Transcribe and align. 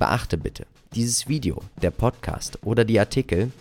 Beachte 0.00 0.38
bitte, 0.38 0.66
dieses 0.94 1.28
Video, 1.28 1.60
der 1.82 1.90
Podcast 1.90 2.58
oder 2.64 2.86
die 2.86 2.98
Artikel 2.98 3.52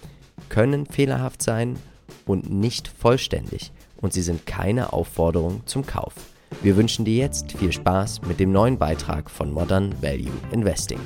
können 0.47 0.85
fehlerhaft 0.85 1.41
sein 1.41 1.77
und 2.25 2.49
nicht 2.49 2.87
vollständig 2.87 3.73
und 3.97 4.13
sie 4.13 4.21
sind 4.21 4.45
keine 4.45 4.93
Aufforderung 4.93 5.63
zum 5.65 5.85
Kauf. 5.85 6.13
Wir 6.61 6.77
wünschen 6.77 7.03
dir 7.03 7.17
jetzt 7.17 7.51
viel 7.51 7.73
Spaß 7.73 8.21
mit 8.21 8.39
dem 8.39 8.53
neuen 8.53 8.77
Beitrag 8.77 9.29
von 9.29 9.51
Modern 9.51 10.01
Value 10.01 10.31
Investing. 10.51 11.01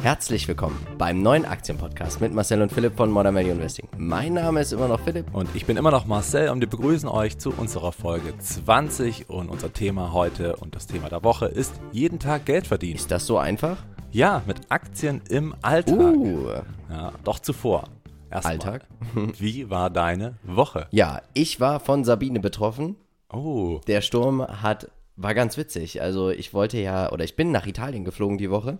Herzlich 0.00 0.46
willkommen 0.46 0.78
beim 0.98 1.20
neuen 1.20 1.44
Aktienpodcast 1.44 2.20
mit 2.20 2.32
Marcel 2.32 2.62
und 2.62 2.70
Philipp 2.70 2.96
von 2.96 3.10
Modern 3.10 3.34
Value 3.34 3.50
Investing. 3.50 3.88
Mein 3.98 4.34
Name 4.34 4.60
ist 4.60 4.72
immer 4.72 4.86
noch 4.86 5.00
Philipp. 5.00 5.34
Und 5.34 5.48
ich 5.54 5.66
bin 5.66 5.76
immer 5.76 5.90
noch 5.90 6.06
Marcel 6.06 6.50
und 6.50 6.60
wir 6.60 6.68
begrüßen 6.68 7.08
euch 7.08 7.38
zu 7.38 7.50
unserer 7.50 7.90
Folge 7.90 8.38
20 8.38 9.28
und 9.28 9.48
unser 9.48 9.72
Thema 9.72 10.12
heute 10.12 10.54
und 10.54 10.76
das 10.76 10.86
Thema 10.86 11.08
der 11.08 11.24
Woche 11.24 11.46
ist 11.46 11.74
jeden 11.90 12.20
Tag 12.20 12.44
Geld 12.44 12.68
verdienen. 12.68 12.94
Ist 12.94 13.10
das 13.10 13.26
so 13.26 13.36
einfach? 13.38 13.78
Ja, 14.12 14.42
mit 14.46 14.70
Aktien 14.70 15.20
im 15.28 15.54
Alltag. 15.62 15.98
Uh, 16.16 16.48
Ja, 16.90 17.12
doch 17.24 17.38
zuvor. 17.38 17.84
Erstmal, 18.30 18.54
Alltag? 18.54 18.86
Wie 19.38 19.70
war 19.70 19.90
deine 19.90 20.34
Woche? 20.42 20.88
ja, 20.90 21.22
ich 21.34 21.60
war 21.60 21.80
von 21.80 22.04
Sabine 22.04 22.40
betroffen. 22.40 22.96
Oh, 23.32 23.80
Der 23.86 24.00
Sturm 24.00 24.46
hat, 24.62 24.90
war 25.16 25.34
ganz 25.34 25.56
witzig. 25.56 26.00
Also 26.00 26.30
ich 26.30 26.54
wollte 26.54 26.78
ja, 26.78 27.12
oder 27.12 27.24
ich 27.24 27.36
bin 27.36 27.52
nach 27.52 27.66
Italien 27.66 28.04
geflogen 28.04 28.38
die 28.38 28.50
Woche 28.50 28.78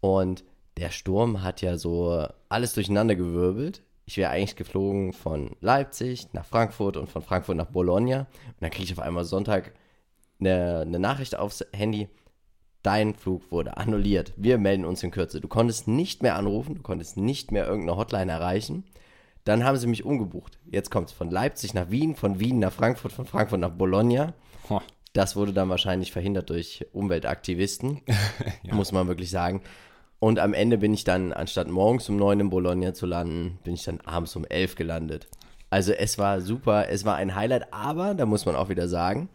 und 0.00 0.44
der 0.78 0.90
Sturm 0.90 1.42
hat 1.42 1.60
ja 1.60 1.76
so 1.76 2.26
alles 2.48 2.72
durcheinander 2.74 3.14
gewirbelt. 3.14 3.82
Ich 4.04 4.16
wäre 4.16 4.30
eigentlich 4.30 4.56
geflogen 4.56 5.12
von 5.12 5.54
Leipzig 5.60 6.32
nach 6.32 6.44
Frankfurt 6.46 6.96
und 6.96 7.08
von 7.08 7.22
Frankfurt 7.22 7.56
nach 7.56 7.66
Bologna. 7.66 8.20
Und 8.20 8.56
dann 8.60 8.70
kriege 8.70 8.84
ich 8.84 8.92
auf 8.92 8.98
einmal 9.04 9.24
Sonntag 9.24 9.72
eine, 10.40 10.80
eine 10.80 10.98
Nachricht 10.98 11.36
aufs 11.36 11.64
Handy. 11.72 12.08
Dein 12.82 13.14
Flug 13.14 13.50
wurde 13.52 13.76
annulliert. 13.76 14.32
Wir 14.36 14.58
melden 14.58 14.84
uns 14.84 15.02
in 15.02 15.10
Kürze. 15.10 15.40
Du 15.40 15.48
konntest 15.48 15.86
nicht 15.86 16.22
mehr 16.22 16.36
anrufen, 16.36 16.74
du 16.74 16.82
konntest 16.82 17.16
nicht 17.16 17.52
mehr 17.52 17.66
irgendeine 17.66 17.96
Hotline 17.96 18.32
erreichen. 18.32 18.84
Dann 19.44 19.64
haben 19.64 19.76
sie 19.76 19.86
mich 19.86 20.04
umgebucht. 20.04 20.58
Jetzt 20.70 20.90
kommt 20.90 21.08
es 21.08 21.14
von 21.14 21.30
Leipzig 21.30 21.74
nach 21.74 21.90
Wien, 21.90 22.14
von 22.14 22.38
Wien 22.40 22.58
nach 22.58 22.72
Frankfurt, 22.72 23.12
von 23.12 23.26
Frankfurt 23.26 23.60
nach 23.60 23.70
Bologna. 23.70 24.34
Das 25.12 25.36
wurde 25.36 25.52
dann 25.52 25.68
wahrscheinlich 25.68 26.10
verhindert 26.10 26.50
durch 26.50 26.86
Umweltaktivisten, 26.92 28.00
muss 28.70 28.92
man 28.92 29.08
wirklich 29.08 29.30
sagen. 29.30 29.62
Und 30.18 30.38
am 30.38 30.54
Ende 30.54 30.78
bin 30.78 30.94
ich 30.94 31.04
dann, 31.04 31.32
anstatt 31.32 31.68
morgens 31.68 32.08
um 32.08 32.16
neun 32.16 32.40
in 32.40 32.50
Bologna 32.50 32.94
zu 32.94 33.06
landen, 33.06 33.58
bin 33.64 33.74
ich 33.74 33.82
dann 33.82 34.00
abends 34.02 34.36
um 34.36 34.44
elf 34.44 34.76
gelandet. 34.76 35.26
Also 35.68 35.92
es 35.92 36.16
war 36.18 36.40
super, 36.40 36.88
es 36.88 37.04
war 37.04 37.16
ein 37.16 37.34
Highlight, 37.34 37.72
aber 37.72 38.14
da 38.14 38.26
muss 38.26 38.46
man 38.46 38.54
auch 38.54 38.68
wieder 38.68 38.88
sagen, 38.88 39.28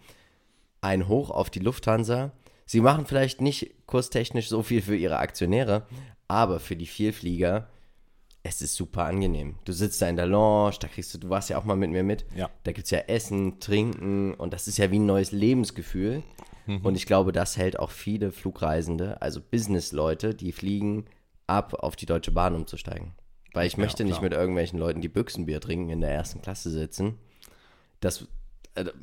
ein 0.82 1.08
Hoch 1.08 1.30
auf 1.30 1.50
die 1.50 1.60
Lufthansa. 1.60 2.32
Sie 2.68 2.82
machen 2.82 3.08
vielleicht 3.08 3.42
nicht 3.42 3.74
kurstechnisch 3.88 4.48
so 4.50 4.62
viel 4.62 4.84
für 4.84 4.96
ihre 4.96 5.18
Aktionäre, 5.18 5.88
aber 6.28 6.60
für 6.60 6.76
die 6.76 6.86
Vielflieger, 6.86 7.68
es 8.44 8.62
ist 8.62 8.76
super 8.76 9.06
angenehm. 9.06 9.56
Du 9.66 9.74
sitzt 9.74 10.02
da 10.02 10.08
in 10.08 10.18
der 10.18 10.28
Lounge, 10.28 10.76
da 10.80 10.88
kriegst 10.88 11.14
du, 11.14 11.18
du 11.18 11.30
warst 11.30 11.50
ja 11.50 11.58
auch 11.58 11.64
mal 11.64 11.76
mit 11.76 11.90
mir 11.90 12.04
mit. 12.04 12.26
Ja. 12.36 12.50
Da 12.64 12.72
gibt 12.72 12.86
es 12.86 12.92
ja 12.92 13.00
Essen, 13.00 13.60
Trinken 13.60 14.36
und 14.36 14.54
das 14.54 14.68
ist 14.68 14.78
ja 14.78 14.92
wie 14.92 15.00
ein 15.00 15.06
neues 15.08 15.32
Lebensgefühl. 15.32 16.22
Und 16.84 16.96
ich 16.96 17.06
glaube, 17.06 17.32
das 17.32 17.56
hält 17.56 17.80
auch 17.80 17.92
viele 17.92 18.32
Flugreisende, 18.34 19.22
also 19.22 19.40
Business-Leute, 19.40 20.36
die 20.36 20.52
fliegen 20.52 21.06
ab, 21.48 21.74
auf 21.76 21.96
die 21.96 22.06
Deutsche 22.06 22.32
Bahn 22.32 22.56
umzusteigen. 22.56 23.14
Weil 23.54 23.68
ich 23.68 23.78
möchte 23.78 24.04
nicht 24.04 24.16
klar. 24.16 24.24
mit 24.24 24.34
irgendwelchen 24.34 24.78
Leuten, 24.78 25.00
die 25.00 25.08
Büchsenbier 25.08 25.62
trinken, 25.62 25.90
in 25.90 26.02
der 26.02 26.12
ersten 26.12 26.42
Klasse 26.42 26.70
sitzen. 26.70 27.18
Das, 28.02 28.28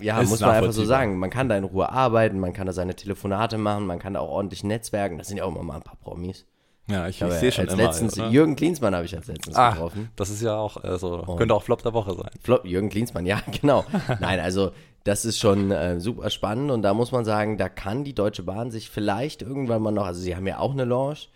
ja, 0.00 0.20
Ist 0.20 0.30
muss 0.30 0.40
man 0.40 0.50
einfach 0.50 0.72
so 0.72 0.84
sagen. 0.84 1.18
Man 1.18 1.30
kann 1.30 1.48
da 1.48 1.56
in 1.56 1.64
Ruhe 1.64 1.90
arbeiten, 1.90 2.38
man 2.38 2.52
kann 2.52 2.66
da 2.66 2.72
seine 2.72 2.94
Telefonate 2.94 3.58
machen, 3.58 3.86
man 3.86 3.98
kann 3.98 4.14
da 4.14 4.20
auch 4.20 4.30
ordentlich 4.30 4.64
netzwerken. 4.64 5.18
Das 5.18 5.28
sind 5.28 5.38
ja 5.38 5.44
auch 5.44 5.48
immer 5.48 5.62
mal 5.62 5.76
ein 5.76 5.82
paar 5.82 5.96
Promis. 5.96 6.46
ja, 6.86 7.08
ich, 7.08 7.20
ich 7.20 7.32
sehe 7.34 7.52
schon 7.52 7.64
als 7.64 7.74
immer. 7.74 7.82
letztens, 7.84 8.18
oder? 8.18 8.28
Jürgen 8.28 8.56
Klinsmann 8.56 8.94
habe 8.94 9.04
ich 9.04 9.16
als 9.16 9.26
letztens 9.26 9.56
ah, 9.56 9.70
getroffen. 9.70 10.10
das 10.16 10.30
ist 10.30 10.42
ja 10.42 10.56
auch, 10.56 10.82
äh, 10.84 10.98
so, 10.98 11.22
könnte 11.36 11.54
auch 11.54 11.62
Flop 11.62 11.82
der 11.82 11.94
Woche 11.94 12.14
sein. 12.14 12.30
Flop, 12.42 12.64
Jürgen 12.64 12.90
Klinsmann, 12.90 13.26
ja, 13.26 13.40
genau. 13.60 13.84
Nein, 14.20 14.40
also 14.40 14.72
das 15.04 15.24
ist 15.24 15.38
schon 15.38 15.70
äh, 15.70 16.00
super 16.00 16.30
spannend 16.30 16.70
und 16.70 16.82
da 16.82 16.94
muss 16.94 17.12
man 17.12 17.24
sagen, 17.24 17.58
da 17.58 17.68
kann 17.68 18.04
die 18.04 18.14
Deutsche 18.14 18.42
Bahn 18.42 18.70
sich 18.70 18.90
vielleicht 18.90 19.42
irgendwann 19.42 19.82
mal 19.82 19.92
noch, 19.92 20.06
also 20.06 20.20
sie 20.20 20.34
haben 20.34 20.46
ja 20.46 20.58
auch 20.58 20.72
eine 20.72 20.84
Lounge, 20.84 21.28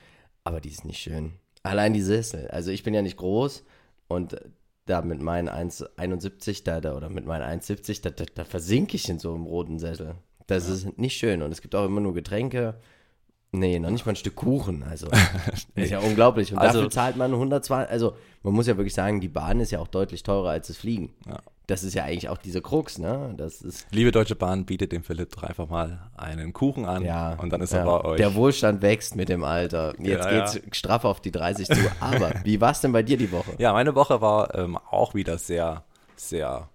aber 0.44 0.60
die 0.60 0.70
ist 0.70 0.84
nicht 0.84 0.98
schön. 0.98 1.34
Allein 1.62 1.92
die 1.92 2.00
Sessel. 2.00 2.48
Also 2.48 2.70
ich 2.70 2.82
bin 2.82 2.94
ja 2.94 3.02
nicht 3.02 3.18
groß 3.18 3.64
und 4.08 4.32
äh, 4.32 4.40
da 4.88 5.02
mit 5.02 5.20
meinen 5.22 5.48
1,71 5.48 6.64
da, 6.64 6.80
da 6.80 6.96
oder 6.96 7.08
mit 7.08 7.26
meinen 7.26 7.60
1,70, 7.60 8.02
da, 8.02 8.10
da, 8.10 8.24
da 8.34 8.44
versinke 8.44 8.96
ich 8.96 9.08
in 9.08 9.18
so 9.18 9.34
einem 9.34 9.44
roten 9.44 9.78
Sessel. 9.78 10.14
Das 10.46 10.68
ist 10.68 10.98
nicht 10.98 11.16
schön 11.16 11.42
und 11.42 11.52
es 11.52 11.60
gibt 11.60 11.74
auch 11.74 11.84
immer 11.84 12.00
nur 12.00 12.14
Getränke. 12.14 12.74
Nee, 13.52 13.78
noch 13.78 13.90
nicht 13.90 14.04
mal 14.04 14.12
ein 14.12 14.16
Stück 14.16 14.36
Kuchen. 14.36 14.82
Also, 14.82 15.08
ist 15.74 15.90
ja 15.90 16.00
unglaublich. 16.00 16.52
Und 16.52 16.58
Also- 16.58 16.78
dafür 16.78 16.90
zahlt 16.90 17.16
man 17.16 17.32
120. 17.32 17.90
Also, 17.90 18.16
man 18.42 18.52
muss 18.54 18.66
ja 18.66 18.76
wirklich 18.76 18.94
sagen, 18.94 19.20
die 19.20 19.28
Bahn 19.28 19.60
ist 19.60 19.70
ja 19.70 19.78
auch 19.80 19.88
deutlich 19.88 20.22
teurer 20.22 20.50
als 20.50 20.68
das 20.68 20.76
Fliegen. 20.76 21.14
Ja. 21.26 21.38
Das 21.68 21.84
ist 21.84 21.92
ja 21.92 22.04
eigentlich 22.04 22.30
auch 22.30 22.38
diese 22.38 22.62
Krux, 22.62 22.96
ne? 22.98 23.34
Das 23.36 23.60
ist. 23.60 23.86
Liebe 23.90 24.10
Deutsche 24.10 24.34
Bahn, 24.34 24.64
bietet 24.64 24.90
dem 24.90 25.02
Philipp 25.02 25.30
doch 25.36 25.42
einfach 25.42 25.68
mal 25.68 26.10
einen 26.16 26.54
Kuchen 26.54 26.86
an 26.86 27.04
Ja. 27.04 27.34
und 27.34 27.52
dann 27.52 27.60
ist 27.60 27.74
ja. 27.74 27.80
er 27.80 27.84
bei 27.84 28.04
euch. 28.04 28.16
Der 28.16 28.34
Wohlstand 28.34 28.80
wächst 28.80 29.16
mit 29.16 29.28
dem 29.28 29.44
Alter. 29.44 29.92
Jetzt 30.00 30.24
Ja, 30.24 30.30
geht's 30.46 30.60
straff 30.76 31.04
auf 31.04 31.20
die 31.20 31.30
30 31.30 31.68
zu. 31.68 31.74
Aber 32.00 32.32
wie 32.44 32.58
war's 32.62 32.80
denn 32.80 32.92
bei 32.92 33.02
dir 33.02 33.18
die 33.18 33.30
Woche? 33.30 33.52
Ja, 33.58 33.74
meine 33.74 33.94
Woche 33.94 34.22
war 34.22 34.54
ähm, 34.54 34.78
auch 34.90 35.12
wieder 35.12 35.36
sehr, 35.36 35.84
sehr, 36.16 36.70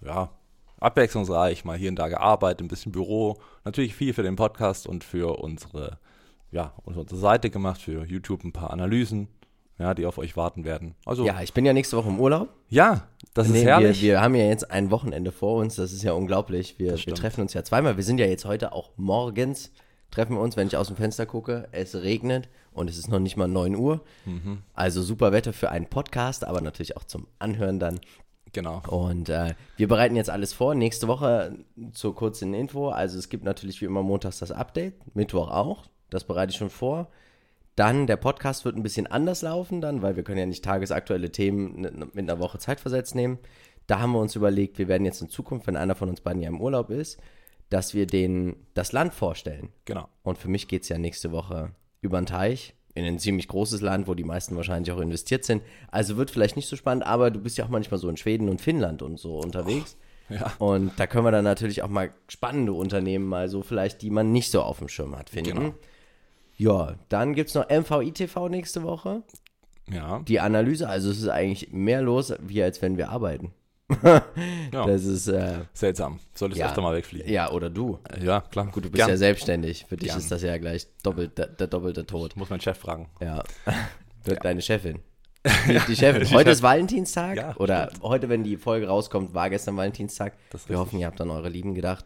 ja, 0.00 0.30
abwechslungsreich. 0.78 1.64
Mal 1.64 1.76
hier 1.76 1.90
und 1.90 1.96
da 1.96 2.06
gearbeitet, 2.06 2.60
ein 2.60 2.68
bisschen 2.68 2.92
Büro. 2.92 3.38
Natürlich 3.64 3.96
viel 3.96 4.14
für 4.14 4.22
den 4.22 4.36
Podcast 4.36 4.86
und 4.86 5.02
für 5.02 5.40
unsere, 5.40 5.98
ja, 6.52 6.72
unsere 6.84 7.16
Seite 7.16 7.50
gemacht, 7.50 7.82
für 7.82 8.04
YouTube 8.04 8.44
ein 8.44 8.52
paar 8.52 8.70
Analysen, 8.70 9.26
ja, 9.78 9.94
die 9.94 10.06
auf 10.06 10.18
euch 10.18 10.36
warten 10.36 10.64
werden. 10.64 10.94
Also, 11.04 11.24
ja, 11.26 11.34
Ja, 11.34 11.42
ich 11.42 11.52
bin 11.52 11.64
ja 11.66 11.72
nächste 11.72 11.96
Woche 11.96 12.08
im 12.08 12.18
Urlaub. 12.20 12.48
das 13.34 13.48
Nee, 13.48 13.58
ist 13.60 13.64
herrlich. 13.66 14.02
Wir, 14.02 14.12
wir 14.12 14.20
haben 14.22 14.34
ja 14.34 14.46
jetzt 14.46 14.70
ein 14.70 14.90
Wochenende 14.90 15.32
vor 15.32 15.56
uns. 15.60 15.76
Das 15.76 15.92
ist 15.92 16.02
ja 16.02 16.12
unglaublich. 16.12 16.78
Wir, 16.78 16.92
wir 17.06 17.14
treffen 17.14 17.40
uns 17.42 17.52
ja 17.54 17.62
zweimal. 17.64 17.96
Wir 17.96 18.04
sind 18.04 18.18
ja 18.18 18.26
jetzt 18.26 18.44
heute 18.44 18.72
auch 18.72 18.90
morgens. 18.96 19.70
Treffen 20.10 20.34
wir 20.36 20.40
uns, 20.40 20.56
wenn 20.56 20.68
ich 20.68 20.76
aus 20.76 20.86
dem 20.86 20.96
Fenster 20.96 21.26
gucke. 21.26 21.68
Es 21.72 21.94
regnet 21.94 22.48
und 22.72 22.88
es 22.88 22.96
ist 22.96 23.08
noch 23.08 23.18
nicht 23.18 23.36
mal 23.36 23.48
9 23.48 23.74
Uhr. 23.76 24.00
Mhm. 24.24 24.62
Also 24.72 25.02
super 25.02 25.32
Wetter 25.32 25.52
für 25.52 25.70
einen 25.70 25.86
Podcast, 25.86 26.44
aber 26.44 26.60
natürlich 26.60 26.96
auch 26.96 27.04
zum 27.04 27.26
Anhören 27.38 27.78
dann. 27.78 28.00
genau. 28.52 28.82
Und 28.88 29.28
äh, 29.28 29.54
wir 29.76 29.88
bereiten 29.88 30.16
jetzt 30.16 30.30
alles 30.30 30.52
vor. 30.54 30.74
Nächste 30.74 31.08
Woche 31.08 31.58
zur 31.92 32.14
kurzen 32.14 32.54
Info. 32.54 32.88
Also 32.88 33.18
es 33.18 33.28
gibt 33.28 33.44
natürlich 33.44 33.80
wie 33.82 33.86
immer 33.86 34.02
montags 34.02 34.38
das 34.38 34.52
Update, 34.52 34.94
Mittwoch 35.14 35.50
auch. 35.50 35.84
Das 36.08 36.24
bereite 36.24 36.52
ich 36.52 36.56
schon 36.56 36.70
vor. 36.70 37.08
Dann 37.76 38.06
der 38.06 38.16
Podcast 38.16 38.64
wird 38.64 38.76
ein 38.76 38.82
bisschen 38.82 39.06
anders 39.06 39.42
laufen 39.42 39.80
dann, 39.80 40.02
weil 40.02 40.16
wir 40.16 40.24
können 40.24 40.38
ja 40.38 40.46
nicht 40.46 40.64
tagesaktuelle 40.64 41.30
Themen 41.30 42.08
mit 42.12 42.18
einer 42.18 42.38
Woche 42.38 42.58
Zeitversetzt 42.58 43.14
nehmen. 43.14 43.38
Da 43.86 44.00
haben 44.00 44.12
wir 44.12 44.20
uns 44.20 44.34
überlegt, 44.34 44.78
wir 44.78 44.88
werden 44.88 45.04
jetzt 45.04 45.20
in 45.20 45.28
Zukunft, 45.28 45.66
wenn 45.66 45.76
einer 45.76 45.94
von 45.94 46.08
uns 46.08 46.20
beiden 46.20 46.42
ja 46.42 46.48
im 46.48 46.60
Urlaub 46.60 46.90
ist, 46.90 47.20
dass 47.68 47.94
wir 47.94 48.06
den, 48.06 48.56
das 48.74 48.92
Land 48.92 49.14
vorstellen. 49.14 49.68
Genau. 49.84 50.08
Und 50.22 50.38
für 50.38 50.48
mich 50.48 50.68
geht 50.68 50.82
es 50.82 50.88
ja 50.88 50.98
nächste 50.98 51.32
Woche 51.32 51.72
über 52.00 52.20
den 52.20 52.26
Teich 52.26 52.74
in 52.94 53.04
ein 53.04 53.18
ziemlich 53.18 53.46
großes 53.46 53.82
Land, 53.82 54.08
wo 54.08 54.14
die 54.14 54.24
meisten 54.24 54.56
wahrscheinlich 54.56 54.90
auch 54.90 55.00
investiert 55.00 55.44
sind. 55.44 55.62
Also 55.90 56.16
wird 56.16 56.30
vielleicht 56.30 56.56
nicht 56.56 56.68
so 56.68 56.76
spannend, 56.76 57.04
aber 57.04 57.30
du 57.30 57.40
bist 57.40 57.58
ja 57.58 57.66
auch 57.66 57.68
manchmal 57.68 57.98
so 57.98 58.08
in 58.08 58.16
Schweden 58.16 58.48
und 58.48 58.60
Finnland 58.60 59.02
und 59.02 59.20
so 59.20 59.38
unterwegs. 59.38 59.96
Ja. 60.28 60.52
Und 60.58 60.92
da 60.96 61.06
können 61.06 61.24
wir 61.24 61.30
dann 61.30 61.44
natürlich 61.44 61.82
auch 61.82 61.88
mal 61.88 62.10
spannende 62.28 62.72
Unternehmen 62.72 63.26
mal 63.26 63.48
so 63.48 63.62
vielleicht, 63.62 64.02
die 64.02 64.10
man 64.10 64.32
nicht 64.32 64.50
so 64.50 64.62
auf 64.62 64.78
dem 64.78 64.88
Schirm 64.88 65.16
hat, 65.16 65.30
finden. 65.30 65.54
Genau. 65.54 65.74
Ja, 66.56 66.94
dann 67.08 67.34
gibt 67.34 67.50
es 67.50 67.54
noch 67.54 67.68
MVI-TV 67.68 68.48
nächste 68.48 68.82
Woche. 68.82 69.22
Ja. 69.90 70.20
Die 70.26 70.40
Analyse, 70.40 70.88
also 70.88 71.10
es 71.10 71.18
ist 71.18 71.28
eigentlich 71.28 71.72
mehr 71.72 72.02
los, 72.02 72.32
wie 72.40 72.62
als 72.62 72.82
wenn 72.82 72.96
wir 72.96 73.10
arbeiten. 73.10 73.52
ja. 74.02 74.22
Das 74.72 75.04
ist, 75.04 75.28
äh, 75.28 75.58
Seltsam. 75.72 76.18
Solltest 76.34 76.60
ja. 76.60 76.66
öfter 76.66 76.82
mal 76.82 76.96
wegfliegen. 76.96 77.30
ja, 77.30 77.50
oder 77.52 77.70
du. 77.70 78.00
Ja, 78.20 78.40
klar. 78.40 78.66
Gut, 78.66 78.84
du 78.84 78.90
bist 78.90 78.96
Gern. 78.96 79.10
ja 79.10 79.16
selbstständig. 79.16 79.86
Für 79.88 79.96
dich 79.96 80.08
Gern. 80.08 80.18
ist 80.18 80.30
das 80.32 80.42
ja 80.42 80.58
gleich 80.58 80.88
doppelt, 81.02 81.38
der, 81.38 81.46
der 81.46 81.68
doppelte 81.68 82.04
Tod. 82.04 82.34
Muss 82.36 82.50
mein 82.50 82.60
Chef 82.60 82.78
fragen. 82.78 83.08
Ja. 83.20 83.44
Deine 84.42 84.60
Chefin. 84.60 85.00
Die, 85.68 85.78
die 85.86 85.94
Chefin. 85.94 86.28
Heute 86.32 86.50
ist 86.50 86.60
Valentinstag. 86.60 87.36
Ja, 87.36 87.56
oder 87.58 87.90
heute, 88.02 88.28
wenn 88.28 88.42
die 88.42 88.56
Folge 88.56 88.88
rauskommt, 88.88 89.32
war 89.32 89.48
gestern 89.48 89.76
Valentinstag. 89.76 90.32
Wir 90.50 90.58
richtig. 90.58 90.76
hoffen, 90.76 90.98
ihr 90.98 91.06
habt 91.06 91.20
an 91.20 91.30
eure 91.30 91.48
Lieben 91.48 91.72
gedacht. 91.72 92.04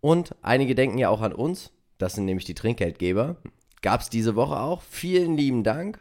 Und 0.00 0.36
einige 0.40 0.76
denken 0.76 0.96
ja 0.96 1.08
auch 1.08 1.20
an 1.20 1.32
uns. 1.32 1.72
Das 1.98 2.14
sind 2.14 2.26
nämlich 2.26 2.44
die 2.44 2.54
Trinkgeldgeber. 2.54 3.38
Gab 3.82 4.00
es 4.00 4.10
diese 4.10 4.34
Woche 4.36 4.58
auch. 4.58 4.82
Vielen 4.82 5.36
lieben 5.36 5.62
Dank. 5.64 6.00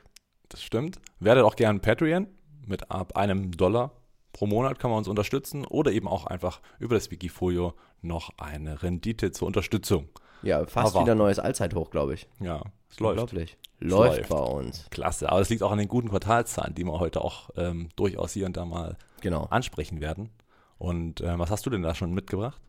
Das 0.50 0.62
stimmt. 0.64 1.00
Werdet 1.20 1.44
auch 1.44 1.56
gern 1.56 1.82
Patreon. 1.82 2.28
Mit 2.66 2.90
ab 2.90 3.16
einem 3.16 3.52
Dollar 3.52 3.92
pro 4.34 4.48
Monat 4.48 4.80
kann 4.80 4.90
man 4.90 4.98
uns 5.00 5.08
unterstützen 5.08 5.66
oder 5.66 5.92
eben 5.92 6.08
auch 6.08 6.26
einfach 6.26 6.62
über 6.80 6.96
das 6.96 7.12
Wikifolio 7.12 7.74
noch 8.02 8.32
eine 8.38 8.82
Rendite 8.84 9.32
zur 9.32 9.48
Unterstützung. 9.48 10.10
Ja, 10.42 10.66
fast 10.66 10.96
Aber- 10.96 11.06
wieder 11.06 11.16
neues 11.16 11.40
Allzeithoch, 11.40 11.90
glaube 11.92 12.16
ich. 12.16 12.28
Ja, 12.40 12.62
es 12.90 13.00
läuft. 13.00 13.20
Unglaublich. 13.20 13.58
Läuft, 13.80 14.18
läuft. 14.18 14.30
bei 14.30 14.38
uns. 14.40 14.88
Klasse. 14.90 15.30
Aber 15.30 15.42
es 15.42 15.50
liegt 15.50 15.62
auch 15.64 15.72
an 15.72 15.78
den 15.78 15.88
guten 15.88 16.10
Quartalszahlen, 16.10 16.74
die 16.76 16.84
wir 16.86 17.00
heute 17.00 17.22
auch 17.22 17.50
ähm, 17.56 17.90
durchaus 17.96 18.32
hier 18.34 18.46
und 18.46 18.58
da 18.58 18.66
mal 18.66 18.98
Genau. 19.22 19.46
ansprechen 19.46 20.02
werden. 20.02 20.30
Und 20.78 21.22
äh, 21.22 21.38
was 21.40 21.50
hast 21.52 21.66
du 21.66 21.70
denn 21.70 21.82
da 21.82 21.94
schon 21.96 22.14
mitgebracht? 22.14 22.60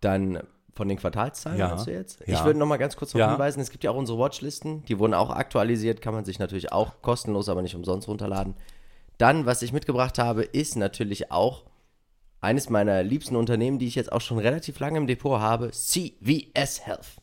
Dann 0.00 0.40
von 0.74 0.88
den 0.88 0.98
Quartalszahlen, 0.98 1.58
Ja. 1.58 1.68
meinst 1.68 1.86
du 1.86 1.92
jetzt? 1.92 2.20
Ja. 2.26 2.34
Ich 2.38 2.44
würde 2.44 2.58
noch 2.58 2.66
mal 2.66 2.76
ganz 2.76 2.96
kurz 2.96 3.12
darauf 3.12 3.26
Ja. 3.28 3.32
hinweisen, 3.32 3.60
es 3.60 3.70
gibt 3.70 3.84
ja 3.84 3.90
auch 3.90 3.96
unsere 3.96 4.18
Watchlisten, 4.18 4.84
die 4.84 4.98
wurden 4.98 5.14
auch 5.14 5.30
aktualisiert, 5.30 6.00
kann 6.00 6.14
man 6.14 6.24
sich 6.24 6.38
natürlich 6.38 6.72
auch 6.72 7.02
kostenlos, 7.02 7.48
aber 7.48 7.62
nicht 7.62 7.74
umsonst 7.74 8.08
runterladen. 8.08 8.54
Dann, 9.18 9.46
was 9.46 9.62
ich 9.62 9.72
mitgebracht 9.72 10.18
habe, 10.18 10.42
ist 10.42 10.76
natürlich 10.76 11.30
auch 11.30 11.64
eines 12.40 12.70
meiner 12.70 13.02
liebsten 13.02 13.36
Unternehmen, 13.36 13.78
die 13.78 13.86
ich 13.86 13.94
jetzt 13.94 14.10
auch 14.12 14.20
schon 14.22 14.38
relativ 14.38 14.78
lange 14.80 14.96
im 14.98 15.06
Depot 15.06 15.38
habe, 15.40 15.70
CVS 15.72 16.86
Health. 16.86 17.16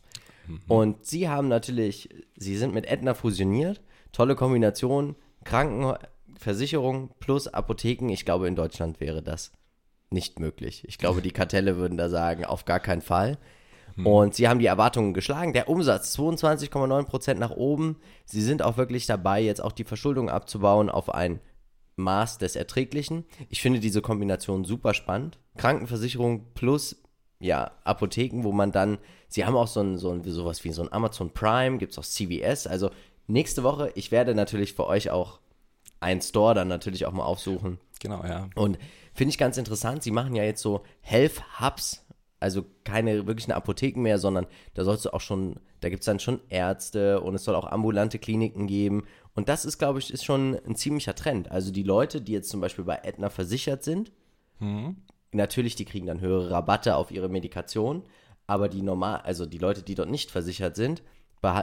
Und 0.68 1.06
sie 1.06 1.28
haben 1.28 1.48
natürlich, 1.48 2.10
sie 2.38 2.56
sind 2.56 2.74
mit 2.74 2.90
Aetna 2.90 3.14
fusioniert, 3.16 3.82
tolle 4.14 4.36
Kombination, 4.36 5.16
Krankenversicherung 5.44 7.10
plus 7.20 7.48
Apotheken. 7.48 8.10
Ich 8.10 8.26
glaube, 8.26 8.48
in 8.48 8.56
Deutschland 8.56 9.00
wäre 9.00 9.22
das 9.22 9.52
nicht 10.10 10.40
möglich. 10.40 10.84
Ich 10.88 10.98
glaube, 10.98 11.22
die 11.22 11.32
Kartelle 11.32 11.78
würden 11.78 11.98
da 11.98 12.10
sagen, 12.10 12.46
auf 12.46 12.66
gar 12.66 12.80
keinen 12.80 13.02
Fall. 13.02 13.38
Und 14.04 14.36
sie 14.36 14.48
haben 14.48 14.60
die 14.60 14.68
Erwartungen 14.68 15.14
geschlagen. 15.14 15.54
Der 15.54 15.70
Umsatz 15.70 16.16
22,9% 16.18 17.34
nach 17.36 17.52
oben. 17.52 17.98
Sie 18.26 18.42
sind 18.42 18.62
auch 18.62 18.78
wirklich 18.78 19.08
dabei, 19.08 19.42
jetzt 19.42 19.62
auch 19.62 19.72
die 19.72 19.86
Verschuldung 19.86 20.30
abzubauen 20.30 20.90
auf 20.90 21.14
ein 21.14 21.40
Maß 21.96 22.38
des 22.38 22.56
Erträglichen. 22.56 23.26
Ich 23.50 23.62
finde 23.62 23.80
diese 23.80 24.04
Kombination 24.04 24.66
super 24.66 24.94
spannend. 24.94 25.40
Krankenversicherung 25.58 26.54
plus 26.54 27.02
ja, 27.40 27.72
Apotheken, 27.84 28.44
wo 28.44 28.52
man 28.52 28.72
dann, 28.72 29.00
sie 29.28 29.46
haben 29.46 29.56
auch 29.56 29.68
so 29.68 29.82
ein, 29.82 29.98
so 29.98 30.12
ein 30.12 30.24
sowas 30.24 30.64
wie 30.64 30.72
so 30.72 30.84
ein 30.84 30.92
Amazon 30.92 31.32
Prime, 31.32 31.78
gibt 31.78 31.94
es 31.94 32.00
auch 32.00 32.06
CVS. 32.06 32.68
Also 32.68 32.92
nächste 33.26 33.64
Woche, 33.64 33.92
ich 33.96 34.12
werde 34.12 34.36
natürlich 34.36 34.74
für 34.74 34.86
euch 34.86 35.10
auch 35.10 35.40
einen 36.00 36.22
Store 36.22 36.54
dann 36.54 36.68
natürlich 36.68 37.06
auch 37.08 37.14
mal 37.14 37.26
aufsuchen. 37.26 37.80
Genau, 38.00 38.24
ja. 38.24 38.50
Und 38.56 38.78
finde 39.14 39.30
ich 39.30 39.38
ganz 39.38 39.58
interessant, 39.58 40.04
sie 40.04 40.12
machen 40.12 40.36
ja 40.36 40.44
jetzt 40.44 40.62
so 40.62 40.84
Health 41.02 41.42
Hubs, 41.60 42.06
also 42.40 42.66
keine 42.84 43.26
wirklichen 43.26 43.52
Apotheken 43.52 44.02
mehr, 44.02 44.20
sondern 44.20 44.46
da 44.76 44.84
sollst 44.84 45.06
du 45.06 45.14
auch 45.14 45.22
schon, 45.22 45.60
da 45.80 45.90
gibt 45.90 46.02
es 46.02 46.06
dann 46.06 46.20
schon 46.20 46.40
Ärzte 46.50 47.22
und 47.22 47.36
es 47.36 47.44
soll 47.44 47.56
auch 47.56 47.66
ambulante 47.66 48.20
Kliniken 48.20 48.68
geben. 48.68 49.06
Und 49.34 49.50
das 49.50 49.66
ist, 49.66 49.78
glaube 49.78 50.00
ich, 50.00 50.14
ist 50.14 50.24
schon 50.26 50.60
ein 50.68 50.76
ziemlicher 50.76 51.16
Trend. 51.16 51.52
Also 51.52 51.72
die 51.72 51.84
Leute, 51.84 52.22
die 52.22 52.34
jetzt 52.34 52.50
zum 52.50 52.62
Beispiel 52.62 52.86
bei 52.86 53.04
Aetna 53.04 53.30
versichert 53.30 53.84
sind, 53.84 54.12
natürlich, 55.32 55.76
die 55.76 55.86
kriegen 55.86 56.08
dann 56.08 56.22
höhere 56.22 56.52
Rabatte 56.52 56.96
auf 56.96 57.12
ihre 57.12 57.30
Medikation, 57.30 58.04
aber 58.48 58.70
die 58.70 58.82
normal, 58.82 59.22
also 59.22 59.46
die 59.46 59.58
Leute, 59.58 59.84
die 59.84 59.96
dort 59.96 60.10
nicht 60.10 60.32
versichert 60.32 60.76
sind, 60.76 61.04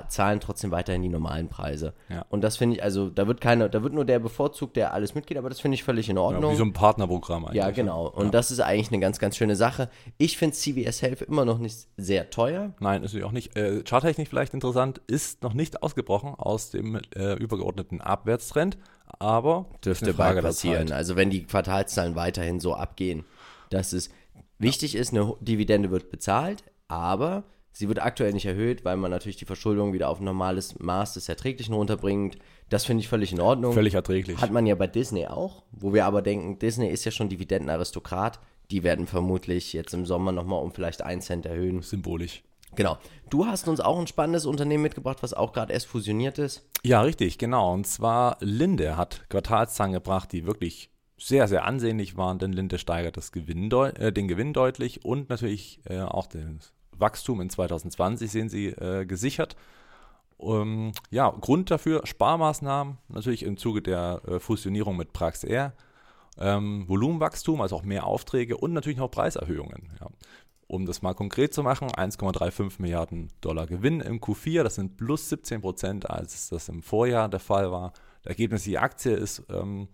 zahlen 0.09 0.41
trotzdem 0.41 0.71
weiterhin 0.71 1.03
die 1.03 1.09
normalen 1.09 1.49
Preise. 1.49 1.95
Ja. 2.09 2.25
Und 2.29 2.43
das 2.43 2.57
finde 2.57 2.77
ich, 2.77 2.83
also 2.83 3.11
da 3.11 3.27
wird 3.27 3.41
keine, 3.41 3.69
da 3.69 3.83
wird 3.83 3.93
nur 3.93 4.05
der 4.05 4.19
bevorzugt, 4.19 4.77
der 4.77 4.95
alles 4.95 5.15
mitgeht, 5.15 5.37
aber 5.37 5.49
das 5.49 5.61
finde 5.61 5.75
ich 5.75 5.85
völlig 5.85 6.09
in 6.09 6.17
Ordnung. 6.17 6.45
ja 6.45 6.51
wie 6.53 6.57
so 6.57 6.65
ein 6.65 6.73
Partnerprogramm 6.73 7.47
eigentlich. 7.47 7.57
Ja, 7.57 7.71
genau. 7.71 8.09
Und 8.09 8.33
das 8.35 8.51
ist 8.51 8.61
eigentlich 8.61 8.89
eine 8.89 9.01
ganz, 9.01 9.19
ganz 9.19 9.37
schöne 9.37 9.57
Sache. 9.57 9.91
Ich 10.17 10.39
finde 10.39 10.55
CVS 10.55 11.03
Health 11.03 11.23
immer 11.23 11.45
noch 11.45 11.59
nicht 11.59 11.89
sehr 11.97 12.31
teuer. 12.31 12.73
Nein, 12.81 13.03
ist 13.03 13.13
natürlich 13.13 13.27
auch 13.27 13.33
nicht. 13.33 13.57
Äh, 13.57 13.83
Charttechnisch 13.83 14.29
vielleicht 14.29 14.55
interessant, 14.55 15.01
ist 15.07 15.43
noch 15.43 15.55
nicht 15.55 15.83
ausgebrochen 15.83 16.35
aus 16.37 16.71
dem 16.71 17.01
äh, 17.17 17.35
übergeordneten 17.35 18.01
Abwärtstrend, 18.01 18.79
aber 19.19 19.67
Dürfte 19.85 20.15
bald 20.15 20.41
passieren. 20.41 20.93
Also 20.93 21.17
wenn 21.17 21.31
die 21.31 21.45
Quartalszahlen 21.45 22.15
weiterhin 22.15 22.61
so 22.61 22.75
abgehen, 22.75 23.25
dass 23.71 23.93
es 23.93 24.11
wichtig 24.59 24.95
ist, 24.95 25.13
eine 25.13 25.35
Dividende 25.41 25.91
wird 25.91 26.11
bezahlt, 26.11 26.65
aber 26.89 27.45
sie 27.75 27.89
wird 27.89 28.01
aktuell 28.01 28.33
nicht 28.33 28.47
erhöht, 28.47 28.85
weil 28.85 28.97
man 28.97 29.11
natürlich 29.11 29.37
die 29.37 29.45
Verschuldung 29.45 29.93
wieder 29.93 30.09
auf 30.09 30.21
ein 30.21 30.25
normales 30.25 30.79
Maß 30.79 31.15
des 31.15 31.29
Erträglichen 31.29 31.75
runterbringt. 31.75 32.39
Das 32.71 32.87
finde 32.87 33.03
ich 33.03 33.09
völlig 33.09 33.33
in 33.33 33.41
Ordnung. 33.41 33.75
Völlig 33.75 33.95
erträglich. 33.95 34.41
Hat 34.41 34.53
man 34.53 34.65
ja 34.65 34.75
bei 34.75 34.87
Disney 34.87 35.27
auch, 35.27 35.65
wo 35.73 35.93
wir 35.93 36.07
aber 36.07 36.23
denken, 36.23 36.59
Disney 36.59 36.89
ist 36.89 37.05
ja 37.05 37.11
schon 37.11 37.29
Dividendenaristokrat. 37.29 38.41
Die 38.71 38.83
werden 38.83 39.07
vermutlich 39.07 39.75
jetzt 39.75 39.93
im 39.93 40.07
Sommer 40.07 40.33
nochmal 40.33 40.63
um 40.63 40.73
vielleicht 40.73 41.03
einen 41.03 41.21
Cent 41.21 41.45
erhöhen. 41.45 41.83
Symbolisch. 41.83 42.43
Genau. 42.77 42.99
Du 43.29 43.47
hast 43.47 43.69
uns 43.69 43.81
auch 43.81 43.99
ein 43.99 44.07
spannendes 44.07 44.47
Unternehmen 44.47 44.83
mitgebracht, 44.83 45.19
was 45.21 45.35
auch 45.35 45.53
gerade 45.53 45.73
erst 45.73 45.87
fusioniert 45.87 46.39
ist. 46.39 46.67
Ja, 46.85 47.03
richtig, 47.03 47.39
genau. 47.39 47.73
Und 47.73 47.87
zwar 47.87 48.39
Linde 48.41 48.97
hat 48.97 49.29
Quartalszahlen 49.29 49.93
gebracht, 49.93 50.33
die 50.33 50.47
wirklich 50.47 50.91
sehr, 51.17 51.47
sehr 51.47 51.65
ansehnlich 51.65 52.17
waren, 52.17 52.39
denn 52.39 52.53
Linde 52.53 52.79
steigert 52.79 53.17
das 53.17 53.33
Gewinn 53.33 53.71
äh, 53.71 54.13
den 54.13 54.29
Gewinn 54.29 54.53
deutlich 54.53 55.05
und 55.05 55.29
natürlich 55.29 55.81
äh, 55.85 56.01
auch 56.01 56.27
das 56.27 56.74
Wachstum 56.99 57.41
in 57.41 57.51
2020 57.51 58.31
sehen 58.31 58.49
Sie 58.49 58.69
äh, 58.69 59.05
gesichert. 59.05 59.57
Ähm, 60.41 60.93
ja, 61.11 61.31
Grund 61.31 61.71
dafür 61.71 62.07
Sparmaßnahmen, 62.07 62.99
natürlich 63.09 63.45
im 63.45 63.57
Zuge 63.57 63.83
der 63.83 64.21
äh, 64.27 64.41
Fusionierung 64.41 64.97
mit 64.97 65.13
Praxair, 65.13 65.75
ähm, 66.39 66.89
Volumenwachstum, 66.89 67.61
also 67.61 67.77
auch 67.77 67.83
mehr 67.83 68.07
Aufträge 68.07 68.57
und 68.57 68.73
natürlich 68.73 68.99
noch 68.99 69.11
Preiserhöhungen. 69.11 69.93
Ja. 70.01 70.09
Um 70.67 70.87
das 70.87 71.03
mal 71.03 71.15
konkret 71.15 71.53
zu 71.53 71.63
machen, 71.63 71.89
1,35 71.89 72.81
Milliarden 72.81 73.31
Dollar 73.41 73.67
Gewinn 73.67 74.01
im 74.01 74.19
Q4, 74.21 74.63
das 74.63 74.77
sind 74.77 74.97
plus 74.97 75.29
17 75.29 75.61
Prozent, 75.61 76.11
als 76.11 76.49
das 76.49 76.69
im 76.69 76.83
Vorjahr 76.83 77.29
der 77.29 77.41
Fall 77.41 77.71
war. 77.71 77.93
Das 78.23 78.31
Ergebnis, 78.31 78.65
die 78.65 78.79
Aktie 78.79 79.13
ist 79.13 79.43
ähm, 79.51 79.89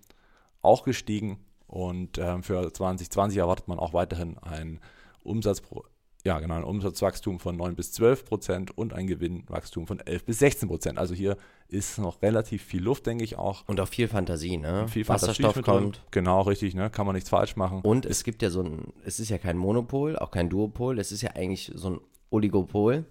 auch 0.63 0.85
gestiegen 0.85 1.39
und 1.67 2.19
ähm, 2.19 2.43
für 2.43 2.73
2020 2.73 3.39
erwartet 3.39 3.69
man 3.69 3.79
auch 3.79 3.93
weiterhin 3.93 4.39
ein 4.39 4.81
Umsatz 5.23 5.61
pro, 5.61 5.85
ja, 6.25 6.39
genau, 6.39 6.57
ein 6.57 6.65
Umsatzwachstum 6.65 7.41
von 7.41 7.57
9 7.57 7.75
bis 7.75 7.93
12 7.93 8.27
Prozent 8.27 8.77
und 8.77 8.93
ein 8.93 9.07
Gewinnwachstum 9.07 9.87
von 9.87 10.01
11 10.01 10.25
bis 10.25 10.39
16 10.41 10.69
Prozent. 10.69 10.99
Also 10.99 11.15
hier 11.15 11.39
ist 11.69 11.99
noch 11.99 12.21
relativ 12.21 12.63
viel 12.63 12.83
Luft, 12.83 13.07
denke 13.07 13.25
ich 13.25 13.37
auch. 13.37 13.67
Und 13.67 13.81
auch 13.81 13.89
viel 13.89 14.07
Fantasie, 14.07 14.59
ne? 14.59 14.87
Viel 14.89 15.05
Fantasie 15.05 15.43
Wasserstoff 15.45 15.55
drin. 15.55 15.65
kommt. 15.65 16.03
Genau, 16.11 16.43
richtig, 16.43 16.75
ne? 16.75 16.91
Kann 16.91 17.07
man 17.07 17.15
nichts 17.15 17.31
falsch 17.31 17.57
machen. 17.57 17.81
Und 17.81 18.05
es 18.05 18.23
gibt 18.23 18.43
ja 18.43 18.51
so 18.51 18.63
ein, 18.63 18.93
es 19.05 19.19
ist 19.19 19.31
ja 19.31 19.39
kein 19.39 19.57
Monopol, 19.57 20.19
auch 20.19 20.31
kein 20.31 20.51
Duopol, 20.51 20.99
es 20.99 21.11
ist 21.11 21.23
ja 21.23 21.31
eigentlich 21.31 21.73
so 21.75 21.91
ein 21.91 22.01
Oligopol. 22.29 23.07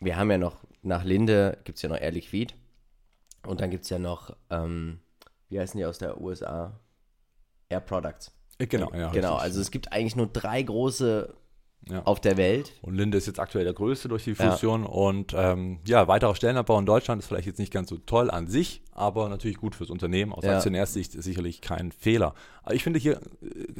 Wir 0.00 0.16
haben 0.16 0.30
ja 0.30 0.38
noch, 0.38 0.56
nach 0.82 1.04
Linde 1.04 1.58
gibt 1.64 1.76
es 1.76 1.82
ja 1.82 1.88
noch 1.88 1.98
Air 1.98 2.12
Liquid. 2.12 2.54
Und 3.46 3.60
dann 3.60 3.70
gibt 3.70 3.84
es 3.84 3.90
ja 3.90 3.98
noch, 3.98 4.34
ähm, 4.50 4.98
wie 5.48 5.60
heißen 5.60 5.78
die 5.78 5.84
aus 5.84 5.98
der 5.98 6.20
USA? 6.20 6.80
Air 7.68 7.80
Products. 7.80 8.32
Äh, 8.58 8.66
genau, 8.66 8.92
ja. 8.92 9.10
genau, 9.10 9.34
richtig. 9.34 9.44
also 9.44 9.60
es 9.60 9.70
gibt 9.70 9.92
eigentlich 9.92 10.16
nur 10.16 10.26
drei 10.26 10.62
große 10.62 11.34
Ja. 11.88 12.02
auf 12.04 12.20
der 12.20 12.36
Welt. 12.36 12.72
Und 12.82 12.94
Linde 12.94 13.18
ist 13.18 13.26
jetzt 13.26 13.40
aktuell 13.40 13.64
der 13.64 13.72
größte 13.72 14.08
durch 14.08 14.24
die 14.24 14.32
Ja. 14.32 14.50
Fusion. 14.52 14.84
Und 14.84 15.34
ähm, 15.36 15.78
ja, 15.86 16.06
weiterer 16.08 16.34
Stellenabbau 16.34 16.78
in 16.78 16.86
Deutschland 16.86 17.20
ist 17.20 17.26
vielleicht 17.28 17.46
jetzt 17.46 17.58
nicht 17.58 17.72
ganz 17.72 17.88
so 17.88 17.96
toll 17.96 18.30
an 18.30 18.46
sich, 18.48 18.82
aber 18.92 19.28
natürlich 19.28 19.56
gut 19.56 19.74
fürs 19.74 19.90
Unternehmen. 19.90 20.32
Aus 20.32 20.44
Ja. 20.44 20.54
Aktionärssicht 20.56 21.12
sicherlich 21.12 21.60
kein 21.60 21.90
Fehler. 21.90 22.34
Aber 22.62 22.74
ich 22.74 22.84
finde, 22.84 22.98
hier 23.00 23.16
äh, 23.16 23.20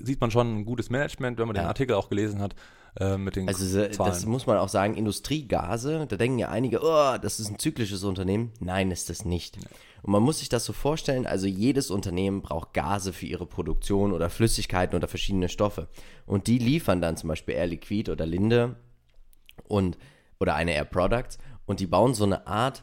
sieht 0.03 0.21
man 0.21 0.31
schon 0.31 0.61
ein 0.61 0.65
gutes 0.65 0.91
Management, 0.91 1.39
wenn 1.39 1.47
man 1.47 1.55
den 1.55 1.63
Ja. 1.65 1.69
Artikel 1.69 1.95
auch 1.95 2.09
gelesen 2.09 2.41
hat, 2.41 2.55
äh, 2.99 3.17
mit 3.17 3.37
den 3.37 3.47
Also 3.49 3.65
se- 3.65 3.91
Zahlen. 3.91 4.11
das 4.11 4.27
muss 4.27 4.47
man 4.47 4.57
auch 4.59 4.69
sagen, 4.69 4.95
Industriegase, 4.95 6.07
da 6.09 6.17
denken 6.17 6.39
ja 6.39 6.49
einige, 6.49 6.81
oh, 6.83 7.19
das 7.21 7.39
ist 7.41 7.51
ein 7.51 7.59
zyklisches 7.59 8.03
Unternehmen. 8.05 8.53
Nein, 8.61 8.91
ist 8.91 9.09
das 9.11 9.25
nicht. 9.25 9.57
Und 10.03 10.13
man 10.13 10.23
muss 10.23 10.39
sich 10.39 10.49
das 10.49 10.65
so 10.65 10.73
vorstellen, 10.73 11.27
also 11.27 11.47
jedes 11.47 11.91
Unternehmen 11.91 12.41
braucht 12.43 12.73
Gase 12.73 13.13
für 13.13 13.27
ihre 13.27 13.47
Produktion 13.47 14.13
oder 14.13 14.31
Flüssigkeiten 14.31 14.97
oder 14.97 15.09
verschiedene 15.09 15.49
Stoffe. 15.49 15.89
Und 16.27 16.47
die 16.47 16.59
liefern 16.59 17.01
dann 17.03 17.17
zum 17.17 17.29
Beispiel 17.29 17.55
Air 17.55 17.67
Liquid 17.67 18.11
oder 18.11 18.27
Linde 18.27 18.77
und 19.69 19.99
oder 20.41 20.55
eine 20.55 20.73
Air 20.75 20.87
Products 20.87 21.39
und 21.67 21.81
die 21.81 21.87
bauen 21.87 22.15
so 22.15 22.25
eine 22.25 22.47
Art, 22.47 22.83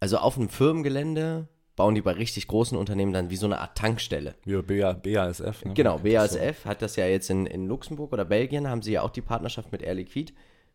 also 0.00 0.16
auf 0.18 0.38
einem 0.38 0.48
Firmengelände 0.48 1.48
bauen 1.76 1.94
die 1.94 2.02
bei 2.02 2.12
richtig 2.12 2.46
großen 2.46 2.78
Unternehmen 2.78 3.12
dann 3.12 3.30
wie 3.30 3.36
so 3.36 3.46
eine 3.46 3.60
Art 3.60 3.76
Tankstelle. 3.76 4.34
Wie 4.44 4.60
BA, 4.62 4.92
BASF. 4.92 5.64
Ne? 5.64 5.74
Genau. 5.74 5.98
BASF 5.98 6.64
hat 6.64 6.82
das 6.82 6.96
ja 6.96 7.06
jetzt 7.06 7.30
in, 7.30 7.46
in 7.46 7.66
Luxemburg 7.66 8.12
oder 8.12 8.24
Belgien, 8.24 8.68
haben 8.68 8.82
sie 8.82 8.92
ja 8.92 9.02
auch 9.02 9.10
die 9.10 9.22
Partnerschaft 9.22 9.72
mit 9.72 9.82
Air 9.82 9.94
Liquid 9.94 10.32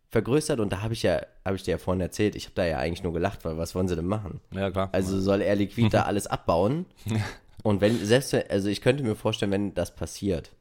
vergrößert 0.09 0.59
und 0.59 0.73
da 0.73 0.81
habe 0.81 0.93
ich 0.93 1.03
ja, 1.03 1.21
habe 1.45 1.55
ich 1.55 1.63
dir 1.63 1.71
ja 1.71 1.77
vorhin 1.77 2.01
erzählt, 2.01 2.35
ich 2.35 2.45
habe 2.45 2.55
da 2.55 2.65
ja 2.65 2.79
eigentlich 2.79 3.03
nur 3.03 3.13
gelacht, 3.13 3.45
weil 3.45 3.57
was 3.57 3.75
wollen 3.75 3.87
sie 3.87 3.95
denn 3.95 4.07
machen? 4.07 4.41
Ja, 4.51 4.71
klar. 4.71 4.89
Also 4.91 5.19
soll 5.19 5.41
Air 5.41 5.55
Liquid 5.55 5.89
da 5.91 6.01
alles 6.05 6.27
abbauen? 6.27 6.85
Und 7.63 7.81
wenn, 7.81 8.03
selbst 8.05 8.33
wenn, 8.33 8.49
also 8.49 8.69
ich 8.69 8.81
könnte 8.81 9.03
mir 9.03 9.15
vorstellen, 9.15 9.51
wenn 9.51 9.73
das 9.73 9.93
passiert, 9.93 10.51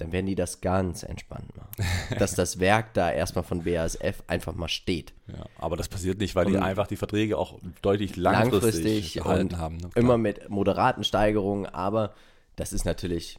dann 0.00 0.12
werden 0.12 0.26
die 0.26 0.34
das 0.34 0.60
ganz 0.60 1.02
entspannt 1.02 1.56
machen. 1.56 1.70
Dass 2.18 2.34
das 2.34 2.58
Werk 2.60 2.94
da 2.94 3.10
erstmal 3.10 3.44
von 3.44 3.64
BASF 3.64 4.22
einfach 4.26 4.54
mal 4.54 4.68
steht. 4.68 5.12
ja, 5.28 5.44
aber 5.58 5.76
das 5.76 5.88
passiert 5.88 6.18
nicht, 6.18 6.34
weil 6.34 6.46
die 6.46 6.54
Und- 6.56 6.62
einfach 6.62 6.86
die 6.86 6.96
Verträge 6.96 7.36
auch 7.38 7.58
deutlich 7.82 8.16
langfristig, 8.16 8.62
Langfristig 8.62 9.12
gehalten 9.14 9.58
haben. 9.58 9.76
Ne? 9.76 9.90
immer 9.94 10.18
mit 10.18 10.48
moderaten 10.48 11.04
Steigerungen, 11.04 11.66
aber 11.66 12.14
das 12.56 12.72
ist 12.72 12.84
natürlich 12.84 13.38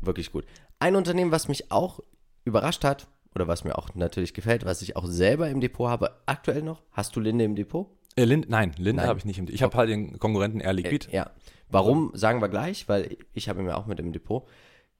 wirklich 0.00 0.32
gut. 0.32 0.44
Ein 0.78 0.96
Unternehmen, 0.96 1.32
was 1.32 1.48
mich 1.48 1.70
auch 1.70 2.00
überrascht 2.44 2.84
hat 2.84 3.06
oder 3.34 3.48
was 3.48 3.64
mir 3.64 3.76
auch 3.78 3.94
natürlich 3.94 4.34
gefällt, 4.34 4.64
was 4.64 4.82
ich 4.82 4.96
auch 4.96 5.06
selber 5.06 5.48
im 5.48 5.60
Depot 5.60 5.88
habe, 5.88 6.12
aktuell 6.26 6.62
noch, 6.62 6.82
hast 6.92 7.16
du 7.16 7.20
Linde 7.20 7.44
im 7.44 7.54
Depot? 7.56 7.88
Äh, 8.16 8.24
Lind, 8.24 8.48
nein, 8.48 8.72
Linde 8.78 9.02
habe 9.04 9.18
ich 9.18 9.24
nicht. 9.24 9.38
Im, 9.38 9.48
ich 9.48 9.62
habe 9.62 9.76
halt 9.76 9.88
den 9.90 10.18
Konkurrenten 10.18 10.60
Air 10.60 10.72
Liquid. 10.74 11.08
Ja. 11.10 11.30
Warum, 11.68 12.12
sagen 12.14 12.40
wir 12.40 12.48
gleich, 12.48 12.88
weil 12.88 13.16
ich 13.32 13.48
habe 13.48 13.60
ihn 13.60 13.66
ja 13.66 13.76
auch 13.76 13.86
mit 13.86 13.98
im 13.98 14.12
Depot. 14.12 14.46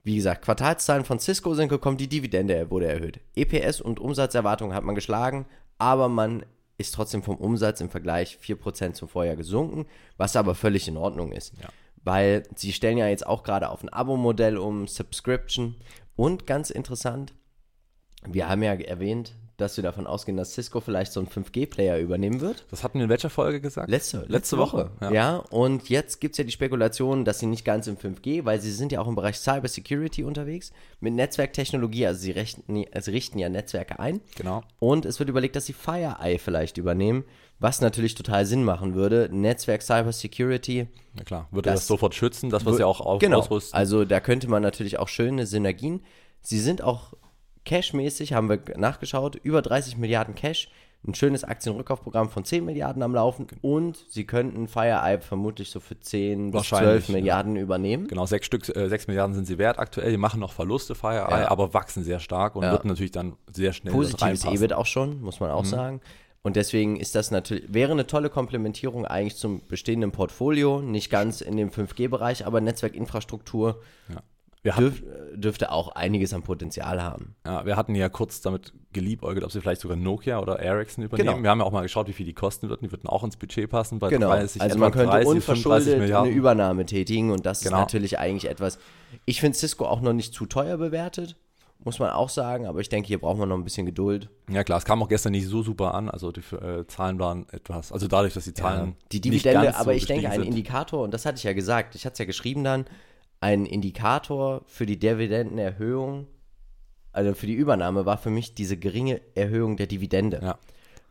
Wie 0.04 0.16
gesagt, 0.16 0.42
Quartalszahlen 0.42 1.04
von 1.04 1.18
Cisco 1.18 1.54
sind 1.54 1.70
gekommen, 1.70 1.96
die 1.96 2.08
Dividende 2.08 2.70
wurde 2.70 2.86
erhöht. 2.86 3.20
EPS 3.34 3.80
und 3.80 3.98
Umsatzerwartungen 3.98 4.76
hat 4.76 4.84
man 4.84 4.94
geschlagen, 4.94 5.46
aber 5.78 6.10
man 6.10 6.44
ist 6.76 6.94
trotzdem 6.94 7.22
vom 7.22 7.36
Umsatz 7.36 7.80
im 7.80 7.88
Vergleich 7.88 8.38
4% 8.42 8.92
zum 8.92 9.08
Vorjahr 9.08 9.36
gesunken, 9.36 9.86
was 10.18 10.36
aber 10.36 10.54
völlig 10.54 10.88
in 10.88 10.98
Ordnung 10.98 11.32
ist. 11.32 11.54
Ja. 11.60 11.68
Weil 12.02 12.42
sie 12.54 12.74
stellen 12.74 12.98
ja 12.98 13.08
jetzt 13.08 13.26
auch 13.26 13.44
gerade 13.44 13.70
auf 13.70 13.82
ein 13.82 13.88
Abo-Modell 13.88 14.58
um, 14.58 14.86
Subscription. 14.86 15.76
Und 16.16 16.46
ganz 16.46 16.68
interessant, 16.68 17.32
wir 18.28 18.48
haben 18.48 18.62
ja 18.62 18.74
erwähnt, 18.74 19.34
dass 19.64 19.76
wir 19.76 19.82
davon 19.82 20.06
ausgehen, 20.06 20.36
dass 20.36 20.54
Cisco 20.54 20.80
vielleicht 20.80 21.12
so 21.12 21.20
einen 21.20 21.28
5G-Player 21.28 21.98
übernehmen 21.98 22.40
wird. 22.40 22.64
Das 22.70 22.84
hatten 22.84 22.98
wir 22.98 23.04
in 23.04 23.10
welcher 23.10 23.30
Folge 23.30 23.60
gesagt? 23.60 23.90
Letzte, 23.90 24.18
letzte, 24.18 24.32
Letzte 24.32 24.58
Woche. 24.58 24.76
Woche, 24.76 24.90
Ja. 25.00 25.12
ja. 25.12 25.36
und 25.50 25.88
jetzt 25.88 26.20
gibt 26.20 26.34
es 26.34 26.38
ja 26.38 26.44
die 26.44 26.52
Spekulation, 26.52 27.24
dass 27.24 27.38
sie 27.40 27.46
nicht 27.46 27.64
ganz 27.64 27.86
im 27.86 27.96
5G, 27.96 28.44
weil 28.44 28.60
sie 28.60 28.70
sind 28.70 28.92
ja 28.92 29.00
auch 29.00 29.08
im 29.08 29.14
Bereich 29.14 29.38
Cyber 29.38 29.68
Security 29.68 30.22
unterwegs, 30.24 30.72
mit 31.00 31.14
Netzwerktechnologie, 31.14 32.06
also 32.06 32.20
sie, 32.20 32.30
richten, 32.30 32.84
also 32.92 33.10
richten 33.10 33.38
ja 33.38 33.48
Netzwerke 33.48 33.98
ein. 33.98 34.20
Genau. 34.36 34.62
Und 34.78 35.04
es 35.04 35.18
wird 35.18 35.28
überlegt, 35.28 35.56
dass 35.56 35.66
sie 35.66 35.72
FireEye 35.72 36.38
vielleicht 36.38 36.78
übernehmen, 36.78 37.24
was 37.58 37.80
natürlich 37.80 38.14
total 38.14 38.46
Sinn 38.46 38.64
machen 38.64 38.94
würde. 38.94 39.28
Netzwerk 39.32 39.82
Cyber 39.82 40.12
Security. 40.12 40.88
Na 41.14 41.22
klar, 41.24 41.48
würde 41.50 41.70
das, 41.70 41.80
Das- 41.80 41.86
sofort 41.86 42.14
schützen, 42.14 42.50
wir 42.50 42.66
es 42.66 42.78
ja 42.78 42.86
auch 42.86 43.00
auf, 43.00 43.20
genau. 43.20 43.38
ausrüsten. 43.40 43.76
Also 43.76 44.04
da 44.04 44.20
könnte 44.20 44.48
man 44.48 44.62
natürlich 44.62 44.98
auch 44.98 45.08
schöne 45.08 45.46
Synergien. 45.46 46.02
Sie 46.42 46.58
sind 46.58 46.82
auch 46.82 47.14
cashmäßig, 47.64 48.32
haben 48.32 48.48
wir 48.48 48.60
nachgeschaut, 48.76 49.36
über 49.36 49.62
30 49.62 49.96
Milliarden 49.96 50.34
Cash, 50.34 50.68
ein 51.06 51.14
schönes 51.14 51.44
Aktienrückkaufprogramm 51.44 52.30
von 52.30 52.44
10 52.44 52.64
Milliarden 52.64 53.02
am 53.02 53.14
Laufen 53.14 53.46
und 53.60 53.98
sie 54.08 54.24
könnten 54.24 54.68
FireEye 54.68 55.20
vermutlich 55.20 55.68
so 55.70 55.78
für 55.78 56.00
10 56.00 56.50
bis 56.50 56.54
Wahrscheinlich, 56.60 57.04
12 57.04 57.08
ja. 57.08 57.14
Milliarden 57.14 57.56
übernehmen. 57.56 58.06
Genau, 58.08 58.24
sechs 58.24 58.46
Stück, 58.46 58.74
äh, 58.74 58.88
sechs 58.88 59.06
Milliarden 59.06 59.34
sind 59.34 59.46
sie 59.46 59.58
wert 59.58 59.78
aktuell. 59.78 60.10
Die 60.10 60.16
machen 60.16 60.40
noch 60.40 60.52
Verluste, 60.52 60.94
FireEye, 60.94 61.42
Ja. 61.42 61.50
aber 61.50 61.74
wachsen 61.74 62.02
sehr 62.04 62.20
stark 62.20 62.56
und 62.56 62.62
Ja. 62.62 62.72
wird 62.72 62.86
natürlich 62.86 63.12
dann 63.12 63.36
sehr 63.52 63.74
schnell 63.74 63.92
Positives. 63.92 64.44
EBIT 64.46 64.72
auch 64.72 64.86
schon, 64.86 65.20
muss 65.20 65.40
man 65.40 65.50
auch 65.50 65.66
sagen. 65.66 66.00
Und 66.42 66.56
deswegen 66.56 66.96
ist 66.96 67.14
das 67.14 67.30
natürlich, 67.30 67.64
wäre 67.72 67.92
eine 67.92 68.06
tolle 68.06 68.28
Komplementierung 68.30 69.06
eigentlich 69.06 69.36
zum 69.36 69.60
bestehenden 69.66 70.10
Portfolio, 70.10 70.80
nicht 70.80 71.10
ganz 71.10 71.40
in 71.42 71.56
dem 71.56 71.70
5G-Bereich, 71.70 72.46
aber 72.46 72.60
Netzwerkinfrastruktur 72.62 73.80
Ja. 74.08 74.22
Dürf, 74.64 75.02
dürfte 75.34 75.70
auch 75.70 75.88
einiges 75.94 76.32
an 76.32 76.42
Potenzial 76.42 77.02
haben. 77.02 77.34
ja, 77.46 77.66
wir 77.66 77.76
hatten 77.76 77.94
ja 77.94 78.08
kurz 78.08 78.40
damit 78.40 78.72
geliebäugelt, 78.92 79.44
ob 79.44 79.52
sie 79.52 79.60
vielleicht 79.60 79.80
sogar 79.80 79.96
Nokia 79.96 80.38
oder 80.40 80.58
Ericsson 80.60 81.04
übernehmen. 81.04 81.28
Genau. 81.28 81.42
Wir 81.42 81.50
haben 81.50 81.58
ja 81.58 81.64
auch 81.66 81.72
mal 81.72 81.82
geschaut, 81.82 82.08
wie 82.08 82.12
viel 82.12 82.26
die 82.26 82.32
kosten 82.32 82.68
würden. 82.68 82.84
Die 82.86 82.92
würden 82.92 83.08
auch 83.08 83.24
ins 83.24 83.36
Budget 83.36 83.68
passen. 83.68 83.98
Bei 83.98 84.08
Genau, 84.08 84.28
30, 84.28 84.62
also 84.62 84.78
man 84.78 84.92
könnte 84.92 85.08
30, 85.10 85.44
35 85.44 85.94
unverschuldet 85.94 86.14
eine. 86.16 86.28
Übernahme 86.30 86.86
tätigen 86.86 87.30
und 87.30 87.44
das 87.44 87.60
Genau. 87.60 87.76
ist 87.76 87.80
natürlich 87.80 88.18
eigentlich 88.18 88.50
etwas, 88.50 88.78
ich 89.26 89.40
finde 89.40 89.58
Cisco 89.58 89.84
auch 89.86 90.00
noch 90.00 90.12
nicht 90.12 90.32
zu 90.32 90.46
teuer 90.46 90.76
bewertet, 90.78 91.36
muss 91.80 91.98
man 91.98 92.10
auch 92.10 92.28
sagen, 92.30 92.66
aber 92.66 92.80
ich 92.80 92.88
denke, 92.88 93.08
hier 93.08 93.18
braucht 93.18 93.36
man 93.38 93.48
noch 93.48 93.56
ein 93.56 93.64
bisschen 93.64 93.84
Geduld. 93.84 94.30
Ja 94.48 94.64
klar, 94.64 94.78
es 94.78 94.84
kam 94.86 95.02
auch 95.02 95.08
gestern 95.08 95.32
nicht 95.32 95.46
so 95.48 95.62
super 95.62 95.92
an. 95.92 96.08
Also 96.08 96.32
die 96.32 96.40
äh, 96.54 96.86
Zahlen 96.86 97.18
waren 97.18 97.46
etwas, 97.50 97.92
also 97.92 98.06
dadurch, 98.08 98.32
dass 98.32 98.44
die 98.44 98.54
Zahlen 98.54 98.94
Die 99.12 99.16
nicht 99.16 99.24
Dividende, 99.26 99.64
ganz 99.64 99.76
so 99.76 99.82
aber 99.82 99.94
ich 99.94 100.06
denke, 100.06 100.30
ein. 100.30 100.42
Indikator, 100.42 101.02
und 101.02 101.12
das 101.12 101.26
hatte 101.26 101.36
ich 101.36 101.42
ja 101.44 101.52
gesagt, 101.52 101.94
ich 101.96 102.06
hatte 102.06 102.14
es 102.14 102.18
ja 102.20 102.24
geschrieben 102.24 102.64
dann, 102.64 102.86
ein 103.44 103.66
Indikator 103.66 104.62
für 104.66 104.86
die 104.86 104.98
Dividendenerhöhung, 104.98 106.26
also 107.12 107.34
für 107.34 107.46
die 107.46 107.52
Übernahme, 107.52 108.06
war 108.06 108.16
für 108.16 108.30
mich 108.30 108.54
diese 108.54 108.78
geringe 108.78 109.20
Erhöhung 109.34 109.76
der 109.76 109.86
Dividende. 109.86 110.40
Ja. 110.42 110.58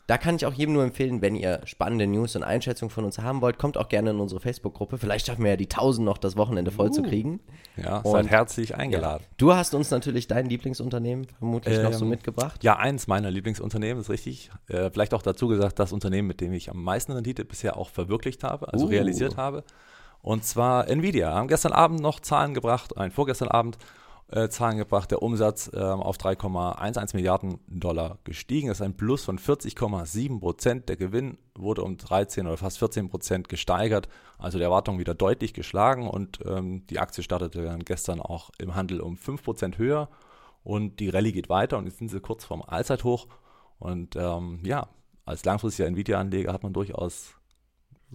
Da 0.08 0.18
kann 0.18 0.36
ich 0.36 0.46
auch 0.46 0.52
jedem 0.54 0.74
nur 0.74 0.84
empfehlen, 0.84 1.22
wenn 1.22 1.36
ihr 1.36 1.62
spannende 1.66 2.08
News 2.08 2.36
und 2.36 2.44
Einschätzungen 2.44 2.90
von 2.90 3.06
uns 3.06 3.20
haben 3.20 3.40
wollt, 3.42 3.58
kommt 3.58 3.78
auch 3.78 3.88
gerne 3.88 4.10
in 4.10 4.20
unsere 4.20 4.42
Facebook-Gruppe. 4.42 4.98
Vielleicht 4.98 5.28
schaffen 5.28 5.44
wir 5.44 5.52
ja 5.52 5.56
die 5.56 5.70
1000 5.70 6.04
noch 6.06 6.18
das 6.18 6.36
Wochenende 6.36 6.72
voll 6.72 6.92
zu 6.92 7.04
kriegen. 7.04 7.40
Ja, 7.78 8.00
Und- 8.00 8.12
seid 8.12 8.28
herzlich 8.30 8.76
eingeladen. 8.76 9.24
Du 9.38 9.54
hast 9.54 9.74
uns 9.76 9.92
natürlich 9.92 10.28
dein 10.28 10.48
Lieblingsunternehmen 10.48 11.28
vermutlich 11.38 11.80
noch 11.82 11.94
so 11.94 12.04
Ähm, 12.04 12.10
mitgebracht. 12.10 12.62
Ja, 12.64 12.76
eins 12.78 13.08
meiner 13.08 13.32
Lieblingsunternehmen 13.32 14.02
ist 14.02 14.10
richtig. 14.10 14.50
Äh, 14.68 14.90
vielleicht 14.92 15.14
auch 15.14 15.22
dazu 15.22 15.48
gesagt, 15.48 15.78
das 15.80 15.94
Unternehmen, 15.94 16.28
mit 16.28 16.42
dem 16.42 16.52
ich 16.52 16.70
am 16.70 16.84
meisten 16.84 17.14
Rendite 17.14 17.46
bisher 17.46 17.78
auch 17.78 17.90
verwirklicht 17.90 18.44
habe, 18.44 18.74
also 18.74 18.88
Uh. 18.88 18.90
realisiert 18.90 19.38
habe. 19.38 19.64
Und 20.24 20.46
zwar 20.46 20.88
Nvidia. 20.88 21.34
Haben 21.34 21.50
gestern 21.50 21.74
Abend 21.74 22.00
noch 22.00 22.22
Zahlen 22.22 22.54
gebracht, 22.54 22.98
ein 22.98 23.12
vorgestern 23.12 23.50
Abend 23.50 23.78
äh, 24.32 24.48
Zahlen 24.48 24.78
gebracht. 24.78 25.12
Der 25.12 25.22
Umsatz 25.22 25.70
ähm, 25.74 26.00
auf 26.00 26.16
3,11 26.18 27.14
Milliarden 27.14 27.60
Dollar 27.68 28.20
gestiegen. 28.24 28.70
Das 28.70 28.78
ist 28.78 28.86
ein 28.86 28.96
Plus 28.96 29.26
von 29.26 29.38
40,7 29.38 30.40
Prozent. 30.40 30.88
Der 30.88 30.96
Gewinn 30.96 31.38
wurde 31.56 31.84
um 31.84 31.98
13 31.98 32.48
oder 32.48 32.56
fast 32.56 32.80
14 32.80 33.10
Prozent 33.10 33.50
gesteigert. 33.50 34.08
Also 34.38 34.58
der 34.58 34.68
Erwartung 34.68 34.98
wieder 34.98 35.14
deutlich 35.14 35.54
geschlagen. 35.54 36.08
Und 36.08 36.40
ähm, 36.46 36.88
die 36.88 37.00
Aktie 37.00 37.22
startete 37.22 37.62
dann 37.62 37.84
gestern 37.84 38.22
auch 38.22 38.50
im 38.60 38.76
Handel 38.76 39.02
um 39.02 39.18
5 39.18 39.44
Prozent 39.44 39.78
höher. 39.78 40.08
Und 40.64 41.02
die 41.02 41.10
Rallye 41.10 41.34
geht 41.34 41.50
weiter 41.50 41.78
und 41.78 41.86
jetzt 41.86 41.98
sind 41.98 42.08
sie 42.08 42.22
kurz 42.22 42.46
vorm 42.46 42.64
Allzeithoch. 42.66 43.28
Und 43.78 44.16
ähm, 44.16 44.62
ja, 44.64 44.88
als 45.26 45.44
langfristiger 45.44 45.90
Nvidia-Anleger 45.90 46.54
hat 46.54 46.64
man 46.64 46.72
durchaus 46.72 47.34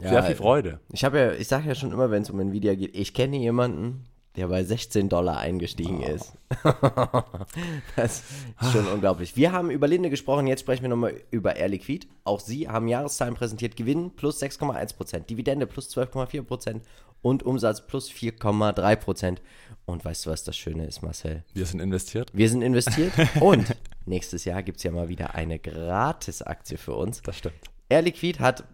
Ja, 0.00 0.08
sehr 0.10 0.22
viel 0.24 0.36
Freude. 0.36 0.80
Ich 0.92 1.04
habe 1.04 1.18
ja, 1.18 1.32
ich 1.32 1.48
sage 1.48 1.68
ja 1.68 1.74
schon 1.74 1.92
immer, 1.92 2.10
wenn 2.10 2.22
es 2.22 2.30
um 2.30 2.38
Nvidia 2.40 2.74
geht, 2.74 2.96
ich 2.96 3.14
kenne 3.14 3.36
jemanden, 3.36 4.04
der 4.36 4.46
bei 4.48 4.62
16 4.62 5.08
Dollar 5.08 5.38
eingestiegen 5.38 6.02
Oh. 6.04 6.08
ist. 6.14 6.32
das 7.96 8.22
ist 8.60 8.72
schon 8.72 8.86
unglaublich. 8.86 9.36
Wir 9.36 9.52
haben 9.52 9.70
über 9.70 9.88
Linde 9.88 10.10
gesprochen, 10.10 10.46
jetzt 10.46 10.60
sprechen 10.60 10.82
wir 10.82 10.88
nochmal 10.90 11.14
über 11.30 11.56
Air 11.56 11.68
Liquid. 11.68 12.06
Auch 12.24 12.40
sie 12.40 12.68
haben 12.68 12.86
Jahreszahlen 12.88 13.34
präsentiert, 13.34 13.76
Gewinn 13.76 14.12
plus 14.14 14.40
6,1%, 14.42 15.20
Dividende 15.26 15.66
plus 15.66 15.88
12,4% 15.96 16.80
und 17.22 17.42
Umsatz 17.42 17.84
plus 17.86 18.10
4,3%. 18.10 19.38
Und 19.86 20.04
weißt 20.04 20.26
du, 20.26 20.30
was 20.30 20.44
das 20.44 20.56
Schöne 20.56 20.86
ist, 20.86 21.02
Marcel? 21.02 21.42
Wir 21.54 21.66
sind 21.66 21.80
investiert. 21.80 22.30
Wir 22.32 22.48
sind 22.48 22.62
investiert 22.62 23.12
und 23.40 23.74
nächstes 24.06 24.44
Jahr 24.44 24.62
gibt 24.62 24.76
es 24.78 24.84
ja 24.84 24.92
mal 24.92 25.08
wieder 25.08 25.34
eine 25.34 25.58
Gratis-Aktie 25.58 26.78
für 26.78 26.94
uns. 26.94 27.22
Das 27.22 27.36
stimmt. 27.38 27.56
Air 27.88 28.02
Liquid 28.02 28.38
hat 28.38 28.64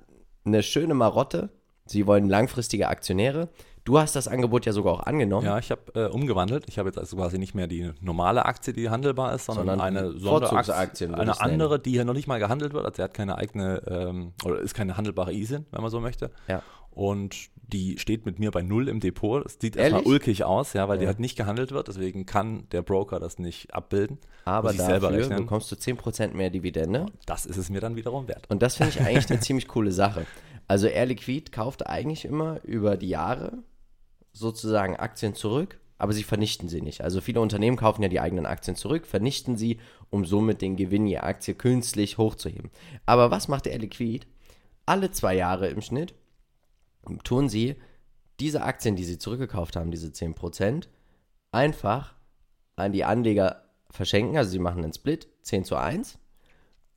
eine 0.45 0.63
schöne 0.63 0.95
Marotte. 0.95 1.51
Sie 1.87 2.07
wollen 2.07 2.29
langfristige 2.29 2.89
Aktionäre. 2.89 3.49
Du 3.85 3.99
hast 3.99 4.17
das 4.17 4.29
Angebot 4.29 4.65
ja 4.65 4.73
sogar 4.73 4.95
auch 4.95 5.03
angenommen. 5.03 5.45
Ja, 5.45 5.59
ich 5.59 5.71
habe 5.71 5.83
äh, 5.95 6.07
umgewandelt. 6.07 6.65
Ich 6.69 6.79
habe 6.79 6.89
jetzt 6.89 6.99
also 6.99 7.17
quasi 7.17 7.39
nicht 7.39 7.55
mehr 7.55 7.67
die 7.67 7.93
normale 8.01 8.47
Aktie, 8.47 8.73
die 8.73 8.89
handelbar 8.89 9.35
ist, 9.35 9.45
sondern, 9.45 9.67
Sondern 9.67 9.87
eine 9.87 10.13
Sonderaktie, 10.19 11.05
eine 11.07 11.17
nennen. 11.17 11.31
andere, 11.33 11.79
die 11.79 11.91
hier 11.91 12.07
noch 12.07 12.15
nicht 12.15 12.27
mal 12.27 12.39
gehandelt 12.39 12.73
wird. 12.73 12.87
Also, 12.87 13.03
er 13.03 13.05
hat 13.05 13.15
keine 13.15 13.37
eigene 13.37 13.83
ähm, 13.87 14.33
oder 14.43 14.61
ist 14.61 14.73
keine 14.73 14.97
handelbare 14.97 15.35
ISIN, 15.35 15.67
wenn 15.71 15.83
man 15.83 15.91
so 15.91 16.01
möchte. 16.01 16.31
Ja. 16.49 16.63
Und 16.93 17.51
die 17.73 17.99
steht 17.99 18.27
mit 18.27 18.39
mir 18.39 18.51
bei 18.51 18.63
null 18.63 18.89
im 18.89 19.01
Depot. 19.01 19.45
Das 19.45 19.57
sieht 19.61 19.77
erstmal 19.77 20.03
ulkig 20.03 20.45
aus, 20.45 20.73
ja, 20.75 20.89
weil 20.89 20.99
die 20.99 21.07
halt 21.07 21.21
nicht 21.21 21.37
gehandelt 21.37 21.73
wird. 21.73 21.89
Deswegen 21.89 22.27
kann 22.27 22.69
der 22.71 22.83
Broker 22.83 23.21
das 23.21 23.39
nicht 23.39 23.75
abbilden. 23.75 24.19
Aber 24.45 24.73
dafür 24.73 25.29
bekommst 25.29 25.73
du 25.73 25.77
10% 25.77 26.35
mehr 26.35 26.51
Dividende. 26.51 27.07
Das 27.27 27.47
ist 27.47 27.57
es 27.57 27.71
mir 27.71 27.81
dann 27.81 27.97
wiederum 27.97 28.29
wert. 28.29 28.51
Und 28.51 28.63
das 28.63 28.77
finde 28.77 28.93
ich 28.93 29.01
eigentlich 29.01 29.31
eine 29.31 29.41
ziemlich 29.41 29.69
coole 29.69 29.93
Sache. 29.93 30.27
Also 30.67 30.87
Air 30.87 31.07
Liquid 31.07 31.51
kauft 31.51 31.87
eigentlich 31.87 32.25
immer 32.25 32.63
über 32.65 32.97
die 32.97 33.09
Jahre 33.09 33.59
sozusagen 34.33 34.97
Aktien 34.97 35.35
zurück, 35.35 35.79
aber 35.99 36.13
sie 36.13 36.23
vernichten 36.23 36.69
sie 36.69 36.83
nicht. 36.83 37.03
Also 37.03 37.21
viele 37.21 37.41
Unternehmen 37.41 37.77
kaufen 37.77 38.03
ja 38.03 38.09
die 38.09 38.21
eigenen 38.21 38.47
Aktien 38.47 38.77
zurück, 38.77 39.07
vernichten 39.07 39.57
sie, 39.57 39.79
um 40.11 40.25
somit 40.25 40.61
den 40.61 40.77
Gewinn 40.77 41.07
je 41.07 41.19
Aktie 41.19 41.55
künstlich 41.55 42.19
hochzuheben. 42.19 42.71
Aber 43.07 43.31
was 43.31 43.49
macht 43.49 43.67
Air 43.67 43.79
Liquid? 43.79 44.27
Alle 44.87 45.11
zwei 45.13 45.35
Jahre 45.35 45.69
im 45.69 45.81
Schnitt 45.81 46.15
tun 47.25 47.49
sie 47.49 47.77
diese 48.41 48.63
Aktien, 48.63 48.97
die 48.97 49.05
sie 49.05 49.19
zurückgekauft 49.19 49.77
haben, 49.77 49.91
diese 49.91 50.09
10%, 50.09 50.89
einfach 51.53 52.15
an 52.77 52.93
die 52.93 53.05
Anleger 53.05 53.65
verschenken. 53.91 54.37
Also 54.37 54.51
sie 54.51 54.59
machen 54.59 54.83
einen 54.83 54.93
Split, 54.93 55.29
10 55.43 55.65
zu 55.65 55.77
1. 55.77 56.19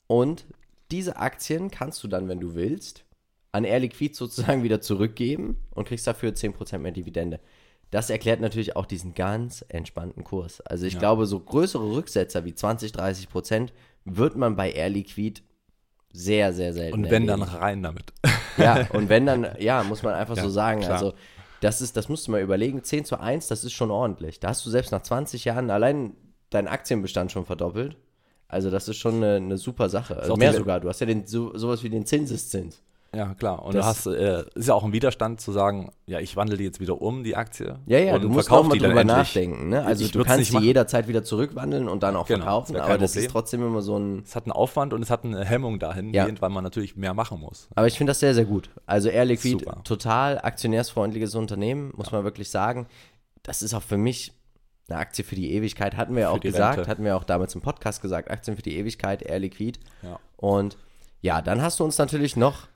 Und 0.07 0.45
diese 0.91 1.17
Aktien 1.17 1.69
kannst 1.69 2.03
du 2.03 2.07
dann, 2.07 2.27
wenn 2.27 2.39
du 2.39 2.55
willst, 2.55 3.05
an 3.51 3.63
Air 3.63 3.79
Liquid 3.79 4.15
sozusagen 4.15 4.63
wieder 4.63 4.81
zurückgeben 4.81 5.57
und 5.71 5.87
kriegst 5.87 6.07
dafür 6.07 6.31
10% 6.31 6.79
mehr 6.79 6.91
Dividende. 6.91 7.39
Das 7.91 8.09
erklärt 8.09 8.41
natürlich 8.41 8.75
auch 8.75 8.85
diesen 8.85 9.13
ganz 9.13 9.63
entspannten 9.69 10.23
Kurs. 10.25 10.59
Also 10.61 10.85
ich 10.85 10.99
glaube, 10.99 11.25
so 11.25 11.39
größere 11.39 11.93
Rücksetzer 11.95 12.43
wie 12.43 12.53
20, 12.53 12.91
30 12.91 13.29
Prozent 13.29 13.73
wird 14.03 14.35
man 14.35 14.57
bei 14.57 14.71
Air 14.71 14.89
Liquid 14.89 15.41
sehr, 16.17 16.51
sehr 16.53 16.73
selten 16.73 16.93
Und 17.03 17.11
wenn 17.11 17.27
dann 17.27 17.41
erleben. 17.41 17.57
rein 17.57 17.83
damit. 17.83 18.13
Ja, 18.57 18.87
und 18.93 19.07
wenn 19.07 19.27
dann, 19.27 19.47
ja, 19.59 19.83
muss 19.83 20.01
man 20.01 20.15
einfach 20.15 20.35
Ja, 20.35 20.41
so 20.41 20.49
sagen. 20.49 20.81
klar. 20.81 20.93
Also, 20.93 21.13
das 21.61 21.79
ist, 21.79 21.95
das 21.95 22.09
musst 22.09 22.25
du 22.27 22.31
mal 22.31 22.41
überlegen. 22.41 22.83
10 22.83 23.05
zu 23.05 23.19
1, 23.19 23.47
das 23.49 23.63
ist 23.63 23.73
schon 23.73 23.91
ordentlich. 23.91 24.39
Da 24.39 24.47
hast 24.49 24.65
du 24.65 24.71
selbst 24.71 24.91
nach 24.91 25.03
20 25.03 25.45
Jahren 25.45 25.69
allein 25.69 26.13
deinen 26.49 26.67
Aktienbestand 26.67 27.31
schon 27.31 27.45
verdoppelt. 27.45 27.97
Also, 28.47 28.71
das 28.71 28.87
ist 28.87 28.97
schon 28.97 29.17
eine, 29.17 29.35
eine 29.35 29.57
super 29.59 29.89
Sache. 29.89 30.17
Also 30.17 30.35
mehr 30.37 30.53
sogar. 30.53 30.79
Du 30.79 30.89
hast 30.89 30.99
ja 31.01 31.05
den, 31.05 31.27
so, 31.27 31.55
sowas 31.55 31.83
wie 31.83 31.89
den 31.91 32.07
Zinseszins. 32.07 32.81
Ja, 33.15 33.33
klar. 33.35 33.63
Und 33.63 33.73
Das- 33.75 34.03
du 34.03 34.11
hast, 34.11 34.17
äh, 34.19 34.43
ist 34.55 34.67
ja 34.67 34.73
auch 34.73 34.83
ein 34.83 34.91
Widerstand 34.93 35.39
zu 35.41 35.51
sagen, 35.51 35.91
ja, 36.07 36.19
ich 36.19 36.35
wandle 36.35 36.57
die 36.57 36.65
jetzt 36.65 36.79
wieder 36.79 37.01
um, 37.01 37.23
die 37.23 37.35
Aktie. 37.35 37.79
Ja, 37.85 37.97
ja, 37.99 38.15
und 38.15 38.21
du 38.23 38.29
musst 38.29 38.51
auch 38.51 38.63
mal 38.67 38.77
drüber 38.77 39.03
nachdenken. 39.03 39.69
Ne? 39.69 39.83
Also, 39.85 40.03
Ich 40.05 40.11
du 40.11 40.23
kannst 40.23 40.51
sie 40.51 40.59
jederzeit 40.59 41.07
wieder 41.07 41.23
zurückwandeln 41.23 41.87
und 41.87 42.03
dann 42.03 42.15
auch 42.15 42.27
Genau, 42.27 42.43
verkaufen. 42.43 42.73
wär 42.75 42.83
Aber 42.83 42.91
kein 42.93 42.99
das 43.01 43.11
ist 43.15 43.27
Problem. 43.27 43.31
trotzdem 43.31 43.61
immer 43.65 43.81
so 43.81 43.97
ein. 43.97 44.23
Es 44.25 44.35
hat 44.35 44.43
einen 44.43 44.51
Aufwand 44.51 44.93
und 44.93 45.01
es 45.01 45.09
hat 45.09 45.23
eine 45.23 45.43
Hemmung 45.45 45.79
dahingehend, 45.79 46.37
Ja. 46.37 46.41
weil 46.41 46.49
man 46.49 46.63
natürlich 46.63 46.95
mehr 46.97 47.13
machen 47.13 47.39
muss. 47.39 47.69
Aber 47.75 47.87
ich 47.87 47.97
finde 47.97 48.11
das 48.11 48.19
sehr, 48.19 48.33
sehr 48.35 48.45
gut. 48.45 48.69
Also 48.85 49.09
Air 49.09 49.25
Liquid, 49.25 49.63
Super. 49.63 49.81
total 49.83 50.39
aktionärsfreundliches 50.39 51.33
Unternehmen, 51.35 51.93
muss 51.95 52.11
man 52.11 52.23
wirklich 52.23 52.49
sagen. 52.51 52.87
Das 53.43 53.61
ist 53.61 53.73
auch 53.73 53.83
für 53.83 53.97
mich 53.97 54.33
eine 54.89 54.99
Aktie 54.99 55.23
für 55.23 55.35
die 55.35 55.53
Ewigkeit, 55.53 55.95
hatten 55.97 56.13
wir 56.15 56.23
ja 56.23 56.29
auch 56.29 56.39
gesagt, 56.39 56.77
Rente. 56.77 56.89
hatten 56.89 57.03
wir 57.03 57.15
auch 57.17 57.23
damals 57.23 57.55
im 57.55 57.61
Podcast 57.61 58.01
gesagt, 58.01 58.29
Aktien 58.31 58.55
für 58.57 58.63
die 58.63 58.77
Ewigkeit, 58.77 59.21
Air 59.21 59.39
Liquid. 59.39 59.79
Ja. 60.03 60.19
Und 60.37 60.77
ja, 61.21 61.41
dann 61.41 61.61
hast 61.61 61.79
du 61.79 61.83
uns 61.83 61.97
natürlich 61.97 62.35
noch, 62.37 62.67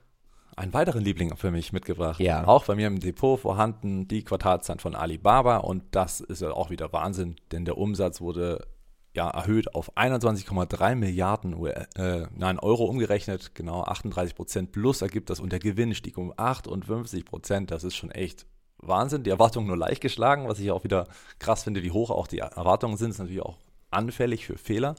Einen 0.56 0.74
weiteren 0.74 1.02
Liebling 1.02 1.34
für 1.36 1.50
mich 1.50 1.72
mitgebracht. 1.72 2.20
Ja. 2.20 2.46
Auch 2.46 2.66
bei 2.66 2.74
mir 2.74 2.86
im 2.86 3.00
Depot 3.00 3.40
vorhanden, 3.40 4.06
die 4.06 4.22
Quartalszahlen 4.22 4.80
von 4.80 4.94
Alibaba. 4.94 5.58
Und 5.58 5.82
das 5.92 6.20
ist 6.20 6.42
ja 6.42 6.50
auch 6.50 6.70
wieder 6.70 6.92
Wahnsinn, 6.92 7.36
denn 7.52 7.64
der 7.64 7.78
Umsatz 7.78 8.20
wurde 8.20 8.66
ja, 9.14 9.28
erhöht 9.28 9.74
auf 9.74 9.96
21,3 9.96 10.94
Milliarden 10.94 11.66
äh, 11.66 12.26
nein, 12.34 12.58
Euro 12.58 12.84
umgerechnet, 12.84 13.54
genau 13.54 13.82
38 13.82 14.34
Prozent 14.34 14.72
plus 14.72 15.02
ergibt 15.02 15.28
das 15.28 15.38
und 15.38 15.52
der 15.52 15.58
Gewinn 15.58 15.94
stieg 15.94 16.16
um 16.16 16.32
58 16.36 17.24
Prozent. 17.24 17.70
Das 17.70 17.84
ist 17.84 17.94
schon 17.94 18.10
echt 18.10 18.46
Wahnsinn. 18.78 19.22
Die 19.22 19.30
Erwartungen 19.30 19.66
nur 19.66 19.76
leicht 19.76 20.00
geschlagen, 20.00 20.48
was 20.48 20.58
ich 20.58 20.70
auch 20.70 20.84
wieder 20.84 21.08
krass 21.38 21.64
finde, 21.64 21.82
wie 21.82 21.90
hoch 21.90 22.10
auch 22.10 22.26
die 22.26 22.38
Erwartungen 22.38 22.96
sind, 22.96 23.10
ist 23.10 23.18
natürlich 23.18 23.42
auch 23.42 23.58
anfällig 23.90 24.46
für 24.46 24.56
Fehler. 24.56 24.94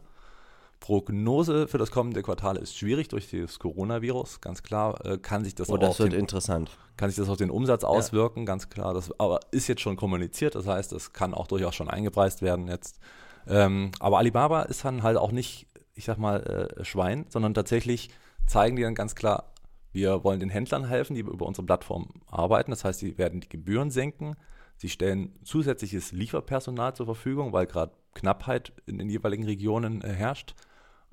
Prognose 0.84 1.70
für 1.70 1.78
das 1.78 1.92
kommende 1.92 2.22
Quartal 2.22 2.58
ist 2.58 2.78
schwierig 2.78 3.08
durch 3.08 3.32
das 3.32 3.58
Coronavirus, 3.58 4.42
ganz 4.42 4.64
klar. 4.64 5.00
Äh, 5.06 5.18
kann 5.18 5.46
sich 5.46 5.56
das 5.56 5.70
oh, 5.70 5.76
auch 5.76 5.80
das 5.80 5.98
wird 6.00 6.12
den, 6.12 6.20
interessant. 6.20 6.78
kann 6.98 7.10
sich 7.10 7.16
das 7.16 7.30
auf 7.30 7.38
den 7.38 7.52
Umsatz 7.52 7.86
auswirken, 7.86 8.40
ja. 8.42 8.46
ganz 8.46 8.70
klar. 8.70 8.94
Das 8.94 9.18
aber 9.18 9.40
ist 9.52 9.70
jetzt 9.70 9.80
schon 9.80 9.96
kommuniziert, 9.96 10.56
das 10.56 10.68
heißt, 10.68 10.92
das 10.92 11.14
kann 11.14 11.34
auch 11.34 11.48
durchaus 11.48 11.74
schon 11.74 11.90
eingepreist 11.90 12.42
werden 12.42 12.68
jetzt. 12.68 13.00
Ähm, 13.48 13.92
aber 14.02 14.18
Alibaba 14.18 14.64
ist 14.64 14.84
dann 14.84 15.04
halt 15.04 15.16
auch 15.16 15.32
nicht, 15.32 15.68
ich 15.96 16.04
sag 16.04 16.18
mal, 16.18 16.76
äh, 16.78 16.84
Schwein, 16.84 17.28
sondern 17.30 17.54
tatsächlich 17.54 18.10
zeigen 18.46 18.76
die 18.76 18.84
dann 18.84 18.94
ganz 18.94 19.16
klar, 19.16 19.54
wir 19.94 20.26
wollen 20.26 20.42
den 20.42 20.50
Händlern 20.50 20.86
helfen, 20.86 21.14
die 21.14 21.22
über 21.22 21.46
unsere 21.46 21.66
Plattform 21.66 22.10
arbeiten. 22.28 22.72
Das 22.72 22.84
heißt, 22.84 23.00
sie 23.00 23.18
werden 23.18 23.40
die 23.40 23.48
Gebühren 23.48 23.90
senken. 23.90 24.36
Sie 24.76 24.90
stellen 24.90 25.40
zusätzliches 25.46 26.12
Lieferpersonal 26.12 26.94
zur 26.94 27.06
Verfügung, 27.06 27.54
weil 27.54 27.68
gerade 27.68 27.94
Knappheit 28.16 28.74
in 28.86 28.98
den 28.98 29.10
jeweiligen 29.10 29.46
Regionen 29.46 30.02
äh, 30.02 30.10
herrscht. 30.10 30.56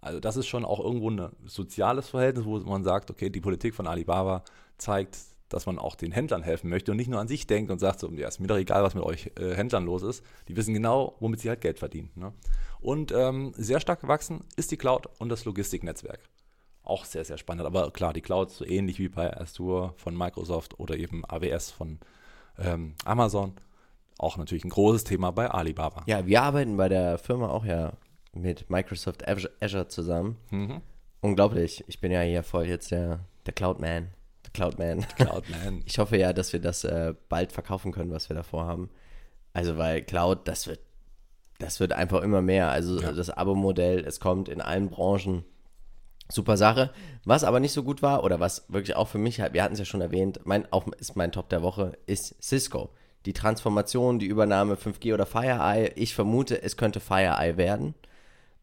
Also 0.00 0.21
das 0.21 0.37
ist 0.37 0.47
schon 0.47 0.64
auch 0.64 0.80
irgendwo 0.80 1.11
ein 1.11 1.28
soziales 1.45 2.09
Verhältnis, 2.09 2.45
wo 2.45 2.59
man 2.59 2.85
sagt, 2.85 3.11
okay, 3.11 3.30
die 3.30 3.40
Politik 3.40 3.75
von 3.75 3.87
Alibaba 3.87 4.45
zeigt, 4.78 5.19
dass 5.50 5.66
man 5.66 5.78
auch 5.78 5.97
den 5.97 6.12
Händlern 6.12 6.42
helfen 6.42 6.71
möchte 6.71 6.92
und 6.92 6.97
nicht 6.97 7.11
nur 7.11 7.21
an 7.21 7.28
sich 7.28 7.47
denkt 7.47 7.71
und 7.71 7.80
sagt 7.80 8.00
so, 8.00 8.11
ja, 8.12 8.28
ist 8.28 8.40
mir 8.40 8.47
doch 8.47 8.57
egal, 8.57 8.83
was 8.83 8.95
mit 8.95 9.04
euch 9.04 9.33
äh, 9.38 9.54
Händlern 9.54 9.85
los 9.85 10.02
ist. 10.02 10.25
Die 10.49 10.57
wissen 10.57 10.73
genau, 10.73 11.16
womit 11.21 11.40
sie 11.40 11.49
halt 11.49 11.61
Geld 11.61 11.78
verdienen. 11.78 12.11
Ne? 12.14 12.33
Und 12.80 13.12
ähm, 13.12 13.52
sehr 13.57 13.80
stark 13.80 14.00
gewachsen 14.00 14.45
ist 14.57 14.71
die 14.71 14.76
Cloud 14.76 15.09
und 15.19 15.28
das 15.28 15.45
Logistiknetzwerk. 15.45 16.21
Auch 16.83 17.04
sehr, 17.04 17.25
sehr 17.25 17.37
spannend. 17.37 17.66
Aber 17.66 17.90
klar, 17.90 18.12
die 18.12 18.23
Cloud 18.23 18.50
so 18.50 18.64
ähnlich 18.64 18.99
wie 18.99 19.09
bei 19.09 19.37
Azure 19.37 19.92
von 19.97 20.16
Microsoft 20.16 20.78
oder 20.78 20.97
eben 20.97 21.25
AWS 21.28 21.73
von 21.73 21.99
ähm, 22.59 22.95
Amazon. 23.04 23.54
Auch 24.19 24.37
natürlich 24.37 24.64
ein 24.64 24.71
großes 24.71 25.04
Thema 25.04 25.30
bei 25.33 25.50
Alibaba. 25.50 26.04
Ja, 26.07 26.26
wir 26.26 26.42
arbeiten 26.42 26.76
bei 26.76 26.88
der 26.88 27.19
Firma 27.19 27.49
auch 27.49 27.64
ja 27.64 27.92
mit 28.32 28.70
Microsoft 28.70 29.26
Azure 29.28 29.88
zusammen. 29.88 30.37
Mhm. 30.50 30.80
Unglaublich. 31.20 31.84
Ich 31.87 32.00
bin 32.00 32.12
ja 32.12 32.20
hier 32.20 32.42
voll 32.42 32.66
jetzt 32.66 32.90
der, 32.90 33.20
der 33.46 33.52
Cloud-Man. 33.52 34.08
Der 34.44 34.52
Cloud-Man. 34.52 35.06
Cloud-Man. 35.16 35.82
Ich 35.87 35.99
hoffe 35.99 36.16
ja, 36.16 36.32
dass 36.32 36.52
wir 36.52 36.60
das 36.60 36.84
äh, 36.84 37.14
bald 37.28 37.52
verkaufen 37.52 37.92
können, 37.92 38.10
was 38.10 38.28
wir 38.28 38.37
davor 38.37 38.66
haben. 38.66 38.90
Also, 39.52 39.76
weil 39.76 40.02
Cloud, 40.02 40.46
das 40.49 40.66
wird, 40.66 40.80
das 41.58 41.80
wird 41.80 41.92
einfach 41.92 42.22
immer 42.22 42.40
mehr. 42.40 42.70
Also, 42.70 43.00
ja. 43.00 43.12
das 43.12 43.30
Abo-Modell, 43.30 44.04
es 44.04 44.20
kommt 44.20 44.49
in 44.49 44.60
allen 44.60 44.88
Branchen. 44.88 45.44
Super 46.28 46.56
Sache. 46.56 46.92
Was 47.25 47.42
aber 47.42 47.58
nicht 47.58 47.72
so 47.72 47.82
gut 47.82 48.02
war, 48.02 48.22
oder 48.22 48.38
was 48.38 48.64
wirklich 48.68 48.94
auch 48.94 49.08
für 49.08 49.18
mich, 49.18 49.38
wir 49.38 49.62
hatten 49.62 49.75
es 49.75 49.80
ja 49.80 49.84
schon 49.84 50.00
erwähnt, 50.00 50.40
mein, 50.44 50.72
auch 50.72 50.87
ist 50.92 51.16
mein 51.16 51.32
Top 51.32 51.49
der 51.49 51.62
Woche, 51.62 51.99
ist 52.06 52.40
Cisco. 52.42 52.90
Die 53.26 53.32
Transformation, 53.32 54.18
die 54.18 54.26
Übernahme 54.26 54.76
5G 54.76 55.12
oder 55.12 55.26
FireEye. 55.26 55.92
Ich 55.96 56.14
vermute, 56.14 56.62
es 56.62 56.76
könnte 56.76 57.00
FireEye 57.00 57.56
werden. 57.58 57.94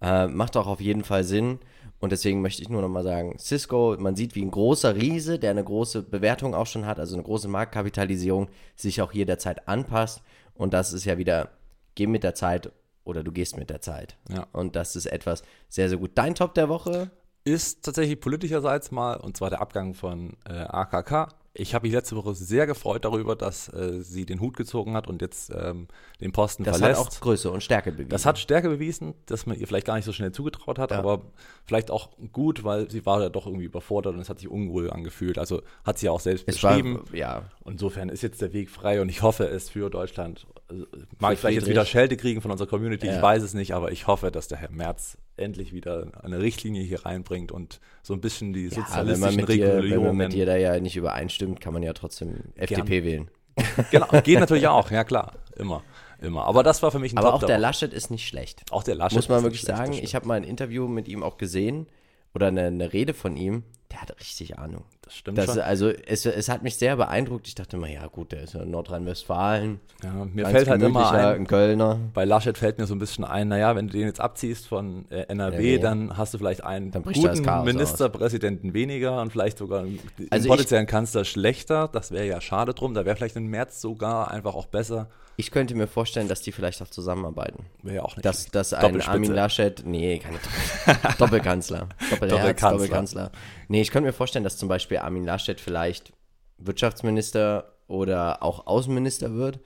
Äh, 0.02 0.28
macht 0.28 0.58
auch 0.58 0.68
auf 0.68 0.82
jeden 0.82 1.04
Fall 1.04 1.24
Sinn. 1.24 1.60
Und 2.00 2.12
deswegen 2.12 2.42
möchte 2.42 2.62
ich 2.62 2.70
nur 2.70 2.82
nochmal 2.82 3.04
sagen, 3.04 3.38
Cisco, 3.40 3.96
man 3.98 4.16
sieht, 4.16 4.36
wie 4.36 4.44
ein 4.44 4.52
großer 4.52 4.96
Riese, 4.96 5.40
der 5.40 5.52
eine 5.52 5.64
große 5.64 6.04
Bewertung 6.04 6.54
auch 6.54 6.68
schon 6.68 6.86
hat, 6.86 7.00
also 7.00 7.16
eine 7.16 7.24
große 7.24 7.48
Marktkapitalisierung, 7.48 8.50
sich 8.76 9.02
auch 9.02 9.12
hier 9.12 9.26
der 9.26 9.40
Zeit 9.40 9.68
anpasst. 9.68 10.22
Und 10.54 10.74
das 10.74 10.94
ist 10.94 11.06
ja 11.06 11.18
wieder, 11.18 11.50
geh 11.96 12.06
mit 12.06 12.24
der 12.24 12.36
Zeit 12.36 12.72
oder 13.04 13.24
du 13.24 13.32
gehst 13.32 13.58
mit 13.58 13.70
der 13.70 13.82
Zeit. 13.82 14.18
Ja. 14.30 14.46
Und 14.52 14.76
das 14.76 14.96
ist 14.96 15.08
etwas 15.08 15.42
sehr, 15.70 15.90
sehr 15.90 15.98
gut. 15.98 16.12
Dein 16.16 16.36
Top 16.36 16.54
der 16.54 16.70
Woche? 16.70 17.10
Ist 17.44 17.86
tatsächlich 17.86 18.20
politischerseits 18.20 18.92
mal, 18.92 19.16
und 19.16 19.38
zwar 19.38 19.50
der 19.50 19.62
Abgang 19.62 19.94
von 19.94 20.36
äh, 20.48 20.54
AKK. 20.54 21.30
Ich 21.60 21.74
habe 21.74 21.88
mich 21.88 21.94
letzte 21.94 22.16
Woche 22.16 22.36
sehr 22.36 22.68
gefreut 22.68 23.04
darüber, 23.04 23.36
dass 23.36 23.68
äh, 23.74 24.02
sie 24.02 24.26
den 24.26 24.40
Hut 24.40 24.56
gezogen 24.56 24.94
hat 24.94 25.08
und 25.08 25.22
jetzt 25.24 25.52
ähm, 25.52 25.88
den 26.22 26.32
Posten 26.32 26.64
das 26.64 26.78
verlässt. 26.78 27.00
Das 27.00 27.08
hat 27.08 27.14
auch 27.16 27.20
Größe 27.22 27.50
und 27.50 27.64
Stärke 27.64 27.92
bewiesen. 27.92 28.10
Das 28.10 28.26
hat 28.28 28.38
Stärke 28.38 28.70
bewiesen, 28.70 29.16
dass 29.26 29.48
man 29.48 29.58
ihr 29.58 29.68
vielleicht 29.68 29.88
gar 29.88 29.96
nicht 29.96 30.06
so 30.06 30.14
schnell 30.14 30.32
zugetraut 30.32 30.78
hat, 30.78 30.92
ja. 30.92 31.00
aber 31.00 31.24
vielleicht 31.66 31.90
auch 31.90 32.12
gut, 32.32 32.64
weil 32.64 32.92
sie 32.92 33.06
war 33.08 33.22
ja 33.22 33.30
doch 33.30 33.48
irgendwie 33.48 33.66
überfordert 33.66 34.14
und 34.14 34.22
es 34.22 34.30
hat 34.30 34.40
sich 34.40 34.50
unruhig 34.50 34.92
angefühlt. 34.92 35.40
Also 35.40 35.64
hat 35.84 35.98
sie 35.98 36.06
ja 36.06 36.12
auch 36.12 36.20
selbst 36.20 36.48
es 36.48 36.56
beschrieben. 36.56 37.02
War, 37.08 37.16
ja. 37.16 37.44
Insofern 37.66 38.10
ist 38.10 38.22
jetzt 38.22 38.42
der 38.42 38.54
Weg 38.54 38.70
frei 38.70 39.02
und 39.02 39.10
ich 39.10 39.24
hoffe 39.24 39.46
es 39.46 39.70
für 39.70 39.90
Deutschland. 39.90 40.46
Also, 40.70 40.86
mag 41.20 41.34
ich 41.34 41.40
vielleicht 41.40 41.60
jetzt 41.60 41.70
wieder 41.70 41.86
Schelte 41.86 42.18
kriegen 42.18 42.42
von 42.42 42.52
unserer 42.52 42.68
Community, 42.68 43.08
ja. 43.08 43.16
ich 43.16 43.22
weiß 43.22 43.42
es 43.42 43.54
nicht, 43.54 43.74
aber 43.74 43.92
ich 43.92 44.08
hoffe, 44.08 44.32
dass 44.32 44.48
der 44.48 44.58
Herr 44.58 44.70
Merz 44.70 45.18
endlich 45.38 45.72
wieder 45.72 46.12
eine 46.24 46.40
Richtlinie 46.40 46.84
hier 46.84 47.06
reinbringt 47.06 47.52
und 47.52 47.80
so 48.02 48.14
ein 48.14 48.22
bisschen 48.22 48.54
die 48.54 48.66
ja, 48.66 48.72
sozialistischen 48.72 49.38
wenn 49.38 49.46
Regulierungen. 49.46 49.92
Wenn 49.92 50.04
man 50.04 50.18
mit 50.18 50.34
dir 50.34 50.46
da 50.46 50.58
ja 50.58 50.80
nicht 50.80 50.98
übereinstimmt, 50.98 51.62
kann 51.62 51.74
man 51.74 51.84
ja 51.84 51.94
trotzdem 51.94 52.36
FDP 52.56 53.04
wählen. 53.04 53.30
genau, 53.92 54.08
geht 54.24 54.40
natürlich 54.40 54.68
auch, 54.68 54.92
ja 54.92 55.04
klar, 55.04 55.34
immer. 55.56 55.84
Immer. 56.20 56.46
Aber 56.46 56.64
das 56.64 56.82
war 56.82 56.92
für 56.92 57.00
mich 57.00 57.14
ein 57.14 57.20
Aber 57.20 57.32
Top 57.32 57.44
auch 57.44 57.48
der 57.48 57.60
Laschet 57.60 57.94
ist 57.94 58.10
nicht 58.10 58.28
schlecht. 58.28 58.64
Auch 58.72 58.84
der 58.84 58.96
Laschet. 58.96 59.18
Muss 59.18 59.30
man 59.30 59.44
wirklich 59.44 59.62
sagen. 59.62 59.94
Ich 59.94 60.16
habe 60.16 60.28
mal 60.28 60.34
ein 60.34 60.44
Interview 60.44 60.88
mit 60.88 61.08
ihm 61.08 61.22
auch 61.22 61.38
gesehen 61.38 61.88
oder 62.34 62.48
eine, 62.48 62.66
eine 62.66 62.92
Rede 62.92 63.14
von 63.14 63.38
ihm. 63.38 63.64
Der 63.98 64.02
hat 64.04 64.20
richtig 64.20 64.60
Ahnung. 64.60 64.84
Das 65.02 65.16
stimmt 65.16 65.40
das, 65.40 65.46
schon. 65.48 65.60
Also 65.60 65.90
es, 65.90 66.24
es 66.26 66.50
hat 66.50 66.62
mich 66.62 66.76
sehr 66.76 66.98
beeindruckt. 66.98 67.48
Ich 67.48 67.56
dachte 67.56 67.78
immer, 67.78 67.90
ja 67.90 68.06
gut, 68.06 68.32
der 68.32 68.44
ist 68.44 68.54
ja 68.54 68.62
in 68.62 68.70
Nordrhein-Westfalen. 68.70 69.80
Ja, 70.04 70.14
mir 70.32 70.46
fällt 70.46 70.68
halt 70.68 70.84
immer 70.84 71.12
ein, 71.12 71.26
ein 71.26 71.48
Kölner. 71.48 72.00
Bei 72.14 72.24
Laschet 72.24 72.56
fällt 72.60 72.78
mir 72.78 72.86
so 72.86 72.94
ein 72.94 73.00
bisschen 73.00 73.26
ein, 73.26 73.48
naja, 73.48 73.76
wenn 73.76 73.88
du 73.88 73.94
den 73.94 74.06
jetzt 74.06 74.22
abziehst 74.22 74.68
von 74.68 75.10
äh, 75.10 75.22
NRW, 75.30 75.76
ja, 75.76 75.82
dann 75.82 76.16
hast 76.16 76.36
du 76.36 76.38
vielleicht 76.38 76.64
einen 76.64 76.92
guten 76.92 77.64
Ministerpräsidenten 77.64 78.70
aus. 78.70 78.74
weniger 78.76 79.20
und 79.20 79.32
vielleicht 79.32 79.58
sogar 79.58 79.80
einen 79.80 80.00
also 80.30 80.48
potenziellen 80.48 80.86
ich, 80.86 80.92
Kanzler 80.92 81.26
schlechter. 81.26 81.88
Das 81.88 82.12
wäre 82.12 82.28
ja 82.28 82.40
schade 82.40 82.76
drum. 82.76 82.94
Da 82.94 83.04
wäre 83.04 83.16
vielleicht 83.16 83.38
ein 83.38 83.48
März 83.48 83.82
sogar 83.82 84.30
einfach 84.30 84.54
auch 84.54 84.68
besser. 84.68 85.10
Ich 85.40 85.52
könnte 85.52 85.76
mir 85.76 85.86
vorstellen, 85.86 86.28
dass 86.28 86.42
die 86.42 86.52
vielleicht 86.52 86.82
auch 86.82 86.88
zusammenarbeiten. 86.88 87.68
Wäre 87.84 87.98
ja 87.98 88.02
auch 88.02 88.16
nicht. 88.16 88.26
Dass, 88.26 88.48
dass 88.48 88.74
ein 88.74 89.02
Armin 89.02 89.32
Laschet, 89.32 89.84
nee, 89.86 90.18
keine 90.18 90.40
Doppelkanzler. 91.20 91.90
Doppelherz, 92.10 92.60
Doppelkanzler. 92.60 93.32
Nee, 93.68 93.82
ich 93.82 93.92
könnte 93.92 94.08
mir 94.08 94.14
vorstellen, 94.14 94.44
dass 94.44 94.58
zum 94.58 94.68
Beispiel 94.68 94.98
Armin 94.98 95.26
Laschet 95.26 95.62
vielleicht 95.62 96.12
Wirtschaftsminister 96.58 97.72
oder 97.88 98.42
auch 98.42 98.66
Außenminister 98.66 99.36
wird. 99.36 99.60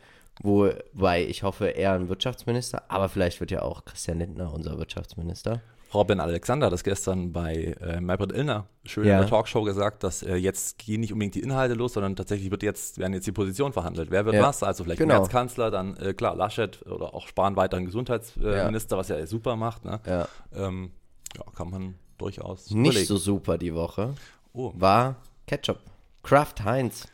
Wobei 0.44 1.26
ich 1.26 1.44
hoffe, 1.44 1.68
er 1.70 1.94
ein 1.94 2.10
Wirtschaftsminister, 2.10 2.84
aber 2.90 3.08
vielleicht 3.08 3.40
wird 3.40 3.52
ja 3.52 3.62
auch 3.62 3.86
Christian 3.86 4.20
Lindner 4.20 4.54
unser 4.54 4.78
Wirtschaftsminister. 4.78 5.62
Robin 5.94 6.20
Alexander 6.20 6.68
hat 6.68 6.74
das 6.74 6.84
gestern 6.84 7.34
bei 7.34 7.76
äh, 7.82 8.00
Maybrit 8.00 8.32
Illner 8.32 8.68
schön 8.86 9.06
ja. 9.06 9.16
in 9.16 9.22
der 9.22 9.30
Talkshow 9.30 9.64
gesagt, 9.64 10.04
dass 10.04 10.24
äh, 10.24 10.36
jetzt 10.36 10.78
gehen 10.78 11.02
nicht 11.02 11.12
unbedingt 11.12 11.36
die 11.36 11.42
Inhalte 11.42 11.74
los, 11.74 11.94
sondern 11.94 12.16
tatsächlich 12.16 12.50
wird 12.50 12.64
jetzt, 12.64 12.98
werden 12.98 13.14
jetzt 13.14 13.28
die 13.28 13.32
Positionen 13.32 13.74
verhandelt. 13.74 14.10
Wer 14.10 14.26
wird 14.26 14.36
ja. 14.36 14.44
was? 14.44 14.64
Also 14.64 14.84
vielleicht 14.84 15.00
genau. 15.00 15.26
Kanzler, 15.26 15.70
dann 15.70 15.98
äh, 15.98 16.14
klar 16.14 16.36
Laschet 16.36 16.82
oder 16.86 17.14
auch 17.14 17.28
Spahn 17.28 17.56
weiterhin 17.56 17.86
Gesundheitsminister, 17.86 18.96
ja. 18.96 19.00
was 19.00 19.10
er 19.10 19.28
super 19.28 19.56
macht. 19.56 19.84
Ne? 19.84 20.00
Ja. 20.06 20.28
Ähm, 20.56 20.92
ja, 21.36 21.44
kann 21.56 21.70
man 21.70 21.96
durchaus. 22.18 22.72
Nicht 22.72 22.92
überlegen. 22.92 23.08
so 23.08 23.18
super 23.18 23.58
die 23.58 23.76
Woche 23.76 24.14
oh. 24.54 24.72
war 24.76 25.18
Ketchup. 25.46 25.80
Kraft 26.24 26.64
Heinz. 26.64 27.08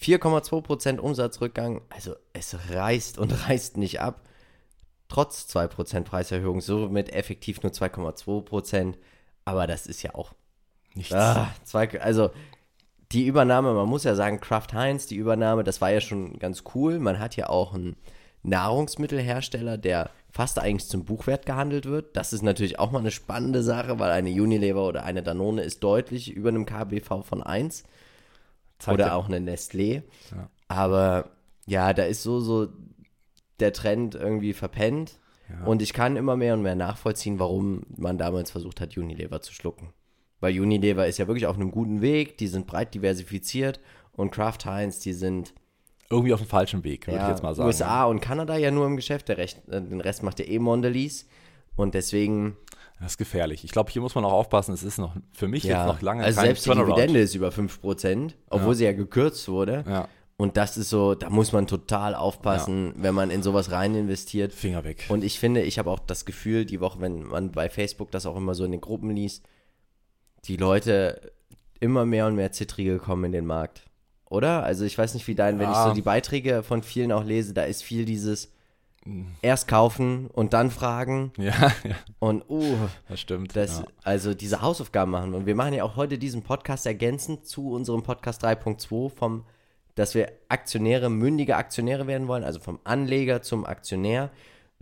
4,2% 0.00 0.98
Umsatzrückgang. 0.98 1.82
Also 1.90 2.14
es 2.32 2.56
reißt 2.70 3.18
und 3.18 3.32
reißt 3.48 3.76
nicht 3.76 4.00
ab 4.00 4.22
trotz 5.10 5.46
2% 5.54 6.04
Preiserhöhung, 6.04 6.60
somit 6.62 7.12
effektiv 7.12 7.62
nur 7.62 7.72
2,2%. 7.72 8.94
Aber 9.44 9.66
das 9.66 9.86
ist 9.86 10.02
ja 10.02 10.14
auch 10.14 10.32
nichts. 10.94 11.12
Ah, 11.12 11.50
zwei, 11.64 12.00
also 12.00 12.30
die 13.12 13.26
Übernahme, 13.26 13.74
man 13.74 13.88
muss 13.88 14.04
ja 14.04 14.14
sagen, 14.14 14.40
Kraft 14.40 14.72
Heinz, 14.72 15.06
die 15.06 15.16
Übernahme, 15.16 15.64
das 15.64 15.80
war 15.80 15.90
ja 15.90 16.00
schon 16.00 16.38
ganz 16.38 16.62
cool. 16.74 16.98
Man 16.98 17.18
hat 17.18 17.36
ja 17.36 17.48
auch 17.48 17.74
einen 17.74 17.96
Nahrungsmittelhersteller, 18.42 19.76
der 19.76 20.10
fast 20.30 20.58
eigentlich 20.58 20.88
zum 20.88 21.04
Buchwert 21.04 21.44
gehandelt 21.44 21.86
wird. 21.86 22.16
Das 22.16 22.32
ist 22.32 22.42
natürlich 22.42 22.78
auch 22.78 22.92
mal 22.92 23.00
eine 23.00 23.10
spannende 23.10 23.62
Sache, 23.62 23.98
weil 23.98 24.12
eine 24.12 24.30
Unilever 24.30 24.86
oder 24.86 25.02
eine 25.02 25.22
Danone 25.22 25.62
ist 25.62 25.82
deutlich 25.82 26.30
über 26.30 26.50
einem 26.50 26.66
KBV 26.66 27.22
von 27.22 27.42
1. 27.42 27.82
Zeigt 28.78 28.94
oder 28.94 29.08
ja. 29.08 29.14
auch 29.14 29.28
eine 29.28 29.38
Nestlé. 29.38 30.02
Ja. 30.30 30.48
Aber 30.68 31.30
ja, 31.66 31.92
da 31.92 32.04
ist 32.04 32.22
so, 32.22 32.40
so 32.40 32.68
der 33.60 33.72
Trend 33.72 34.14
irgendwie 34.14 34.52
verpennt. 34.52 35.18
Ja. 35.48 35.66
Und 35.66 35.82
ich 35.82 35.92
kann 35.92 36.16
immer 36.16 36.36
mehr 36.36 36.54
und 36.54 36.62
mehr 36.62 36.76
nachvollziehen, 36.76 37.38
warum 37.38 37.82
man 37.96 38.18
damals 38.18 38.50
versucht 38.50 38.80
hat, 38.80 38.96
Unilever 38.96 39.40
zu 39.40 39.52
schlucken. 39.52 39.92
Weil 40.40 40.58
Unilever 40.58 41.06
ist 41.06 41.18
ja 41.18 41.26
wirklich 41.26 41.46
auf 41.46 41.56
einem 41.56 41.70
guten 41.70 42.00
Weg, 42.00 42.38
die 42.38 42.46
sind 42.46 42.66
breit 42.66 42.94
diversifiziert 42.94 43.80
und 44.12 44.30
Kraft 44.30 44.64
Heinz, 44.64 45.00
die 45.00 45.12
sind 45.12 45.54
irgendwie 46.08 46.32
auf 46.32 46.40
dem 46.40 46.48
falschen 46.48 46.82
Weg, 46.82 47.06
würde 47.06 47.18
ja, 47.18 47.24
ich 47.24 47.30
jetzt 47.30 47.42
mal 47.42 47.54
sagen. 47.54 47.66
USA 47.66 48.04
und 48.04 48.20
Kanada 48.20 48.56
ja 48.56 48.70
nur 48.70 48.86
im 48.86 48.96
Geschäft, 48.96 49.28
der 49.28 49.38
Recht, 49.38 49.68
äh, 49.68 49.80
den 49.80 50.00
Rest 50.00 50.22
macht 50.22 50.38
ja 50.40 50.46
eh 50.46 50.58
Mondelez. 50.58 51.26
Und 51.76 51.94
deswegen. 51.94 52.56
Das 53.00 53.12
ist 53.12 53.18
gefährlich. 53.18 53.64
Ich 53.64 53.70
glaube, 53.70 53.90
hier 53.90 54.02
muss 54.02 54.14
man 54.14 54.24
auch 54.24 54.32
aufpassen, 54.32 54.74
es 54.74 54.82
ist 54.82 54.98
noch 54.98 55.14
für 55.32 55.48
mich 55.48 55.64
ja, 55.64 55.78
jetzt 55.78 55.86
noch 55.86 56.02
lange 56.02 56.22
also 56.22 56.40
selbst 56.40 56.66
die 56.66 56.70
Dividende 56.70 57.20
ist 57.20 57.34
über 57.34 57.48
5%, 57.48 58.34
obwohl 58.50 58.68
ja. 58.68 58.74
sie 58.74 58.84
ja 58.84 58.92
gekürzt 58.92 59.48
wurde. 59.48 59.84
Ja. 59.88 60.08
Und 60.40 60.56
das 60.56 60.78
ist 60.78 60.88
so, 60.88 61.14
da 61.14 61.28
muss 61.28 61.52
man 61.52 61.66
total 61.66 62.14
aufpassen, 62.14 62.94
wenn 62.96 63.14
man 63.14 63.30
in 63.30 63.42
sowas 63.42 63.70
rein 63.70 63.94
investiert. 63.94 64.54
Finger 64.54 64.84
weg. 64.84 65.04
Und 65.10 65.22
ich 65.22 65.38
finde, 65.38 65.60
ich 65.62 65.78
habe 65.78 65.90
auch 65.90 65.98
das 65.98 66.24
Gefühl, 66.24 66.64
die 66.64 66.80
Woche, 66.80 66.98
wenn 67.00 67.24
man 67.24 67.52
bei 67.52 67.68
Facebook 67.68 68.10
das 68.10 68.24
auch 68.24 68.36
immer 68.36 68.54
so 68.54 68.64
in 68.64 68.70
den 68.72 68.80
Gruppen 68.80 69.10
liest, 69.10 69.44
die 70.44 70.56
Leute 70.56 71.32
immer 71.78 72.06
mehr 72.06 72.26
und 72.26 72.36
mehr 72.36 72.52
Zittrige 72.52 72.98
kommen 72.98 73.24
in 73.24 73.32
den 73.32 73.44
Markt. 73.44 73.82
Oder? 74.30 74.62
Also 74.62 74.86
ich 74.86 74.96
weiß 74.96 75.12
nicht, 75.12 75.26
wie 75.28 75.34
dein, 75.34 75.58
wenn 75.58 75.68
ich 75.68 75.76
Ja. 75.76 75.88
so 75.88 75.92
die 75.94 76.00
Beiträge 76.02 76.62
von 76.62 76.82
vielen 76.82 77.12
auch 77.12 77.24
lese, 77.24 77.52
da 77.52 77.64
ist 77.64 77.82
viel 77.82 78.06
dieses 78.06 78.50
Mhm. 79.04 79.28
erst 79.40 79.66
kaufen 79.66 80.26
und 80.26 80.52
dann 80.52 80.70
fragen 80.70 81.32
ja, 81.38 81.52
ja, 81.84 81.96
und 82.18 82.44
uh, 82.50 82.76
das 83.08 83.18
stimmt. 83.20 83.56
das, 83.56 83.78
ja. 83.78 83.84
also 84.02 84.34
diese 84.34 84.60
Hausaufgaben 84.60 85.10
machen. 85.10 85.32
Und 85.34 85.46
wir 85.46 85.54
machen 85.54 85.72
ja 85.72 85.84
auch 85.84 85.96
heute 85.96 86.18
diesen 86.18 86.42
Podcast 86.42 86.84
ergänzend 86.84 87.46
zu 87.46 87.70
unserem 87.72 88.02
Podcast 88.02 88.44
3.2 88.44 89.08
vom, 89.08 89.44
dass 89.94 90.14
wir 90.14 90.32
Aktionäre, 90.48 91.10
mündige 91.10 91.56
Aktionäre 91.56 92.06
werden 92.06 92.28
wollen, 92.28 92.44
also 92.44 92.60
vom 92.60 92.80
Anleger 92.84 93.42
zum 93.42 93.64
Aktionär. 93.64 94.30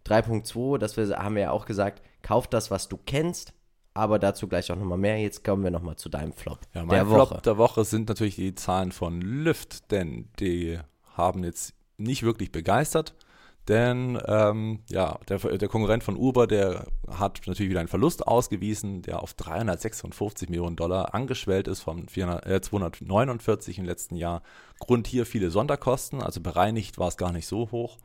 3.2, 0.07 0.79
das 0.79 0.97
wir, 0.97 1.09
haben 1.18 1.35
wir 1.35 1.42
ja 1.42 1.51
auch 1.51 1.66
gesagt, 1.66 2.03
kauf 2.23 2.47
das, 2.47 2.71
was 2.71 2.88
du 2.88 2.99
kennst, 3.05 3.53
aber 3.94 4.18
dazu 4.18 4.49
gleich 4.49 4.71
auch 4.71 4.77
nochmal 4.77 4.99
mehr. 4.99 5.18
Jetzt 5.18 5.44
kommen 5.44 5.64
wir 5.64 5.71
nochmal 5.71 5.97
zu 5.97 6.09
deinem 6.09 6.33
Flop 6.33 6.61
Ja, 6.75 6.85
mein 6.85 6.97
der 6.97 7.07
Flop 7.07 7.31
Woche. 7.31 7.40
der 7.42 7.59
Woche 7.59 7.85
sind 7.85 8.09
natürlich 8.09 8.37
die 8.37 8.55
Zahlen 8.55 8.92
von 8.92 9.21
Lyft, 9.21 9.90
denn 9.90 10.29
die 10.38 10.79
haben 11.16 11.44
jetzt 11.44 11.75
nicht 11.97 12.23
wirklich 12.23 12.53
begeistert. 12.53 13.14
Denn 13.68 14.18
ähm, 14.26 14.81
ja, 14.88 15.18
der, 15.28 15.38
der 15.38 15.68
Konkurrent 15.68 16.02
von 16.02 16.16
Uber, 16.16 16.46
der 16.46 16.87
hat 17.07 17.42
natürlich 17.46 17.68
wieder 17.68 17.81
einen 17.81 17.88
Verlust 17.88 18.26
ausgewiesen, 18.26 19.02
der 19.02 19.22
auf 19.22 19.35
356 19.35 20.48
Millionen 20.48 20.74
Dollar 20.74 21.14
angeschwellt 21.14 21.68
ist 21.68 21.83
von 21.83 22.09
400, 22.09 22.46
äh, 22.46 22.61
249 22.62 23.78
im 23.78 23.85
letzten 23.85 24.16
Jahr. 24.16 24.42
Grund 24.78 25.07
hier 25.07 25.26
viele 25.26 25.50
Sonderkosten, 25.50 26.22
also 26.22 26.40
bereinigt 26.40 26.96
war 26.96 27.09
es 27.09 27.18
gar 27.18 27.31
nicht 27.31 27.46
so 27.46 27.70
hoch. 27.70 27.98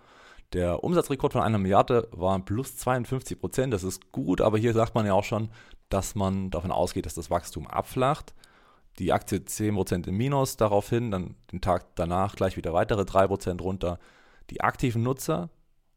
Der 0.51 0.83
Umsatzrekord 0.83 1.31
von 1.31 1.41
einer 1.41 1.57
Milliarde 1.57 2.09
war 2.11 2.37
plus 2.39 2.75
52 2.77 3.39
Prozent. 3.39 3.73
Das 3.73 3.83
ist 3.83 4.11
gut, 4.11 4.41
aber 4.41 4.57
hier 4.57 4.73
sagt 4.73 4.93
man 4.95 5.05
ja 5.05 5.13
auch 5.13 5.23
schon, 5.23 5.49
dass 5.87 6.13
man 6.13 6.51
davon 6.51 6.71
ausgeht, 6.71 7.05
dass 7.05 7.15
das 7.15 7.31
Wachstum 7.31 7.67
abflacht. 7.67 8.33
Die 8.99 9.13
Aktie 9.13 9.39
10% 9.39 10.07
im 10.07 10.17
Minus 10.17 10.57
daraufhin, 10.57 11.09
dann 11.09 11.35
den 11.51 11.61
Tag 11.61 11.95
danach 11.95 12.35
gleich 12.35 12.57
wieder 12.57 12.73
weitere 12.73 13.01
3% 13.03 13.61
runter. 13.61 13.97
Die 14.49 14.61
aktiven 14.61 15.03
Nutzer 15.03 15.49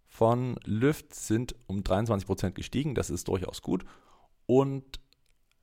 von 0.06 0.56
Lyft 0.64 1.14
sind 1.14 1.54
um 1.66 1.80
23% 1.80 2.50
gestiegen, 2.52 2.94
das 2.94 3.10
ist 3.10 3.28
durchaus 3.28 3.62
gut. 3.62 3.84
Und 4.46 4.84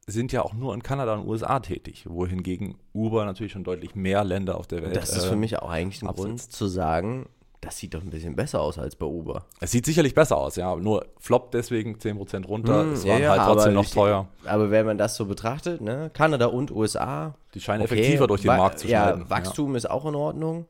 sind 0.05 0.31
ja 0.33 0.41
auch 0.41 0.53
nur 0.53 0.73
in 0.73 0.83
Kanada 0.83 1.13
und 1.15 1.27
USA 1.27 1.59
tätig, 1.61 2.05
wohingegen 2.09 2.75
Uber 2.93 3.23
natürlich 3.25 3.53
schon 3.53 3.63
deutlich 3.63 3.95
mehr 3.95 4.23
Länder 4.25 4.57
auf 4.57 4.67
der 4.67 4.83
Welt. 4.83 4.95
Das 4.97 5.15
ist 5.15 5.25
äh, 5.25 5.29
für 5.29 5.35
mich 5.37 5.57
auch 5.59 5.69
eigentlich 5.69 6.01
ein 6.01 6.09
absetzt. 6.09 6.27
Grund 6.27 6.51
zu 6.51 6.67
sagen, 6.67 7.29
das 7.61 7.77
sieht 7.77 7.93
doch 7.93 8.01
ein 8.01 8.09
bisschen 8.09 8.35
besser 8.35 8.59
aus 8.59 8.77
als 8.77 8.97
bei 8.97 9.05
Uber. 9.05 9.45
Es 9.61 9.71
sieht 9.71 9.85
sicherlich 9.85 10.13
besser 10.13 10.37
aus, 10.37 10.57
ja. 10.57 10.75
Nur 10.75 11.05
Flop 11.17 11.51
deswegen 11.51 11.95
10% 11.95 12.45
runter. 12.45 12.81
Hm, 12.83 12.91
es 12.91 13.05
ja, 13.05 13.13
waren 13.13 13.21
ja, 13.21 13.29
halt 13.31 13.41
trotzdem 13.43 13.73
noch 13.73 13.83
ich- 13.85 13.91
teuer. 13.91 14.27
Aber 14.43 14.69
wenn 14.71 14.85
man 14.85 14.97
das 14.97 15.15
so 15.15 15.25
betrachtet, 15.25 15.79
ne, 15.79 16.11
Kanada 16.13 16.47
und 16.47 16.71
USA, 16.71 17.35
Die 17.53 17.61
scheinen 17.61 17.83
okay, 17.83 17.93
effektiver 17.93 18.27
durch 18.27 18.41
den 18.41 18.57
Markt 18.57 18.79
zu 18.79 18.87
ja, 18.89 19.07
schneiden. 19.07 19.29
Wachstum 19.29 19.75
ist 19.75 19.89
auch 19.89 20.05
in 20.05 20.15
Ordnung. 20.15 20.65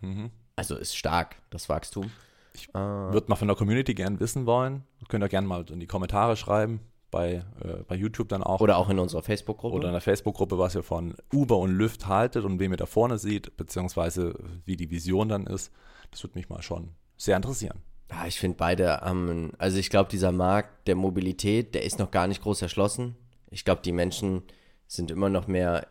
Mhm. 0.00 0.30
Also 0.58 0.76
ist 0.76 0.96
stark, 0.96 1.36
das 1.50 1.68
Wachstum. 1.68 2.10
Ich 2.52 2.68
Äh, 2.70 2.78
Würde 2.78 3.26
mal 3.28 3.36
von 3.36 3.48
der 3.48 3.56
Community 3.56 3.94
gern 3.94 4.18
wissen 4.20 4.46
wollen. 4.46 4.82
Könnt 5.08 5.22
ihr 5.22 5.28
gerne 5.28 5.46
mal 5.46 5.64
in 5.70 5.80
die 5.80 5.86
Kommentare 5.86 6.36
schreiben, 6.36 6.80
bei, 7.10 7.44
äh, 7.62 7.82
bei 7.86 7.94
YouTube 7.94 8.28
dann 8.28 8.42
auch. 8.42 8.60
oder 8.60 8.76
auch 8.76 8.88
in 8.88 8.98
unserer 8.98 9.22
Facebook-Gruppe. 9.22 9.76
Oder 9.76 9.88
in 9.88 9.92
der 9.92 10.00
Facebook-Gruppe, 10.00 10.58
was 10.58 10.74
ihr 10.74 10.82
von 10.82 11.14
Uber 11.32 11.58
und 11.58 11.70
Lyft 11.76 12.06
haltet 12.08 12.44
und 12.44 12.58
wen 12.58 12.72
ihr 12.72 12.76
da 12.76 12.86
vorne 12.86 13.18
seht, 13.18 13.56
beziehungsweise 13.56 14.34
wie 14.64 14.76
die 14.76 14.90
Vision 14.90 15.28
dann 15.28 15.46
ist. 15.46 15.72
Das 16.10 16.22
würde 16.24 16.36
mich 16.36 16.48
mal 16.48 16.62
schon 16.62 16.90
sehr 17.16 17.36
interessieren. 17.36 17.78
Ja, 18.10 18.26
ich 18.26 18.40
finde 18.40 18.56
beide 18.56 19.00
haben, 19.02 19.52
also 19.58 19.78
ich 19.78 19.90
glaube, 19.90 20.10
dieser 20.10 20.32
Markt 20.32 20.88
der 20.88 20.96
Mobilität, 20.96 21.74
der 21.74 21.84
ist 21.84 21.98
noch 21.98 22.10
gar 22.10 22.26
nicht 22.26 22.42
groß 22.42 22.62
erschlossen. 22.62 23.16
Ich 23.50 23.64
glaube, 23.64 23.82
die 23.84 23.92
Menschen 23.92 24.42
sind 24.86 25.10
immer 25.10 25.28
noch 25.28 25.46
mehr, 25.46 25.86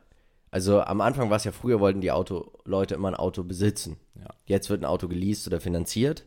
also 0.57 0.81
am 0.81 1.01
Anfang 1.01 1.29
war 1.29 1.37
es 1.37 1.43
ja 1.43 1.51
früher, 1.51 1.79
wollten 1.79 2.01
die 2.01 2.11
Auto, 2.11 2.51
Leute 2.65 2.95
immer 2.95 3.09
ein 3.09 3.15
Auto 3.15 3.43
besitzen. 3.43 3.97
Ja. 4.15 4.25
Jetzt 4.47 4.71
wird 4.71 4.81
ein 4.81 4.85
Auto 4.85 5.07
geleast 5.07 5.45
oder 5.45 5.61
finanziert. 5.61 6.25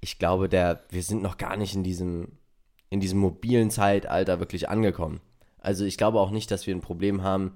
Ich 0.00 0.18
glaube, 0.18 0.48
der, 0.48 0.82
wir 0.90 1.04
sind 1.04 1.22
noch 1.22 1.38
gar 1.38 1.56
nicht 1.56 1.76
in 1.76 1.84
diesem, 1.84 2.32
in 2.90 2.98
diesem 2.98 3.20
mobilen 3.20 3.70
Zeitalter 3.70 4.40
wirklich 4.40 4.68
angekommen. 4.68 5.20
Also 5.60 5.84
ich 5.84 5.96
glaube 5.96 6.18
auch 6.18 6.32
nicht, 6.32 6.50
dass 6.50 6.66
wir 6.66 6.74
ein 6.74 6.80
Problem 6.80 7.22
haben 7.22 7.52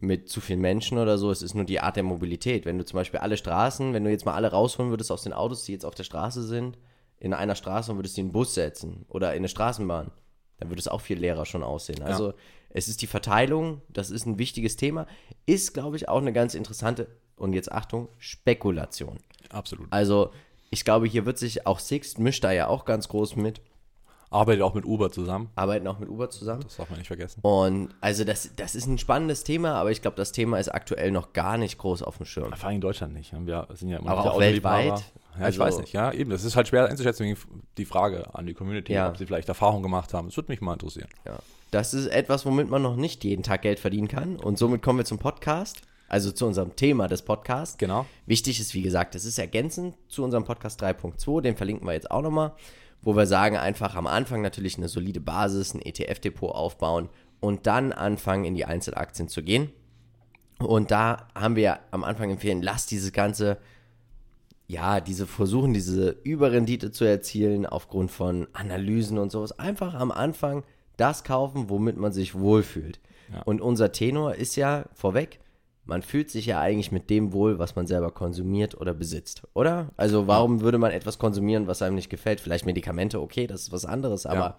mit 0.00 0.28
zu 0.28 0.40
vielen 0.40 0.60
Menschen 0.60 0.98
oder 0.98 1.16
so. 1.16 1.30
Es 1.30 1.42
ist 1.42 1.54
nur 1.54 1.64
die 1.64 1.78
Art 1.78 1.94
der 1.94 2.02
Mobilität. 2.02 2.66
Wenn 2.66 2.76
du 2.76 2.84
zum 2.84 2.96
Beispiel 2.96 3.20
alle 3.20 3.36
Straßen, 3.36 3.94
wenn 3.94 4.02
du 4.02 4.10
jetzt 4.10 4.26
mal 4.26 4.34
alle 4.34 4.50
rausholen 4.50 4.90
würdest 4.90 5.12
aus 5.12 5.22
den 5.22 5.32
Autos, 5.32 5.62
die 5.62 5.74
jetzt 5.74 5.84
auf 5.84 5.94
der 5.94 6.02
Straße 6.02 6.42
sind, 6.42 6.76
in 7.20 7.32
einer 7.34 7.54
Straße 7.54 7.92
und 7.92 7.98
würdest 7.98 8.16
die 8.16 8.22
in 8.22 8.26
einen 8.26 8.32
Bus 8.32 8.52
setzen 8.52 9.06
oder 9.08 9.30
in 9.30 9.38
eine 9.38 9.48
Straßenbahn, 9.48 10.10
dann 10.58 10.68
würde 10.70 10.80
es 10.80 10.88
auch 10.88 11.00
viel 11.00 11.18
leerer 11.18 11.46
schon 11.46 11.62
aussehen. 11.62 12.02
Also 12.02 12.34
es 12.70 12.88
ist 12.88 13.02
die 13.02 13.06
Verteilung, 13.06 13.80
das 13.88 14.10
ist 14.10 14.26
ein 14.26 14.38
wichtiges 14.38 14.76
Thema, 14.76 15.06
ist, 15.46 15.74
glaube 15.74 15.96
ich, 15.96 16.08
auch 16.08 16.20
eine 16.20 16.32
ganz 16.32 16.54
interessante, 16.54 17.08
und 17.36 17.52
jetzt 17.52 17.72
Achtung, 17.72 18.08
Spekulation. 18.18 19.18
Absolut. 19.50 19.86
Also 19.90 20.32
ich 20.70 20.84
glaube, 20.84 21.06
hier 21.06 21.24
wird 21.24 21.38
sich 21.38 21.66
auch 21.66 21.78
Sixt, 21.78 22.18
mischt 22.18 22.44
da 22.44 22.52
ja 22.52 22.66
auch 22.66 22.84
ganz 22.84 23.08
groß 23.08 23.36
mit, 23.36 23.60
Arbeitet 24.30 24.62
auch 24.62 24.74
mit 24.74 24.84
Uber 24.84 25.10
zusammen. 25.10 25.48
arbeiten 25.54 25.86
auch 25.86 25.98
mit 25.98 26.08
Uber 26.10 26.28
zusammen. 26.28 26.62
Das 26.62 26.76
darf 26.76 26.90
man 26.90 26.98
nicht 26.98 27.06
vergessen. 27.06 27.40
Und 27.40 27.94
also 28.02 28.24
das, 28.24 28.50
das 28.56 28.74
ist 28.74 28.86
ein 28.86 28.98
spannendes 28.98 29.42
Thema, 29.42 29.74
aber 29.74 29.90
ich 29.90 30.02
glaube, 30.02 30.18
das 30.18 30.32
Thema 30.32 30.58
ist 30.58 30.68
aktuell 30.68 31.10
noch 31.10 31.32
gar 31.32 31.56
nicht 31.56 31.78
groß 31.78 32.02
auf 32.02 32.18
dem 32.18 32.26
Schirm. 32.26 32.52
Vor 32.52 32.66
allem 32.66 32.76
in 32.76 32.80
Deutschland 32.82 33.14
nicht. 33.14 33.32
Wir 33.32 33.66
sind 33.72 33.88
ja 33.88 33.98
immer 33.98 34.10
Aber 34.10 34.32
auch 34.32 34.40
weltweit? 34.40 35.02
Ja, 35.38 35.44
Also- 35.46 35.56
ich 35.56 35.58
weiß 35.66 35.78
nicht. 35.78 35.92
Ja, 35.92 36.12
eben. 36.12 36.30
Das 36.30 36.44
ist 36.44 36.56
halt 36.56 36.68
schwer 36.68 36.86
einzuschätzen, 36.86 37.36
die 37.76 37.84
Frage 37.84 38.34
an 38.34 38.46
die 38.46 38.54
Community, 38.54 38.92
Ja. 38.92 39.08
ob 39.08 39.16
sie 39.16 39.26
vielleicht 39.26 39.48
Erfahrung 39.48 39.82
gemacht 39.82 40.12
haben. 40.14 40.28
Das 40.28 40.36
würde 40.36 40.50
mich 40.50 40.60
mal 40.60 40.72
interessieren. 40.74 41.08
Ja. 41.26 41.38
Das 41.70 41.92
ist 41.94 42.06
etwas, 42.06 42.46
womit 42.46 42.70
man 42.70 42.82
noch 42.82 42.96
nicht 42.96 43.24
jeden 43.24 43.42
Tag 43.42 43.62
Geld 43.62 43.78
verdienen 43.78 44.08
kann. 44.08 44.36
Und 44.36 44.58
somit 44.58 44.82
kommen 44.82 44.98
wir 44.98 45.04
zum 45.04 45.18
Podcast, 45.18 45.82
also 46.08 46.32
zu 46.32 46.46
unserem 46.46 46.74
Thema 46.76 47.08
des 47.08 47.22
Podcasts. 47.22 47.76
Genau. 47.78 48.06
Wichtig 48.26 48.58
ist, 48.60 48.72
wie 48.74 48.82
gesagt, 48.82 49.14
das 49.14 49.24
ist 49.26 49.38
ergänzend 49.38 49.94
zu 50.08 50.24
unserem 50.24 50.44
Podcast 50.44 50.80
3.2, 50.82 51.40
den 51.42 51.56
verlinken 51.56 51.86
wir 51.86 51.92
jetzt 51.92 52.10
auch 52.10 52.22
nochmal, 52.22 52.52
wo 53.02 53.14
wir 53.14 53.26
sagen, 53.26 53.56
einfach 53.58 53.94
am 53.94 54.06
Anfang 54.06 54.40
natürlich 54.42 54.78
eine 54.78 54.88
solide 54.88 55.20
Basis, 55.20 55.74
ein 55.74 55.82
ETF-Depot 55.82 56.50
aufbauen 56.54 57.10
und 57.40 57.66
dann 57.66 57.92
anfangen, 57.92 58.44
in 58.44 58.54
die 58.54 58.64
Einzelaktien 58.64 59.28
zu 59.28 59.42
gehen. 59.42 59.70
Und 60.58 60.90
da 60.90 61.28
haben 61.34 61.54
wir 61.54 61.78
am 61.92 62.02
Anfang 62.02 62.30
empfehlen, 62.30 62.62
lass 62.62 62.86
dieses 62.86 63.12
ganze, 63.12 63.58
ja, 64.68 65.00
diese 65.00 65.26
versuchen, 65.26 65.72
diese 65.72 66.10
Überrendite 66.22 66.92
zu 66.92 67.04
erzielen 67.04 67.64
aufgrund 67.66 68.10
von 68.10 68.46
Analysen 68.52 69.18
und 69.18 69.32
sowas. 69.32 69.58
Einfach 69.58 69.94
am 69.94 70.10
Anfang 70.10 70.62
das 70.98 71.24
kaufen, 71.24 71.70
womit 71.70 71.96
man 71.96 72.12
sich 72.12 72.34
wohlfühlt. 72.34 73.00
Ja. 73.32 73.42
Und 73.42 73.62
unser 73.62 73.92
Tenor 73.92 74.34
ist 74.34 74.56
ja 74.56 74.84
vorweg, 74.92 75.40
man 75.86 76.02
fühlt 76.02 76.30
sich 76.30 76.44
ja 76.44 76.60
eigentlich 76.60 76.92
mit 76.92 77.08
dem 77.08 77.32
wohl, 77.32 77.58
was 77.58 77.76
man 77.76 77.86
selber 77.86 78.10
konsumiert 78.10 78.78
oder 78.78 78.92
besitzt, 78.92 79.42
oder? 79.54 79.88
Also 79.96 80.26
warum 80.26 80.60
würde 80.60 80.76
man 80.76 80.90
etwas 80.90 81.18
konsumieren, 81.18 81.66
was 81.66 81.80
einem 81.80 81.94
nicht 81.94 82.10
gefällt? 82.10 82.40
Vielleicht 82.40 82.66
Medikamente, 82.66 83.22
okay, 83.22 83.46
das 83.46 83.62
ist 83.62 83.72
was 83.72 83.86
anderes, 83.86 84.26
aber 84.26 84.38
Ja. 84.38 84.58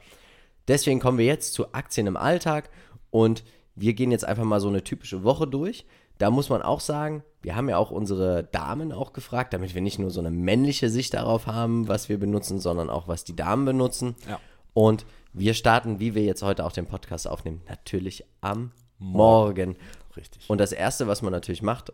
deswegen 0.68 1.00
kommen 1.00 1.20
wir 1.20 1.26
jetzt 1.26 1.54
zu 1.54 1.72
Aktien 1.74 2.08
im 2.08 2.18
Alltag 2.18 2.72
und 3.12 3.44
wir 3.76 3.94
gehen 3.94 4.10
jetzt 4.10 4.26
einfach 4.26 4.44
mal 4.44 4.60
so 4.60 4.70
eine 4.70 4.84
typische 4.84 5.24
Woche 5.24 5.46
durch. 5.46 5.86
Da 6.20 6.30
muss 6.30 6.50
man 6.50 6.62
auch 6.62 6.82
sagen, 6.82 7.24
wir 7.42 7.56
haben 7.56 7.70
ja 7.70 7.78
auch 7.78 7.92
unsere 7.92 8.44
Damen 8.44 8.92
auch 8.92 9.14
gefragt, 9.14 9.54
damit 9.54 9.74
wir 9.74 9.82
nicht 9.82 10.00
nur 10.00 10.12
so 10.12 10.20
eine 10.20 10.32
männliche 10.32 10.90
Sicht 10.90 11.14
darauf 11.14 11.48
haben, 11.48 11.88
was 11.88 12.10
wir 12.10 12.20
benutzen, 12.20 12.60
sondern 12.60 12.90
auch, 12.90 13.08
was 13.08 13.24
die 13.24 13.36
Damen 13.36 13.64
benutzen. 13.66 14.16
Ja. 14.28 14.40
Und 14.74 15.06
wir 15.32 15.54
starten, 15.54 16.02
wie 16.02 16.16
wir 16.16 16.24
jetzt 16.24 16.44
heute 16.44 16.66
auch 16.66 16.74
den 16.74 16.88
Podcast 16.88 17.28
aufnehmen, 17.28 17.62
natürlich 17.70 18.26
am 18.42 18.74
Morgen. 18.98 19.78
Richtig. 20.18 20.50
Und 20.50 20.60
das 20.60 20.74
Erste, 20.74 21.08
was 21.08 21.22
man 21.22 21.32
natürlich 21.32 21.62
macht 21.62 21.94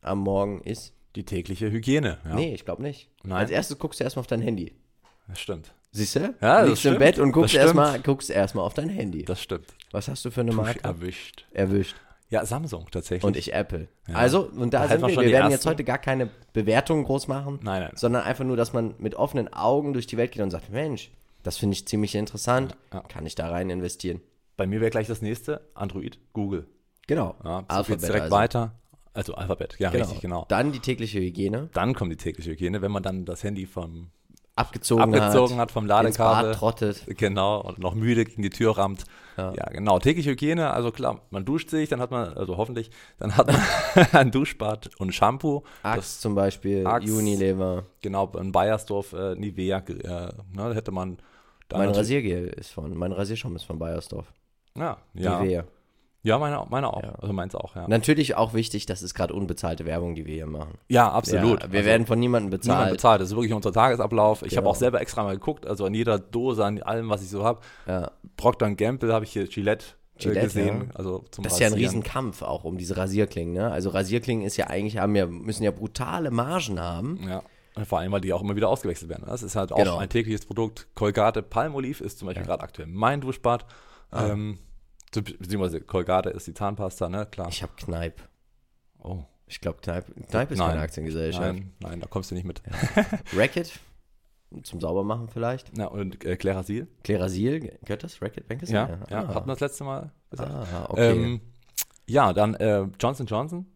am 0.00 0.20
Morgen 0.20 0.62
ist, 0.62 0.94
die 1.14 1.24
tägliche 1.24 1.70
Hygiene. 1.70 2.18
Ja, 2.24 2.34
nee, 2.34 2.54
ich 2.54 2.64
glaube 2.64 2.82
nicht. 2.82 3.10
Nein? 3.22 3.36
Als 3.36 3.50
erstes 3.50 3.78
guckst 3.78 4.00
du 4.00 4.04
erstmal 4.04 4.22
auf 4.22 4.28
dein 4.28 4.40
Handy. 4.40 4.74
das 5.28 5.40
stimmt. 5.40 5.74
Siehst 5.90 6.16
du? 6.16 6.34
Ja, 6.40 6.60
das 6.60 6.68
Liegst 6.68 6.84
im. 6.86 6.98
Bett 6.98 7.18
und 7.18 7.32
guckst 7.32 7.54
erstmal 7.54 8.00
guckst 8.00 8.30
erstmal 8.30 8.64
auf 8.64 8.74
dein 8.74 8.88
Handy. 8.88 9.24
Das 9.24 9.42
stimmt. 9.42 9.66
Was 9.90 10.08
hast 10.08 10.24
du 10.24 10.30
für 10.30 10.40
eine 10.40 10.52
Marke? 10.52 10.82
Erwischt. 10.84 11.46
Erwischt. 11.52 11.96
Ja, 12.30 12.44
Samsung 12.44 12.86
tatsächlich. 12.90 13.24
Und 13.24 13.36
ich 13.36 13.54
Apple. 13.54 13.88
Also, 14.12 14.42
und 14.48 14.74
da 14.74 14.80
Da 14.82 14.88
sind 14.88 14.90
hätten 14.90 15.02
wir 15.02 15.08
wir. 15.08 15.14
schon 15.14 15.22
Wir 15.22 15.28
die 15.28 15.32
werden 15.32 15.42
ersten. 15.50 15.52
jetzt 15.52 15.66
heute 15.66 15.84
gar 15.84 15.98
keine 15.98 16.28
Bewertungen 16.52 17.04
groß 17.04 17.26
machen. 17.28 17.58
Nein, 17.62 17.82
nein. 17.82 17.92
Sondern 17.94 18.22
einfach 18.24 18.44
nur, 18.44 18.56
dass 18.56 18.72
man 18.74 18.94
mit 18.98 19.14
offenen 19.14 19.52
Augen 19.52 19.92
durch 19.94 20.06
die 20.06 20.16
Welt 20.18 20.32
geht 20.32 20.42
und 20.42 20.50
sagt, 20.50 20.70
Mensch, 20.70 21.10
das 21.42 21.56
finde 21.56 21.74
ich 21.74 21.86
ziemlich 21.86 22.14
interessant. 22.14 22.76
Ja. 22.92 23.00
Kann 23.00 23.24
ich 23.24 23.34
da 23.34 23.48
rein 23.48 23.70
investieren? 23.70 24.20
Bei 24.58 24.66
mir 24.66 24.80
wäre 24.80 24.90
gleich 24.90 25.06
das 25.06 25.22
nächste 25.22 25.62
Android, 25.74 26.18
Google. 26.34 26.66
Genau. 27.06 27.34
Ja, 27.44 27.64
geht's 27.82 28.02
direkt 28.02 28.24
also. 28.24 28.36
weiter. 28.36 28.72
Also 29.14 29.34
Alphabet, 29.34 29.76
ja, 29.78 29.90
Genau. 29.90 30.04
richtig, 30.04 30.20
genau. 30.20 30.44
Dann 30.48 30.70
die 30.72 30.80
tägliche 30.80 31.18
Hygiene. 31.20 31.70
Dann 31.72 31.94
kommt 31.94 32.12
die 32.12 32.16
tägliche 32.16 32.50
Hygiene, 32.50 32.82
wenn 32.82 32.92
man 32.92 33.02
dann 33.02 33.24
das 33.24 33.42
Handy 33.42 33.64
vom 33.66 34.10
abgezogen, 34.58 35.14
abgezogen 35.14 35.56
hat, 35.56 35.62
hat 35.62 35.70
vom 35.70 35.86
Ladekabel. 35.86 36.54
Trottet. 36.54 37.04
Genau, 37.06 37.60
und 37.60 37.78
noch 37.78 37.94
müde 37.94 38.24
gegen 38.24 38.42
die 38.42 38.50
Tür 38.50 38.76
rammt. 38.76 39.04
Ja. 39.36 39.52
Ja, 39.54 39.64
genau. 39.70 39.98
Tägliche 40.00 40.30
Hygiene, 40.30 40.70
also 40.70 40.90
klar, 40.90 41.20
man 41.30 41.44
duscht 41.44 41.70
sich, 41.70 41.88
dann 41.88 42.00
hat 42.00 42.10
man, 42.10 42.34
also 42.34 42.56
hoffentlich, 42.56 42.90
dann 43.18 43.36
hat 43.36 43.46
man 43.46 44.06
ein 44.12 44.30
Duschbad 44.30 44.90
und 44.98 45.14
Shampoo. 45.14 45.62
Axe 45.82 46.20
zum 46.20 46.34
Beispiel, 46.34 46.86
Axe. 46.86 47.12
Unilever. 47.12 47.84
Genau, 48.02 48.26
in 48.36 48.50
Bayersdorf, 48.50 49.12
äh, 49.12 49.36
Nivea, 49.36 49.78
äh, 49.78 49.92
ne, 49.92 50.32
da 50.54 50.72
hätte 50.72 50.90
man 50.90 51.18
Mein 51.72 51.90
Rasiergel 51.90 52.48
ist 52.48 52.72
von, 52.72 52.96
mein 52.96 53.12
Rasierschaum 53.12 53.54
ist 53.54 53.64
von 53.64 53.78
Bayersdorf. 53.78 54.26
Ja, 54.76 54.98
ja. 55.14 55.40
Nivea. 55.40 55.64
Ja, 56.28 56.38
meine, 56.38 56.64
meine 56.68 56.92
auch. 56.92 57.02
Ja. 57.02 57.14
Also 57.20 57.32
meins 57.32 57.54
auch, 57.54 57.74
ja. 57.74 57.88
Natürlich 57.88 58.36
auch 58.36 58.54
wichtig, 58.54 58.86
das 58.86 59.02
ist 59.02 59.14
gerade 59.14 59.34
unbezahlte 59.34 59.84
Werbung, 59.86 60.14
die 60.14 60.26
wir 60.26 60.34
hier 60.34 60.46
machen. 60.46 60.74
Ja, 60.88 61.10
absolut. 61.10 61.62
Ja, 61.62 61.72
wir 61.72 61.78
Also, 61.80 61.88
werden 61.90 62.06
von 62.06 62.18
niemandem 62.18 62.50
niemand 62.50 62.62
bezahlt. 62.62 62.92
bezahlt. 62.92 63.20
Das 63.20 63.28
ist 63.30 63.34
wirklich 63.34 63.52
unser 63.54 63.72
Tagesablauf. 63.72 64.42
Ich 64.42 64.52
habe 64.52 64.62
Genau. 64.62 64.70
auch 64.70 64.76
selber 64.76 65.00
extra 65.00 65.22
mal 65.24 65.34
geguckt, 65.34 65.66
also 65.66 65.84
an 65.86 65.94
jeder 65.94 66.18
Dose, 66.18 66.64
an 66.64 66.82
allem, 66.82 67.08
was 67.08 67.22
ich 67.22 67.30
so 67.30 67.44
habe. 67.44 67.60
Ja. 67.86 68.10
Procter 68.36 68.70
Gamble 68.74 69.12
habe 69.12 69.24
ich 69.24 69.32
hier 69.32 69.46
Gillette, 69.48 69.84
Gillette, 70.18 70.40
äh, 70.40 70.44
gesehen. 70.44 70.84
ja. 70.90 70.94
Also 70.96 71.24
zum 71.30 71.44
Das 71.44 71.54
ist 71.54 71.60
ja 71.60 71.66
ein 71.68 71.72
Rasieren. 71.72 71.90
Riesenkampf 71.94 72.42
auch 72.42 72.64
um 72.64 72.76
diese 72.78 72.96
Rasierklingen. 72.96 73.54
Ne? 73.54 73.70
Also 73.70 73.90
Rasierklingen 73.90 74.44
ist 74.46 74.56
ja 74.56 74.66
eigentlich, 74.68 74.98
haben 74.98 75.16
ja, 75.16 75.26
müssen 75.26 75.62
ja 75.64 75.70
brutale 75.70 76.30
Margen 76.30 76.78
haben. 76.80 77.20
Ja. 77.28 77.42
Und 77.74 77.86
vor 77.86 78.00
allem, 78.00 78.10
weil 78.10 78.20
die 78.20 78.32
auch 78.32 78.42
immer 78.42 78.56
wieder 78.56 78.68
ausgewechselt 78.68 79.08
werden. 79.08 79.24
Das 79.26 79.42
ist 79.44 79.54
halt 79.54 79.70
auch 79.72 79.76
Genau. 79.78 79.98
ein 79.98 80.08
tägliches 80.08 80.44
Produkt. 80.44 80.88
Colgate 80.96 81.42
Palmolive 81.42 82.02
ist 82.02 82.18
zum 82.18 82.26
Beispiel 82.26 82.44
gerade 82.44 82.62
aktuell 82.62 82.88
mein 82.88 83.20
Duschbad. 83.20 83.64
Ah. 84.10 84.26
Ähm, 84.30 84.58
beziehungsweise 85.12 85.80
Colgate 85.80 86.30
ist 86.30 86.46
die 86.46 86.54
Zahnpasta, 86.54 87.08
ne? 87.08 87.26
Klar. 87.26 87.48
Ich 87.48 87.62
habe 87.62 87.72
Kneip. 87.76 88.20
oh, 89.02 89.24
Ich 89.46 89.60
glaube, 89.60 89.78
Kneip, 89.80 90.04
Kneip 90.28 90.50
ist 90.50 90.58
Nein. 90.58 90.70
keine 90.70 90.82
Aktiengesellschaft. 90.82 91.42
nein, 91.44 91.72
nein, 91.80 92.00
da 92.00 92.06
kommst 92.06 92.30
du 92.30 92.34
nicht 92.34 92.44
mit. 92.44 92.62
Racket, 93.36 93.72
zum 94.62 94.80
Saubermachen 94.80 95.28
vielleicht. 95.28 95.76
Ja, 95.76 95.86
und 95.86 96.24
äh, 96.24 96.36
Klerasil? 96.36 96.88
Klerasil, 97.04 97.78
gehört 97.84 98.02
das? 98.04 98.20
Racket 98.22 98.48
Bank 98.48 98.62
ist 98.62 98.70
Ja, 98.70 98.98
ja, 99.10 99.24
ah. 99.24 99.34
hatten 99.34 99.46
wir 99.48 99.52
das 99.54 99.60
letzte 99.60 99.84
Mal 99.84 100.10
gesagt. 100.30 100.50
Ah, 100.50 100.86
okay. 100.88 101.12
Ähm, 101.12 101.40
ja, 102.06 102.32
dann 102.32 102.54
äh, 102.54 102.86
Johnson 103.00 103.26
Johnson, 103.26 103.66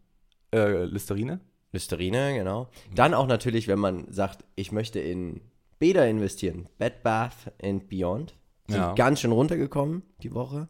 äh, 0.51 0.83
Listerine. 0.85 1.39
Listerine, 1.71 2.33
genau. 2.35 2.69
Dann 2.93 3.13
auch 3.13 3.27
natürlich, 3.27 3.67
wenn 3.67 3.79
man 3.79 4.11
sagt, 4.11 4.43
ich 4.55 4.71
möchte 4.71 4.99
in 4.99 5.41
Bäder 5.79 6.07
investieren. 6.07 6.69
Bed 6.77 7.03
Bath 7.03 7.51
and 7.61 7.89
Beyond. 7.89 8.35
Sind 8.67 8.77
Ja. 8.77 8.93
ganz 8.93 9.19
schön 9.21 9.31
runtergekommen 9.31 10.03
die 10.21 10.33
Woche. 10.33 10.69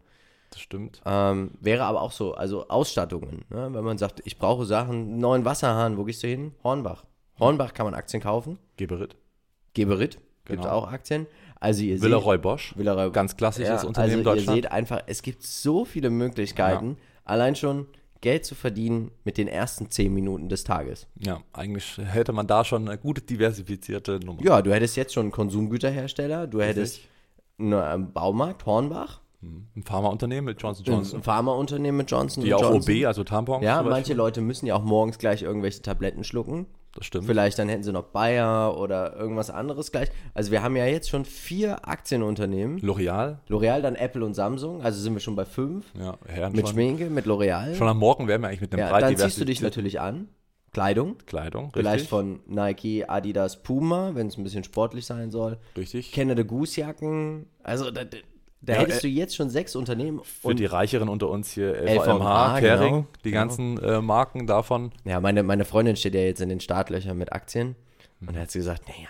Das 0.53 0.61
stimmt. 0.61 1.01
Ähm, 1.03 1.51
wäre 1.61 1.83
aber 1.85 2.01
auch 2.03 2.11
so, 2.11 2.35
also 2.35 2.67
Ausstattungen. 2.67 3.43
Ne? 3.49 3.69
Wenn 3.71 3.83
man 3.83 3.97
sagt, 3.97 4.21
ich 4.23 4.37
brauche 4.37 4.65
Sachen, 4.65 4.95
einen 4.95 5.17
neuen 5.17 5.45
Wasserhahn, 5.45 5.97
wo 5.97 6.03
gehst 6.03 6.21
du 6.21 6.27
hin? 6.27 6.53
Hornbach. 6.63 7.05
Hornbach 7.39 7.73
kann 7.73 7.87
man 7.87 7.95
Aktien 7.95 8.21
kaufen. 8.21 8.59
Geberit. 8.77 9.15
Geberit 9.73 10.19
gibt 10.45 10.61
Genau. 10.61 10.73
auch 10.73 10.91
Aktien. 10.91 11.25
Also 11.59 11.83
ihr 11.83 11.99
Villeroy 11.99 12.37
Bosch. 12.37 12.69
seht, 12.69 12.77
Villeroy 12.77 13.09
Ganz 13.11 13.35
klassisches 13.35 13.81
ja, 13.81 13.87
Unternehmen 13.87 14.19
also 14.19 14.19
in 14.19 14.23
Deutschland. 14.35 14.57
Ihr 14.57 14.63
seht 14.63 14.71
einfach, 14.71 15.03
es 15.07 15.23
gibt 15.23 15.41
so 15.41 15.85
viele 15.85 16.11
Möglichkeiten, 16.11 16.97
allein 17.25 17.55
schon 17.55 17.87
Geld 18.21 18.45
zu 18.45 18.53
verdienen 18.53 19.09
mit 19.23 19.37
den 19.39 19.47
ersten 19.47 19.89
10 19.89 20.13
Minuten 20.13 20.49
des 20.49 20.63
Tages. 20.63 21.07
Ja, 21.17 21.41
eigentlich 21.51 21.97
hätte 21.97 22.31
man 22.31 22.45
da 22.45 22.63
schon 22.63 22.87
eine 22.87 22.99
gute 22.99 23.21
diversifizierte 23.21 24.19
Nummer. 24.19 24.41
Ja, 24.43 24.61
du 24.61 24.71
hättest 24.71 24.95
jetzt 24.97 25.13
schon 25.13 25.23
einen 25.23 25.31
Konsumgüterhersteller, 25.31 26.45
du 26.45 26.61
hättest 26.61 27.01
einen 27.57 27.73
ähm, 27.73 28.13
Baumarkt, 28.13 28.65
Hornbach, 28.65 29.21
Ein 29.75 29.83
Pharmaunternehmen 29.83 30.45
mit 30.45 30.61
Johnson 30.61 30.85
ein 30.85 30.91
Johnson. 30.91 31.23
Pharmaunternehmen 31.23 31.97
mit 31.97 32.11
Johnson 32.11 32.43
Die 32.43 32.53
auch 32.53 32.61
Johnson. 32.61 32.95
OB, 32.95 33.05
also 33.05 33.23
Tampons. 33.23 33.63
Ja, 33.63 33.81
manche. 33.83 34.13
Leute 34.13 34.41
müssen 34.41 34.65
ja 34.65 34.75
auch 34.75 34.83
morgens 34.83 35.17
gleich 35.17 35.41
irgendwelche 35.41 35.81
Tabletten 35.81 36.23
schlucken. 36.23 36.67
Das 36.95 37.07
stimmt. 37.07 37.25
Vielleicht 37.25 37.57
dann 37.57 37.69
hätten 37.69 37.83
sie 37.83 37.91
noch 37.91 38.03
Bayer 38.03 38.77
oder 38.77 39.15
irgendwas 39.15 39.49
anderes 39.49 39.91
gleich. 39.91 40.09
Also 40.35 40.51
wir 40.51 40.61
haben 40.61 40.75
ja 40.75 40.85
jetzt 40.85 41.09
schon 41.09 41.25
vier 41.25 41.87
Aktienunternehmen. 41.87 42.79
L'Oreal. 42.81 43.37
L'Oreal, 43.49 43.81
dann 43.81 43.95
Apple 43.95 44.23
und 44.23 44.35
Samsung. 44.35 44.81
Also 44.83 45.01
sind 45.01 45.13
wir 45.13 45.19
schon 45.19 45.35
bei 45.35 45.45
fünf. 45.45 45.85
Ja, 45.99 46.17
Herren 46.27 46.53
Mit 46.53 46.67
schon. 46.67 46.75
Schminke, 46.75 47.09
mit 47.09 47.25
L'Oreal. 47.25 47.73
Schon 47.75 47.87
am 47.87 47.97
Morgen 47.97 48.27
wären 48.27 48.41
wir 48.41 48.49
eigentlich 48.49 48.61
mit 48.61 48.73
einem 48.73 48.81
Ja, 48.81 48.89
breit 48.89 49.03
dann 49.03 49.17
ziehst 49.17 49.39
du 49.41 49.45
dich 49.45 49.61
natürlich 49.61 49.99
an. 49.99 50.27
Kleidung. 50.71 51.17
Kleidung. 51.25 51.69
Vielleicht 51.71 51.93
richtig, 51.95 52.09
von 52.09 52.39
Nike, 52.47 53.05
Adidas, 53.07 53.61
Puma, 53.61 54.11
wenn 54.15 54.27
es 54.27 54.37
ein 54.37 54.43
bisschen 54.43 54.63
sportlich 54.63 55.05
sein 55.05 55.29
soll. 55.29 55.57
Richtig. 55.77 56.11
Canada 56.11 56.41
Goose 56.43 56.79
Jacken. 56.79 57.45
Also 57.63 57.91
da, 57.91 58.01
da, 58.65 58.73
Ja, 58.73 58.79
hättest 58.79 58.99
äh, 58.99 59.01
du 59.01 59.07
jetzt 59.09 59.35
schon 59.35 59.49
sechs 59.49 59.75
Unternehmen. 59.75 60.21
Für 60.23 60.55
die 60.55 60.65
Reicheren 60.65 61.09
unter 61.09 61.29
uns 61.29 61.51
hier 61.51 61.73
LVMH, 61.75 62.03
LVMH, 62.05 62.59
Kering, 62.59 62.93
genau. 62.93 63.05
die 63.23 63.29
Genau. 63.31 63.41
ganzen 63.41 63.77
äh, 63.83 64.01
Marken 64.01 64.47
davon. 64.47 64.91
ja, 65.05 65.19
meine, 65.19 65.43
meine 65.43 65.65
Freundin 65.65 65.95
steht 65.95 66.15
ja 66.15 66.21
jetzt 66.21 66.41
in 66.41 66.49
den 66.49 66.59
Startlöchern 66.59 67.17
mit 67.17 67.33
Aktien. 67.33 67.75
Mhm. 68.19 68.27
Und 68.29 68.35
da 68.37 68.41
hat 68.41 68.51
sie 68.51 68.59
gesagt, 68.59 68.87
naja, 68.87 69.09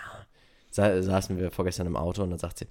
sa 0.70 1.00
saßen 1.02 1.38
wir 1.38 1.50
vorgestern 1.50 1.86
im 1.86 1.96
Auto 1.96 2.22
und 2.22 2.30
dann 2.30 2.38
sagt 2.38 2.58
sie, 2.58 2.66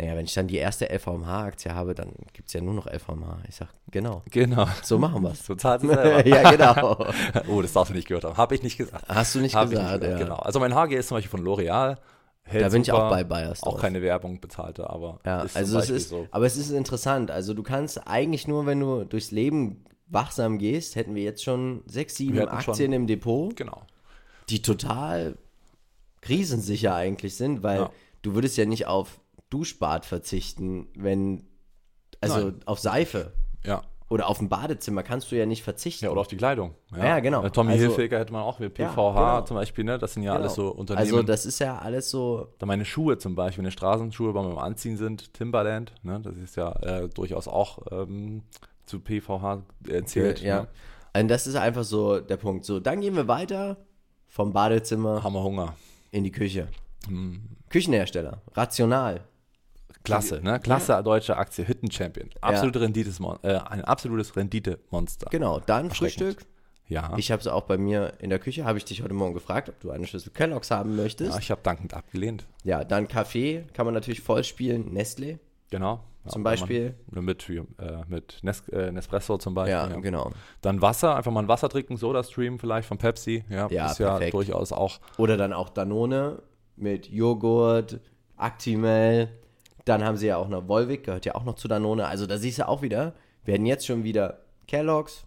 naja, 0.00 0.14
wenn 0.16 0.26
ich 0.26 0.34
dann 0.34 0.46
die 0.46 0.58
erste 0.58 0.88
LVMH-Aktie 0.94 1.74
habe, 1.74 1.92
dann 1.92 2.12
gibt 2.32 2.46
es 2.46 2.54
ja 2.54 2.60
nur 2.60 2.72
noch 2.72 2.86
LVMH. 2.86 3.38
Ich 3.48 3.56
sag, 3.56 3.66
genau, 3.90 4.22
Genau. 4.30 4.68
so 4.84 4.96
machen 4.96 5.24
wir 5.24 5.32
es. 5.32 5.44
So 5.44 5.56
zahlt 5.56 5.80
selber. 5.82 6.24
ja, 6.24 6.50
genau. 6.52 7.04
oh, 7.48 7.60
das 7.62 7.72
darfst 7.72 7.90
du 7.90 7.96
nicht 7.96 8.06
gehört 8.06 8.22
haben. 8.22 8.36
Habe 8.36 8.54
ich 8.54 8.62
nicht 8.62 8.78
gesagt. 8.78 9.04
Hast 9.08 9.34
du 9.34 9.40
nicht 9.40 9.56
Hab 9.56 9.64
ich 9.64 9.70
gesagt, 9.72 10.04
ja. 10.04 10.16
Genau. 10.18 10.36
Also 10.36 10.60
mein 10.60 10.72
HG 10.72 10.94
ist 10.94 11.08
zum 11.08 11.16
Beispiel 11.16 11.30
von 11.30 11.44
L'Oreal. 11.44 11.96
Hält 12.48 12.64
Da 12.64 12.68
bin 12.70 12.82
ich 12.82 12.90
auch 12.92 13.10
bei 13.10 13.24
Bayersdorf. 13.24 13.74
Auch 13.76 13.80
keine 13.80 14.00
Werbung 14.02 14.40
bezahlte, 14.40 14.88
aber 14.88 15.20
Ja, 15.24 15.42
ist 15.42 15.56
also 15.56 15.78
es 15.78 15.90
ist, 15.90 16.08
so. 16.08 16.26
aber 16.30 16.46
es 16.46 16.56
ist 16.56 16.70
interessant. 16.70 17.30
Also 17.30 17.52
du 17.54 17.62
kannst 17.62 18.06
eigentlich 18.06 18.48
nur, 18.48 18.64
wenn 18.66 18.80
du 18.80 19.04
durchs 19.04 19.30
Leben 19.30 19.84
wachsam 20.06 20.58
gehst, 20.58 20.96
hätten 20.96 21.14
wir 21.14 21.22
jetzt 21.22 21.44
schon 21.44 21.82
sechs, 21.86 22.16
sieben 22.16 22.38
hätten 22.38 22.60
schon- 22.62 22.72
Aktien 22.72 22.92
im 22.92 23.06
Depot, 23.06 23.54
Genau. 23.54 23.82
die 24.48 24.62
total 24.62 25.36
krisensicher 26.22 26.94
eigentlich 26.94 27.36
sind, 27.36 27.62
weil 27.62 27.80
Ja. 27.80 27.90
du 28.22 28.34
würdest 28.34 28.56
ja 28.56 28.64
nicht 28.66 28.86
auf 28.86 29.20
Duschbad 29.50 30.04
verzichten, 30.04 30.88
wenn, 30.96 31.44
also 32.20 32.38
Nein. 32.50 32.60
auf 32.66 32.78
Seife 32.78 33.32
Ja. 33.64 33.82
Oder 34.10 34.28
auf 34.28 34.40
ein 34.40 34.48
Badezimmer 34.48 35.02
kannst 35.02 35.30
du 35.30 35.36
ja 35.36 35.44
nicht 35.46 35.62
verzichten. 35.62 36.06
Ja, 36.06 36.10
oder 36.10 36.20
auf 36.22 36.28
die 36.28 36.36
Kleidung. 36.36 36.74
Ja, 36.96 37.20
genau. 37.20 37.42
Äh, 37.44 37.50
Tommy 37.50 37.72
Also- 37.72 37.84
Hilfiger 37.86 38.18
hätte 38.18 38.32
man 38.32 38.42
auch 38.42 38.58
mit 38.58 38.78
Ja, 38.78 38.88
PVH 38.88 39.12
genau. 39.14 39.44
zum 39.46 39.56
Beispiel, 39.56 39.84
ne? 39.84 39.98
Das 39.98 40.14
sind 40.14 40.22
ja 40.22 40.32
Genau. 40.32 40.42
alles 40.44 40.54
so 40.54 40.68
Unternehmen. 40.70 41.04
Also 41.06 41.22
das 41.22 41.44
ist 41.46 41.58
ja 41.58 41.78
alles 41.78 42.10
so, 42.10 42.48
Dann 42.58 42.68
meine 42.68 42.84
Schuhe 42.84 43.18
zum 43.18 43.34
Beispiel, 43.34 43.62
meine 43.62 43.72
Straßenschuhe 43.72 44.32
beim 44.32 44.56
Anziehen 44.58 44.96
sind, 44.96 45.34
Timberland, 45.34 45.92
ne? 46.02 46.20
Das 46.22 46.36
ist 46.36 46.56
ja 46.56 46.72
äh, 46.82 47.08
durchaus 47.08 47.48
auch 47.48 47.80
ähm, 47.90 48.42
zu 48.86 49.00
PVH 49.00 49.62
erzählt. 49.88 50.40
ja. 50.40 50.62
Ne? 50.62 50.68
Und 51.20 51.28
das 51.28 51.46
ist 51.46 51.56
einfach 51.56 51.84
so 51.84 52.20
der 52.20 52.36
Punkt. 52.36 52.64
So, 52.64 52.80
dann 52.80 53.00
gehen 53.00 53.16
wir 53.16 53.28
weiter 53.28 53.76
vom 54.28 54.52
Badezimmer 54.52 55.22
Haben 55.22 55.34
wir 55.34 55.42
Hunger. 55.42 55.74
in 56.10 56.22
die 56.24 56.30
Küche. 56.32 56.68
Hm. 57.08 57.42
Küchenhersteller, 57.70 58.40
rational. 58.54 59.20
Klasse, 60.04 60.40
ne? 60.42 60.58
Klasse 60.60 61.02
deutsche 61.02 61.36
Aktie, 61.36 61.64
Hidden 61.64 61.90
Champion. 61.90 62.30
Absolute 62.40 62.80
Rendites, 62.80 63.20
äh, 63.42 63.56
ein 63.56 63.84
absolutes 63.84 64.36
Rendite-Monster. 64.36 65.28
Genau, 65.30 65.60
dann. 65.60 65.90
Frühstück. 65.90 66.44
Ja. 66.88 67.12
Ich 67.18 67.30
habe 67.30 67.40
es 67.40 67.46
auch 67.46 67.64
bei 67.64 67.76
mir 67.76 68.14
in 68.18 68.30
der 68.30 68.38
Küche, 68.38 68.64
habe 68.64 68.78
ich 68.78 68.84
dich 68.84 69.02
heute 69.02 69.12
Morgen 69.12 69.34
gefragt, 69.34 69.68
ob 69.68 69.78
du 69.80 69.90
eine 69.90 70.06
Schüssel 70.06 70.32
Kelloggs 70.32 70.70
haben 70.70 70.96
möchtest. 70.96 71.32
ja, 71.32 71.38
ich 71.38 71.50
habe 71.50 71.60
dankend 71.62 71.92
abgelehnt. 71.92 72.46
Ja, 72.64 72.82
dann 72.82 73.08
Kaffee 73.08 73.64
kann 73.74 73.84
man 73.84 73.94
natürlich 73.94 74.22
voll 74.22 74.42
spielen, 74.42 74.92
Nestle 74.92 75.38
Genau. 75.70 76.00
Ja, 76.24 76.30
zum 76.30 76.42
Beispiel. 76.42 76.94
Man, 77.10 77.24
mit 77.24 77.48
äh, 77.48 77.62
mit 78.08 78.38
Nes 78.42 78.66
äh, 78.70 78.90
Nespresso 78.90 79.36
zum 79.38 79.54
Beispiel. 79.54 79.72
Ja, 79.72 79.88
ja. 79.88 80.00
genau. 80.00 80.32
Dann 80.62 80.80
Wasser, 80.80 81.16
einfach 81.16 81.30
mal 81.30 81.42
ein 81.42 81.48
Wasser 81.48 81.68
trinken, 81.68 81.96
Soda-Stream 81.96 82.58
vielleicht 82.58 82.88
von 82.88 82.96
Pepsi. 82.98 83.44
Ja, 83.50 83.68
Ja, 83.70 83.90
ist 83.90 83.98
ja 83.98 84.10
perfekt. 84.12 84.34
durchaus 84.34 84.72
auch. 84.72 84.98
Oder 85.18 85.36
dann 85.36 85.52
auch 85.52 85.68
Danone 85.68 86.42
mit 86.76 87.08
Joghurt, 87.08 88.00
Actimel. 88.36 89.28
Dann 89.88 90.04
haben 90.04 90.16
sie 90.18 90.26
ja 90.26 90.36
auch 90.36 90.48
noch 90.48 90.68
Volvic, 90.68 91.04
gehört 91.04 91.24
ja 91.24 91.34
auch 91.34 91.44
noch 91.44 91.54
zu 91.54 91.66
Danone. 91.66 92.06
Also 92.06 92.26
da 92.26 92.36
siehst 92.36 92.58
du 92.58 92.68
auch 92.68 92.82
wieder, 92.82 93.14
werden 93.44 93.64
jetzt 93.64 93.86
schon 93.86 94.04
wieder 94.04 94.40
Kellogg's, 94.66 95.24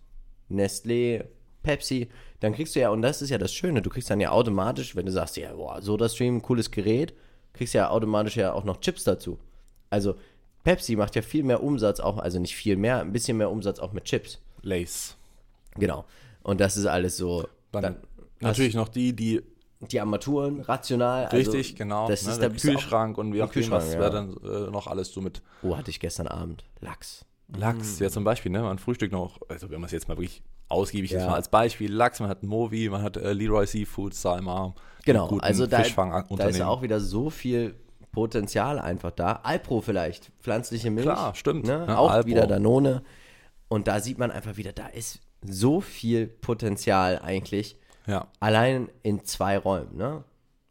Nestlé, 0.52 1.26
Pepsi. 1.64 2.10
Dann 2.42 2.54
kriegst 2.54 2.76
du 2.76 2.80
ja, 2.80 2.90
und 2.90 3.02
das 3.02 3.22
ist 3.22 3.32
ja 3.32 3.40
das 3.40 3.54
Schöne, 3.54 3.82
du 3.82 3.90
kriegst 3.90 4.10
dann 4.10 4.20
ja 4.20 4.32
automatisch, 4.32 4.96
wenn 4.96 5.06
du 5.06 5.12
sagst, 5.12 5.38
ja, 5.38 5.54
boah, 5.54 5.82
SodaStream, 5.82 6.42
cooles 6.44 6.70
Gerät, 6.70 7.14
kriegst 7.54 7.74
ja 7.74 7.90
automatisch 7.90 8.38
ja 8.38 8.54
auch 8.54 8.64
noch 8.64 8.80
Chips 8.82 9.04
dazu. 9.04 9.40
Also 9.90 10.16
Pepsi 10.64 10.96
macht 10.96 11.16
ja 11.16 11.24
viel 11.24 11.44
mehr 11.44 11.64
Umsatz 11.64 12.00
auch, 12.00 12.18
also 12.18 12.40
nicht 12.40 12.56
viel 12.56 12.76
mehr, 12.76 13.02
ein 13.02 13.12
bisschen 13.12 13.38
mehr 13.38 13.50
Umsatz 13.50 13.80
auch 13.80 13.94
mit 13.94 14.06
Chips. 14.06 14.40
Lace. 14.62 15.18
Genau. 15.76 16.06
Und 16.44 16.62
das 16.62 16.78
ist 16.78 16.86
alles 16.86 17.18
so. 17.18 17.48
Dann, 17.72 17.82
Dann 17.82 17.96
natürlich 18.42 18.76
noch 18.76 18.90
die, 18.90 19.14
die 19.14 19.42
die 19.90 20.00
Armaturen, 20.00 20.62
rational. 20.62 21.26
richtig, 21.28 21.68
also, 21.72 21.78
genau, 21.78 22.08
Das 22.08 22.26
ne, 22.26 22.32
ist 22.34 22.42
der 22.42 22.50
Kühlschrank 22.52 23.18
und 23.18 23.34
wie 23.34 23.42
auch 23.42 23.54
immer, 23.56 23.72
was 23.72 23.86
Kühlschrank, 23.86 23.92
wäre 23.92 24.04
ja. 24.04 24.10
dann 24.10 24.68
äh, 24.68 24.72
noch 24.72 24.88
alles 24.88 25.12
so 25.12 25.22
mit 25.22 25.42
Oh, 25.64 25.76
hatte 25.76 25.90
ich 25.90 26.00
gestern 26.00 26.28
Abend. 26.28 26.64
Lachs. 26.80 27.26
Lachs, 27.58 28.00
ja 28.00 28.10
zum 28.10 28.24
Beispiel, 28.24 28.52
ne? 28.52 28.62
Man 28.62 28.80
frühstückt 28.80 29.12
noch, 29.12 29.40
also 29.50 29.70
wenn 29.70 29.80
man 29.82 29.88
es 29.88 29.92
jetzt 29.92 30.08
mal 30.08 30.16
wirklich 30.18 30.42
ausgiebig 30.70 31.12
Ja. 31.12 31.20
jetzt 31.20 31.28
mal 31.28 31.36
als 31.36 31.50
Beispiel, 31.50 31.92
Lachs, 31.92 32.20
man 32.20 32.30
hat 32.30 32.44
Movi, 32.44 32.88
man 32.90 33.02
hat 33.02 33.18
äh, 33.18 33.34
Leroy 33.34 33.66
Seafood, 33.68 34.14
Salma, 34.14 34.74
Genau, 35.04 35.38
also 35.40 35.66
da, 35.66 35.82
da 35.82 36.46
ist 36.46 36.62
auch 36.62 36.82
wieder 36.84 37.00
so 37.00 37.30
viel 37.32 37.76
Potenzial 38.12 38.78
einfach 38.80 39.12
da. 39.12 39.40
Alpro 39.44 39.82
vielleicht, 39.82 40.32
pflanzliche 40.42 40.92
Milch. 40.92 41.06
Klar, 41.06 41.34
stimmt. 41.36 41.66
Ne? 41.66 41.86
Ja, 41.88 41.98
auch 41.98 42.12
Alpro. 42.12 42.28
wieder 42.30 42.46
Danone. 42.48 43.02
Und 43.68 43.88
da 43.88 44.00
sieht 44.00 44.20
man 44.20 44.32
einfach 44.32 44.58
wieder, 44.58 44.74
da 44.74 44.88
ist 44.88 45.20
so 45.42 45.82
viel 45.82 46.28
Potenzial 46.28 47.20
eigentlich, 47.20 47.78
Ja, 48.08 48.28
allein 48.40 48.90
in 49.04 49.24
zwei 49.26 49.58
Räumen. 49.58 49.96
Ne? 49.98 50.24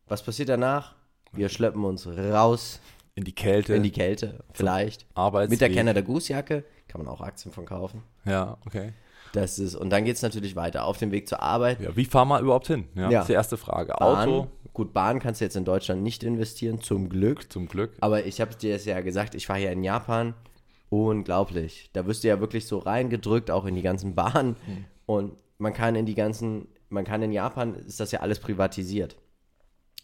Was 0.08 0.22
passiert 0.22 0.48
danach? 0.48 0.94
Wir 1.32 1.48
schleppen 1.48 1.84
uns 1.84 2.06
raus 2.06 2.80
In 3.14 3.24
die 3.24 3.34
Kälte, 3.34 3.74
in 3.74 3.82
die 3.84 3.92
Kälte, 3.92 4.42
vielleicht. 4.52 5.06
Arbeitsweg. 5.14 5.50
Mit 5.50 5.60
der 5.60 5.70
Canada 5.72 6.00
Goose 6.00 6.32
Jacke 6.32 6.64
kann 6.88 7.02
man 7.04 7.12
auch 7.12 7.20
Aktien 7.20 7.52
von 7.52 7.66
kaufen. 7.66 8.02
Ja, 8.24 8.56
okay. 8.66 8.92
Das 9.32 9.60
ist, 9.60 9.76
und 9.76 9.90
dann 9.90 10.04
geht 10.04 10.16
es 10.16 10.22
natürlich 10.22 10.56
weiter 10.56 10.84
auf 10.84 10.98
dem 10.98 11.12
Weg 11.12 11.28
zur 11.28 11.40
Arbeit. 11.40 11.80
Ja, 11.80 11.94
wie 11.94 12.04
fahren 12.04 12.26
wir 12.28 12.40
überhaupt 12.40 12.66
hin? 12.66 12.86
Ja, 12.96 13.02
Ja. 13.02 13.10
Das 13.10 13.20
ist 13.22 13.28
die 13.28 13.34
erste 13.34 13.56
Frage. 13.56 13.94
Bahn. 13.96 14.28
Auto, 14.28 14.48
Gut, 14.72 14.92
Bahn 14.92 15.20
kannst 15.20 15.40
du 15.40 15.44
jetzt 15.44 15.56
in 15.56 15.64
Deutschland 15.64 16.02
nicht 16.02 16.22
investieren, 16.24 16.80
zum 16.80 17.08
Glück. 17.08 17.52
zum 17.52 17.68
Glück. 17.68 17.92
Aber 18.00 18.24
ich 18.24 18.40
habe 18.40 18.54
dir 18.54 18.74
es 18.74 18.84
ja 18.84 19.00
gesagt, 19.00 19.34
ich 19.34 19.48
war 19.48 19.56
hier 19.56 19.70
in 19.70 19.84
Japan. 19.84 20.34
Unglaublich. 20.88 21.90
Da 21.92 22.06
wirst 22.06 22.24
du 22.24 22.28
ja 22.28 22.40
wirklich 22.40 22.66
so 22.66 22.78
reingedrückt, 22.78 23.50
auch 23.50 23.64
in 23.64 23.74
die 23.76 23.82
ganzen 23.82 24.14
Bahnen. 24.14 24.56
Hm. 24.66 24.84
Und 25.06 25.32
man 25.58 25.72
kann 25.72 25.94
in 25.94 26.06
die 26.06 26.14
ganzen, 26.14 26.66
man 26.90 27.04
kann 27.04 27.22
in 27.22 27.32
Japan, 27.32 27.74
ist 27.74 28.00
das 28.00 28.12
ja 28.12 28.20
alles 28.20 28.38
privatisiert. 28.38 29.16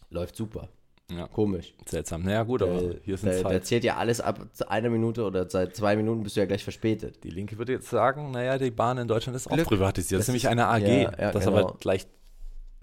Läuft 0.09 0.35
super. 0.35 0.69
Ja. 1.09 1.27
Komisch. 1.27 1.73
Seltsam. 1.85 2.23
Naja, 2.23 2.43
gut, 2.43 2.61
aber 2.61 2.81
Äh, 2.81 2.99
hier 3.03 3.17
sind 3.17 3.31
da, 3.43 3.61
zählt 3.61 3.85
ja 3.85 3.95
alles 3.95 4.19
ab 4.19 4.39
einer 4.67 4.89
Minute 4.89 5.23
oder 5.23 5.49
seit 5.49 5.73
zwei 5.75 5.95
Minuten 5.95 6.23
bist 6.23 6.35
du 6.35 6.41
ja 6.41 6.45
gleich 6.45 6.63
verspätet. 6.63 7.23
Die 7.23 7.29
Linke 7.29 7.57
würde 7.57 7.71
jetzt 7.73 7.89
sagen, 7.89 8.31
naja, 8.31 8.57
die 8.57 8.71
Bahn 8.71 8.97
in 8.97 9.07
Deutschland 9.07 9.35
ist 9.37 9.47
auch 9.47 9.53
Glück. 9.53 9.67
privatisiert. 9.67 10.19
Das, 10.19 10.25
Das 10.27 10.35
ist 10.35 10.43
nämlich 10.43 10.47
eine 10.49 10.67
AG. 10.67 10.81
ja, 10.81 11.11
ja, 11.17 11.31
das 11.31 11.45
genau. 11.45 11.57
aber 11.59 11.75
gleich 11.79 12.07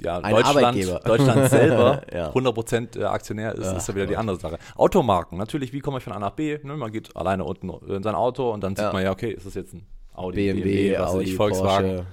ja, 0.00 0.18
Ein 0.18 0.34
Deutschland. 0.34 1.06
Deutschland 1.06 1.50
selber 1.50 2.02
Ja. 2.12 2.30
100% 2.30 2.98
äh, 2.98 3.04
Aktionär 3.04 3.54
ist, 3.54 3.70
ist 3.72 3.88
ja 3.88 3.94
wieder 3.94 4.06
die 4.06 4.16
andere 4.16 4.38
Sache. 4.40 4.58
Automarken, 4.74 5.38
natürlich, 5.38 5.72
wie 5.72 5.78
komme 5.80 5.98
ich 5.98 6.04
von 6.04 6.12
A 6.12 6.18
nach 6.18 6.32
B? 6.32 6.58
Ne, 6.62 6.76
man 6.76 6.90
geht 6.90 7.14
alleine 7.16 7.44
unten 7.44 7.70
in 7.88 8.02
sein 8.02 8.14
Auto 8.16 8.50
und 8.52 8.62
dann 8.64 8.74
sieht 8.74 8.86
Ja. 8.86 8.92
man 8.92 9.04
ja, 9.04 9.12
okay, 9.12 9.30
ist 9.30 9.46
das 9.46 9.54
jetzt 9.54 9.72
ein 9.74 9.86
Audi, 10.14 10.52
BMW, 10.52 10.94
was 10.98 11.00
weiß 11.00 11.14
Audi, 11.14 11.32
Volkswagen. 11.32 11.88
Porsche, 11.96 12.06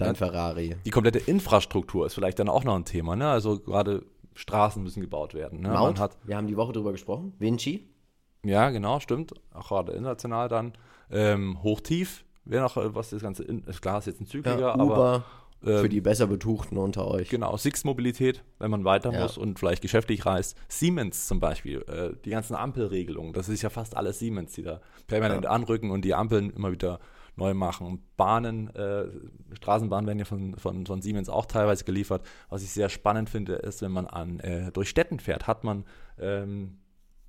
dann 0.00 0.08
Ja. 0.08 0.14
Ferrari. 0.14 0.76
Die 0.84 0.90
komplette 0.90 1.18
Infrastruktur 1.18 2.06
ist 2.06 2.14
vielleicht 2.14 2.38
dann 2.38 2.48
auch 2.48 2.64
noch 2.64 2.74
ein 2.76 2.84
Thema. 2.84 3.16
Ne? 3.16 3.28
Also 3.28 3.58
gerade 3.60 4.04
Straßen 4.34 4.82
müssen 4.82 5.00
gebaut 5.00 5.34
werden. 5.34 5.60
Ne? 5.60 5.68
Man 5.68 5.78
Maut, 5.78 5.98
hat, 5.98 6.16
wir 6.24 6.36
haben 6.36 6.46
die 6.46 6.56
Woche 6.56 6.72
drüber 6.72 6.92
gesprochen. 6.92 7.34
Vinci, 7.38 7.88
ja, 8.44 8.70
genau, 8.70 9.00
stimmt. 9.00 9.32
Auch 9.52 9.68
gerade 9.68 9.92
international 9.92 10.48
dann. 10.48 10.72
Ähm, 11.10 11.62
Hoch-Tief 11.62 12.24
wäre 12.44 12.62
noch, 12.62 12.76
äh, 12.76 12.94
was 12.94 13.10
das 13.10 13.22
Ganze, 13.22 13.44
in, 13.44 13.64
ist 13.64 13.82
klar, 13.82 13.98
ist 13.98 14.06
jetzt 14.06 14.20
ein 14.20 14.26
Zykliger, 14.26 14.58
ja, 14.60 14.74
aber 14.78 15.24
ähm, 15.64 15.78
für 15.80 15.88
die 15.88 16.00
besser 16.00 16.26
Betuchten 16.26 16.76
unter 16.78 17.08
euch. 17.08 17.28
Genau, 17.30 17.56
Six-Mobilität, 17.56 18.44
wenn 18.58 18.70
man 18.70 18.84
weiter 18.84 19.12
Ja. 19.12 19.22
muss 19.22 19.36
und 19.38 19.58
vielleicht 19.58 19.82
geschäftlich 19.82 20.24
reist. 20.24 20.56
Siemens 20.68 21.26
zum 21.26 21.40
Beispiel, 21.40 21.82
äh, 21.88 22.16
die 22.24 22.30
ganzen 22.30 22.54
Ampelregelungen, 22.54 23.32
das 23.32 23.48
ist 23.48 23.62
ja 23.62 23.70
fast 23.70 23.96
alles 23.96 24.18
Siemens, 24.18 24.52
die 24.52 24.62
da 24.62 24.80
permanent 25.08 25.46
anrücken 25.46 25.90
und 25.90 26.04
die 26.04 26.14
Ampeln 26.14 26.50
immer 26.50 26.70
wieder 26.70 27.00
neu 27.38 27.54
machen. 27.54 28.02
Bahnen, 28.16 28.74
äh, 28.74 29.06
Straßenbahnen 29.54 30.06
werden 30.06 30.18
ja 30.18 30.24
von, 30.24 30.56
von, 30.56 30.86
von 30.86 31.00
Siemens 31.00 31.28
auch 31.28 31.46
teilweise 31.46 31.84
geliefert. 31.84 32.22
Was 32.50 32.62
ich 32.62 32.70
sehr 32.70 32.88
spannend 32.88 33.30
finde, 33.30 33.54
ist, 33.54 33.80
wenn 33.80 33.92
man 33.92 34.06
an 34.06 34.40
äh, 34.40 34.70
durch 34.72 34.88
Städten 34.88 35.20
fährt, 35.20 35.46
hat 35.46 35.64
man 35.64 35.84
ähm, 36.18 36.78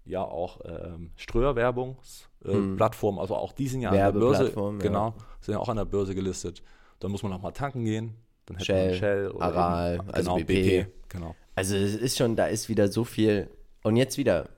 ja 0.05 0.23
auch 0.23 0.59
ähm, 0.65 1.11
Ströer-Werbungsplattformen, 1.15 2.73
äh, 2.73 2.77
Plattformen. 2.77 3.19
also 3.19 3.35
auch 3.35 3.53
die 3.53 3.67
sind 3.67 3.81
ja 3.81 3.89
an 3.89 3.95
der 3.95 4.11
Börse, 4.11 4.51
ja. 4.55 4.71
genau, 4.77 5.13
sind 5.39 5.53
ja 5.53 5.59
auch 5.59 5.69
an 5.69 5.77
der 5.77 5.85
Börse 5.85 6.15
gelistet. 6.15 6.63
Dann 6.99 7.11
muss 7.11 7.23
man 7.23 7.31
noch 7.31 7.41
mal 7.41 7.51
tanken 7.51 7.85
gehen. 7.85 8.15
Dann 8.45 8.57
hätte 8.57 8.65
Shell, 8.65 8.89
man 8.89 8.97
Shell 8.97 9.31
oder 9.31 9.45
Aral, 9.45 9.95
eben, 9.95 10.09
also 10.09 10.35
genau, 10.35 10.45
BP. 10.45 10.87
Genau. 11.09 11.35
Also 11.55 11.75
es 11.75 11.95
ist 11.95 12.17
schon, 12.17 12.35
da 12.35 12.47
ist 12.47 12.67
wieder 12.67 12.87
so 12.87 13.03
viel. 13.03 13.49
Und 13.83 13.95
jetzt 13.95 14.17
wieder, 14.17 14.49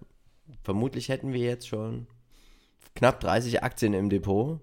vermutlich 0.64 1.10
hätten 1.10 1.34
wir 1.34 1.42
jetzt 1.42 1.68
schon 1.68 2.08
knapp 2.96 3.20
30 3.22 3.64
Aktien 3.64 3.94
im 3.94 4.10
Depot 4.10 4.60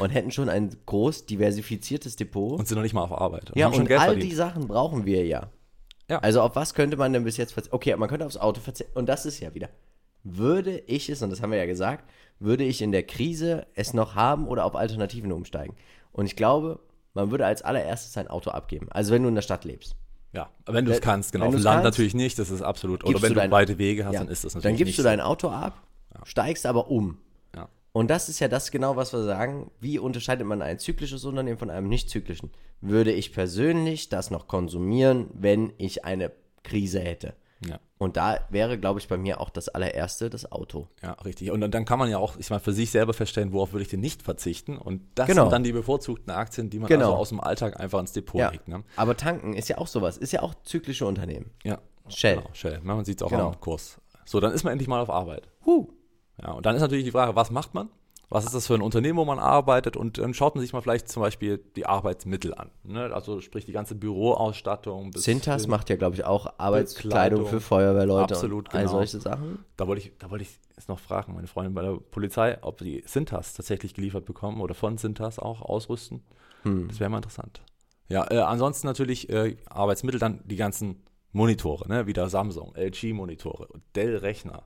und 0.00 0.10
hätten 0.10 0.30
schon 0.30 0.48
ein 0.48 0.74
groß 0.86 1.26
diversifiziertes 1.26 2.16
Depot. 2.16 2.58
Und 2.58 2.66
sind 2.68 2.76
noch 2.76 2.82
nicht 2.82 2.94
mal 2.94 3.02
auf 3.02 3.12
Arbeit. 3.12 3.52
ja, 3.54 3.66
haben 3.66 3.74
schon 3.74 3.82
und 3.86 3.92
all 3.92 3.98
verdient. 4.10 4.22
die 4.30 4.34
Sachen 4.34 4.66
brauchen 4.68 5.04
wir 5.06 5.24
ja. 5.26 5.50
Ja. 6.10 6.18
Also 6.20 6.40
auf 6.40 6.56
was 6.56 6.74
könnte 6.74 6.96
man 6.96 7.12
denn 7.12 7.24
bis 7.24 7.36
jetzt 7.36 7.52
verzichten? 7.52 7.76
Okay, 7.76 7.94
man 7.96 8.08
könnte 8.08 8.24
aufs 8.26 8.36
Auto 8.38 8.60
verzichten. 8.60 8.92
Und 8.98 9.08
das 9.08 9.26
ist 9.26 9.40
ja 9.40 9.54
wieder. 9.54 9.68
Würde 10.24 10.78
ich 10.86 11.08
es, 11.10 11.22
und 11.22 11.30
das 11.30 11.42
haben 11.42 11.50
wir 11.52 11.58
ja 11.58 11.66
gesagt, 11.66 12.08
würde 12.40 12.64
ich 12.64 12.82
in 12.82 12.92
der 12.92 13.02
Krise 13.04 13.66
es 13.74 13.94
noch 13.94 14.14
haben 14.14 14.48
oder 14.48 14.64
auf 14.64 14.74
Alternativen 14.74 15.32
umsteigen? 15.32 15.74
Und 16.12 16.26
ich 16.26 16.34
glaube, 16.34 16.80
man 17.14 17.30
würde 17.30 17.46
als 17.46 17.62
allererstes 17.62 18.12
sein 18.12 18.28
Auto 18.28 18.50
abgeben. 18.50 18.88
Also 18.90 19.12
wenn 19.12 19.22
du 19.22 19.28
in 19.28 19.34
der 19.34 19.42
Stadt 19.42 19.64
lebst. 19.64 19.96
Ja, 20.32 20.50
wenn 20.66 20.84
du 20.84 20.92
es 20.92 21.00
kannst, 21.00 21.32
genau. 21.32 21.46
Auf 21.46 21.54
dem 21.54 21.62
Land 21.62 21.82
kannst, 21.82 21.98
natürlich 21.98 22.14
nicht, 22.14 22.38
das 22.38 22.50
ist 22.50 22.62
absolut. 22.62 23.04
Oder 23.04 23.22
wenn 23.22 23.30
du 23.30 23.40
dein- 23.40 23.50
weite 23.50 23.78
Wege 23.78 24.04
hast, 24.04 24.14
Ja. 24.14 24.20
dann 24.20 24.28
ist 24.28 24.44
das 24.44 24.54
natürlich 24.54 24.78
Dann 24.78 24.84
gibst 24.86 24.98
du 24.98 25.02
dein 25.02 25.20
Auto 25.20 25.48
ab, 25.48 25.82
steigst 26.24 26.66
aber 26.66 26.90
um. 26.90 27.18
Und 27.98 28.08
das 28.10 28.28
ist 28.28 28.38
ja 28.38 28.46
das 28.46 28.70
genau, 28.70 28.94
was 28.94 29.12
wir 29.12 29.24
sagen. 29.24 29.72
Wie 29.80 29.98
unterscheidet 29.98 30.46
man 30.46 30.62
ein 30.62 30.78
zyklisches 30.78 31.24
Unternehmen 31.24 31.58
von 31.58 31.68
einem 31.68 31.88
nicht 31.88 32.08
zyklischen? 32.08 32.52
Würde 32.80 33.10
ich 33.10 33.32
persönlich 33.32 34.08
das 34.08 34.30
noch 34.30 34.46
konsumieren, 34.46 35.26
wenn 35.34 35.72
ich 35.78 36.04
eine 36.04 36.30
Krise 36.62 37.00
hätte? 37.00 37.34
Ja. 37.68 37.80
Und 37.98 38.16
da 38.16 38.38
wäre, 38.50 38.78
glaube 38.78 39.00
ich, 39.00 39.08
bei 39.08 39.16
mir 39.16 39.40
auch 39.40 39.50
das 39.50 39.68
allererste 39.68 40.30
das 40.30 40.52
Auto. 40.52 40.86
Ja, 41.02 41.14
richtig. 41.24 41.50
Und 41.50 41.60
dann, 41.60 41.72
dann 41.72 41.84
kann 41.84 41.98
man 41.98 42.08
ja 42.08 42.18
auch, 42.18 42.36
ich 42.36 42.50
meine, 42.50 42.60
für 42.60 42.72
sich 42.72 42.92
selber 42.92 43.14
feststellen, 43.14 43.52
worauf 43.52 43.72
würde 43.72 43.82
ich 43.82 43.88
denn 43.88 43.98
nicht 43.98 44.22
verzichten. 44.22 44.78
Und 44.78 45.02
das 45.16 45.26
Genau. 45.26 45.42
sind 45.42 45.52
dann 45.54 45.64
die 45.64 45.72
bevorzugten 45.72 46.30
Aktien, 46.32 46.70
die 46.70 46.78
man 46.78 46.86
Genau. 46.86 47.06
also 47.06 47.16
aus 47.16 47.28
dem 47.30 47.40
Alltag 47.40 47.80
einfach 47.80 47.98
ins 47.98 48.12
Depot 48.12 48.40
Ja. 48.40 48.50
legt. 48.50 48.68
Ne? 48.68 48.84
Aber 48.94 49.16
tanken 49.16 49.54
ist 49.54 49.68
ja 49.68 49.78
auch 49.78 49.88
sowas, 49.88 50.16
ist 50.18 50.32
ja 50.32 50.42
auch 50.42 50.54
zyklische 50.62 51.04
Unternehmen. 51.04 51.50
Ja. 51.64 51.80
Shell. 52.08 52.36
Genau, 52.36 52.50
Shell. 52.52 52.78
Man 52.84 53.04
sieht 53.04 53.20
es 53.20 53.26
auch 53.26 53.30
Genau. 53.30 53.48
am 53.48 53.58
Kurs. 53.58 54.00
So, 54.24 54.38
dann 54.38 54.52
ist 54.52 54.62
man 54.62 54.70
endlich 54.72 54.86
mal 54.88 55.00
auf 55.00 55.10
Arbeit. 55.10 55.48
Huh. 55.66 55.88
Ja, 56.42 56.52
und 56.52 56.66
dann 56.66 56.74
ist 56.76 56.82
natürlich 56.82 57.04
die 57.04 57.10
Frage, 57.10 57.36
was 57.36 57.50
macht 57.50 57.74
man? 57.74 57.88
Was 58.30 58.44
ist 58.44 58.54
das 58.54 58.66
für 58.66 58.74
ein 58.74 58.82
Unternehmen, 58.82 59.18
wo 59.18 59.24
man 59.24 59.38
arbeitet? 59.38 59.96
Und 59.96 60.18
dann 60.18 60.34
schaut 60.34 60.54
man 60.54 60.60
sich 60.60 60.74
mal 60.74 60.82
vielleicht 60.82 61.08
zum 61.08 61.22
Beispiel 61.22 61.64
die 61.76 61.86
Arbeitsmittel 61.86 62.52
an. 62.52 62.70
Ne? 62.84 63.10
Also 63.14 63.40
sprich 63.40 63.64
die 63.64 63.72
ganze 63.72 63.94
Büroausstattung. 63.94 65.12
bis 65.12 65.22
Sintas 65.22 65.66
macht 65.66 65.88
ja, 65.88 65.96
glaube 65.96 66.14
ich, 66.14 66.24
auch 66.24 66.52
Arbeitskleidung 66.58 67.46
für 67.46 67.60
Feuerwehrleute 67.60 68.34
Absolut, 68.34 68.68
und 68.68 68.74
all 68.74 68.82
genau. 68.82 68.92
solche 68.92 69.20
Sachen. 69.20 69.64
Da 69.78 69.86
wollte 69.86 70.02
ich, 70.02 70.12
da 70.18 70.30
wollte 70.30 70.44
ich 70.44 70.58
jetzt 70.76 70.90
noch 70.90 70.98
fragen, 70.98 71.34
meine 71.34 71.46
Freundin 71.46 71.72
bei 71.72 71.80
der 71.80 71.92
Polizei, 71.94 72.58
ob 72.60 72.78
die 72.78 73.02
Sintas 73.06 73.54
tatsächlich 73.54 73.94
geliefert 73.94 74.26
bekommen 74.26 74.60
oder 74.60 74.74
von 74.74 74.98
Sintas 74.98 75.38
auch 75.38 75.62
ausrüsten. 75.62 76.22
Hm. 76.64 76.88
Das 76.88 77.00
wäre 77.00 77.08
mal 77.08 77.18
interessant. 77.18 77.62
Ja, 78.08 78.30
äh, 78.30 78.38
ansonsten 78.38 78.86
natürlich 78.86 79.30
äh, 79.30 79.56
Arbeitsmittel, 79.70 80.20
dann 80.20 80.40
die 80.44 80.56
ganzen 80.56 81.02
Monitore, 81.32 81.88
ne? 81.88 82.06
wieder 82.06 82.28
Samsung, 82.28 82.74
LG-Monitore, 82.74 83.68
Dell-Rechner, 83.96 84.64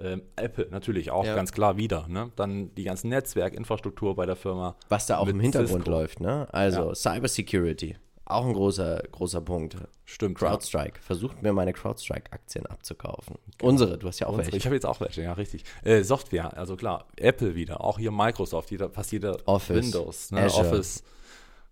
ähm, 0.00 0.22
Apple 0.36 0.68
natürlich 0.70 1.10
auch 1.10 1.24
Ja. 1.24 1.34
ganz 1.34 1.52
klar 1.52 1.76
wieder. 1.76 2.06
Ne? 2.08 2.30
Dann 2.36 2.74
die 2.74 2.84
ganzen 2.84 3.08
Netzwerkinfrastruktur 3.10 4.14
bei 4.16 4.26
der 4.26 4.36
Firma. 4.36 4.76
Was 4.88 5.06
da 5.06 5.18
auch 5.18 5.28
im 5.28 5.40
Hintergrund 5.40 5.84
Cisco. 5.84 5.90
läuft, 5.90 6.20
ne? 6.20 6.48
Also 6.52 6.88
Ja. 6.90 6.94
Cybersecurity, 6.94 7.96
auch 8.24 8.46
ein 8.46 8.52
großer, 8.54 9.02
großer 9.12 9.40
Punkt. 9.40 9.76
Stimmt. 10.04 10.40
ja. 10.40 10.48
CrowdStrike, 10.48 11.00
versucht 11.00 11.42
mir 11.42 11.52
meine 11.52 11.72
CrowdStrike-Aktien 11.72 12.66
abzukaufen. 12.66 13.36
Unsere, 13.62 13.96
du 13.98 14.08
hast 14.08 14.18
ja 14.20 14.26
auch 14.26 14.32
Unsere- 14.32 14.46
welche. 14.46 14.56
Ich 14.58 14.64
habe 14.66 14.74
jetzt 14.76 14.86
auch 14.86 15.00
welche, 15.00 15.22
ja, 15.22 15.32
richtig. 15.34 15.64
Äh, 15.84 16.02
Software, 16.02 16.56
also 16.56 16.76
klar, 16.76 17.06
Apple 17.16 17.54
wieder, 17.54 17.82
auch 17.82 17.98
hier 17.98 18.10
Microsoft, 18.10 18.70
jeder, 18.70 18.90
fast 18.90 19.12
jeder 19.12 19.36
Office, 19.46 19.84
Windows, 19.94 20.30
ne. 20.30 20.46
Office, 20.52 21.02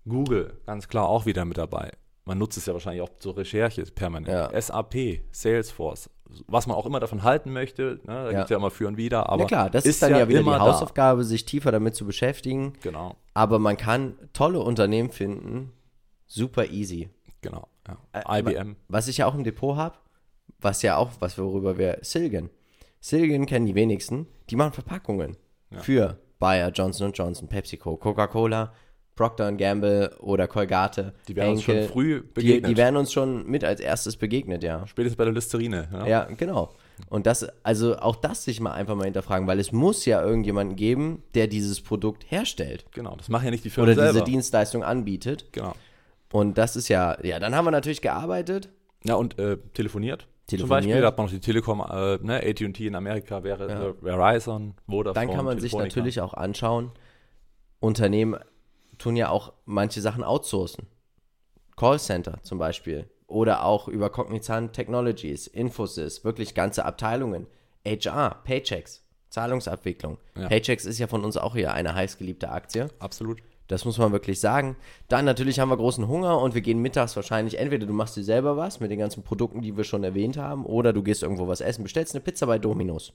Google, 0.09 0.54
ganz 0.66 0.88
klar 0.88 1.09
auch 1.09 1.26
wieder 1.26 1.44
mit 1.44 1.59
dabei. 1.59 1.90
Man 2.24 2.38
nutzt 2.38 2.56
es 2.59 2.66
ja 2.66 2.72
wahrscheinlich 2.72 3.02
auch 3.02 3.11
zur 3.18 3.37
Recherche 3.37 3.83
permanent. 3.85 4.28
Ja. 4.52 4.61
SAP, 4.61 5.20
Salesforce, 5.33 6.11
was 6.46 6.66
man 6.66 6.76
auch 6.76 6.87
immer 6.87 7.00
davon 7.00 7.22
halten 7.22 7.52
möchte, 7.52 7.98
ne, 8.04 8.06
da 8.06 8.24
Ja. 8.26 8.30
gibt 8.30 8.44
es 8.44 8.50
ja 8.50 8.56
immer 8.56 8.70
für 8.70 8.87
und 8.87 8.96
wieder, 8.96 9.28
aber 9.28 9.42
Na 9.42 9.48
klar, 9.48 9.70
das 9.70 9.85
ist, 9.87 10.02
dann 10.02 10.12
ja, 10.12 10.28
wieder 10.28 10.40
die 10.40 10.46
immer 10.46 10.59
da. 10.59 10.61
Hausaufgabe, 10.61 11.24
sich 11.24 11.44
tiefer 11.44 11.72
damit 11.72 11.94
zu 11.96 12.04
beschäftigen. 12.04 12.74
Genau, 12.83 13.16
Aber 13.35 13.59
man 13.59 13.76
kann 13.76 14.14
tolle 14.33 14.61
Unternehmen 14.61 15.11
finden, 15.11 15.72
super 16.26 16.66
easy. 16.66 17.09
genau. 17.40 17.66
Ja. 17.88 18.38
IBM, 18.38 18.76
Was 18.88 19.09
ich 19.09 19.16
ja 19.18 19.26
auch 19.26 19.35
im 19.35 19.42
Depot 19.42 19.76
habe, 19.76 19.96
was 20.61 20.83
ja 20.83 20.96
auch, 20.98 21.11
was 21.20 21.37
worüber 21.38 21.78
wir, 21.78 21.98
Silgan. 22.02 22.50
Silgan 23.00 23.46
kennen 23.46 23.66
die 23.66 23.74
wenigsten, 23.74 24.26
die 24.50 24.56
machen 24.56 24.72
Verpackungen 24.74 25.37
für 25.80 26.18
Bayer, 26.38 26.70
Johnson 26.70 27.12
Johnson, 27.12 27.48
PepsiCo, 27.48 27.96
Coca-Cola, 27.96 28.72
Procter 29.20 29.52
Gamble 29.52 30.16
oder 30.20 30.48
Colgate. 30.48 31.12
Die 31.28 31.37
werden 31.37 31.50
uns 31.50 31.66
Henkel. 31.66 31.85
schon 31.85 31.92
früh 31.92 32.20
Die, 32.22 32.26
begegnet. 32.33 32.70
die 32.70 32.76
werden 32.78 32.96
uns 32.96 33.12
schon 33.12 33.46
mit 33.46 33.64
als 33.64 33.78
erstes 33.78 34.16
begegnet, 34.16 34.62
ja. 34.62 34.87
spätestens 34.87 35.18
bei 35.18 35.24
der 35.24 35.35
Listerine. 35.35 35.88
Ja. 35.92 36.06
Ja, 36.06 36.28
genau. 36.38 36.70
Und 37.11 37.26
das, 37.26 37.46
also 37.62 37.98
auch 37.98 38.16
das 38.16 38.44
sich 38.44 38.61
mal 38.61 38.72
einfach 38.72 38.94
mal 38.94 39.04
hinterfragen, 39.04 39.46
weil 39.46 39.61
es 39.61 39.72
muss 39.72 40.06
ja 40.06 40.22
irgendjemanden 40.24 40.74
geben, 40.74 41.22
der 41.35 41.48
dieses 41.48 41.83
Produkt 41.83 42.30
herstellt 42.30 42.87
Genau, 42.92 43.14
das 43.16 43.28
machen 43.28 43.44
ja 43.44 43.50
nicht 43.50 43.62
die 43.64 43.68
Firmen 43.68 43.92
oder 43.92 44.00
diese 44.02 44.12
selber. 44.14 44.24
Dienstleistung 44.24 44.85
anbietet. 44.85 45.52
Genau. 45.52 45.74
Und 46.33 46.56
das 46.56 46.76
ist 46.76 46.88
ja, 46.88 47.18
ja, 47.22 47.38
dann 47.38 47.54
haben 47.54 47.66
wir 47.66 47.72
natürlich 47.72 48.00
gearbeitet. 48.00 48.70
Ja, 49.04 49.16
und 49.16 49.38
äh, 49.38 49.59
telefoniert. 49.74 50.22
Zum 50.46 50.59
Telefoniert. 50.59 50.87
Beispiel, 50.87 51.06
hat 51.06 51.16
man 51.18 51.26
noch 51.26 51.33
die 51.33 51.40
Telekom, 51.40 51.80
äh, 51.80 52.16
ne, 52.22 52.37
AT&T 52.42 52.87
in 52.87 52.94
Amerika 52.94 53.44
wäre 53.44 53.68
äh, 54.00 54.02
Verizon, 54.02 54.74
Vodafone, 54.88 55.26
Dann 55.26 55.37
kann 55.37 55.44
man 55.44 55.59
sich 55.61 55.72
Telefonica. 55.72 55.94
natürlich 56.00 56.20
auch 56.22 56.33
anschauen, 56.33 56.92
Unternehmen 57.81 58.37
tun 59.01 59.17
ja 59.17 59.29
auch 59.31 59.53
manche 59.65 60.01
Sachen 60.01 60.23
outsourcen. 60.23 60.87
Callcenter 61.77 62.38
zum 62.42 62.59
Beispiel. 62.59 63.11
Oder 63.27 63.65
auch 63.65 63.88
über 63.88 64.11
Cognizant 64.11 64.73
Technologies, 64.73 65.46
Infosys, 65.46 66.25
wirklich 66.25 66.55
ganze 66.55 66.85
Abteilungen. 66.85 67.46
HR, 67.87 68.42
Paychecks, 68.44 69.05
Zahlungsabwicklung. 69.31 70.19
Ja. 70.37 70.48
Paychecks 70.48 70.85
ist 70.85 70.98
ja 70.98 71.07
von 71.07 71.25
uns 71.25 71.37
auch 71.37 71.55
hier 71.55 71.73
eine 71.73 71.94
heißgeliebte 71.94 72.51
Aktie. 72.51 72.88
Absolut. 72.98 73.38
Das 73.69 73.85
muss 73.85 73.98
man 73.98 74.11
wirklich 74.11 74.40
sagen. 74.40 74.77
Dann 75.09 75.25
natürlich 75.25 75.61
haben 75.61 75.69
wir 75.69 75.77
großen 75.77 76.09
Hunger 76.09 76.40
und 76.40 76.55
wir 76.55 76.61
gehen 76.61 76.83
mittags 76.83 77.15
wahrscheinlich, 77.15 77.57
entweder 77.57 77.87
du 77.87 77.92
machst 77.92 78.17
dir 78.17 78.25
selber 78.25 78.57
was 78.57 78.81
mit 78.81 78.90
den 78.90 78.98
ganzen 78.98 79.23
Produkten, 79.23 79.63
die 79.63 79.77
wir 79.77 79.85
schon 79.85 80.03
erwähnt 80.03 80.37
haben, 80.37 80.67
oder 80.67 80.92
du 80.92 81.05
gehst 81.05 81.23
irgendwo 81.23 81.46
was 81.46 81.61
essen, 81.61 81.85
bestellst 81.85 82.15
eine 82.15 82.25
Pizza 82.25 82.46
bei 82.46 82.59
Domino's. 82.59 83.13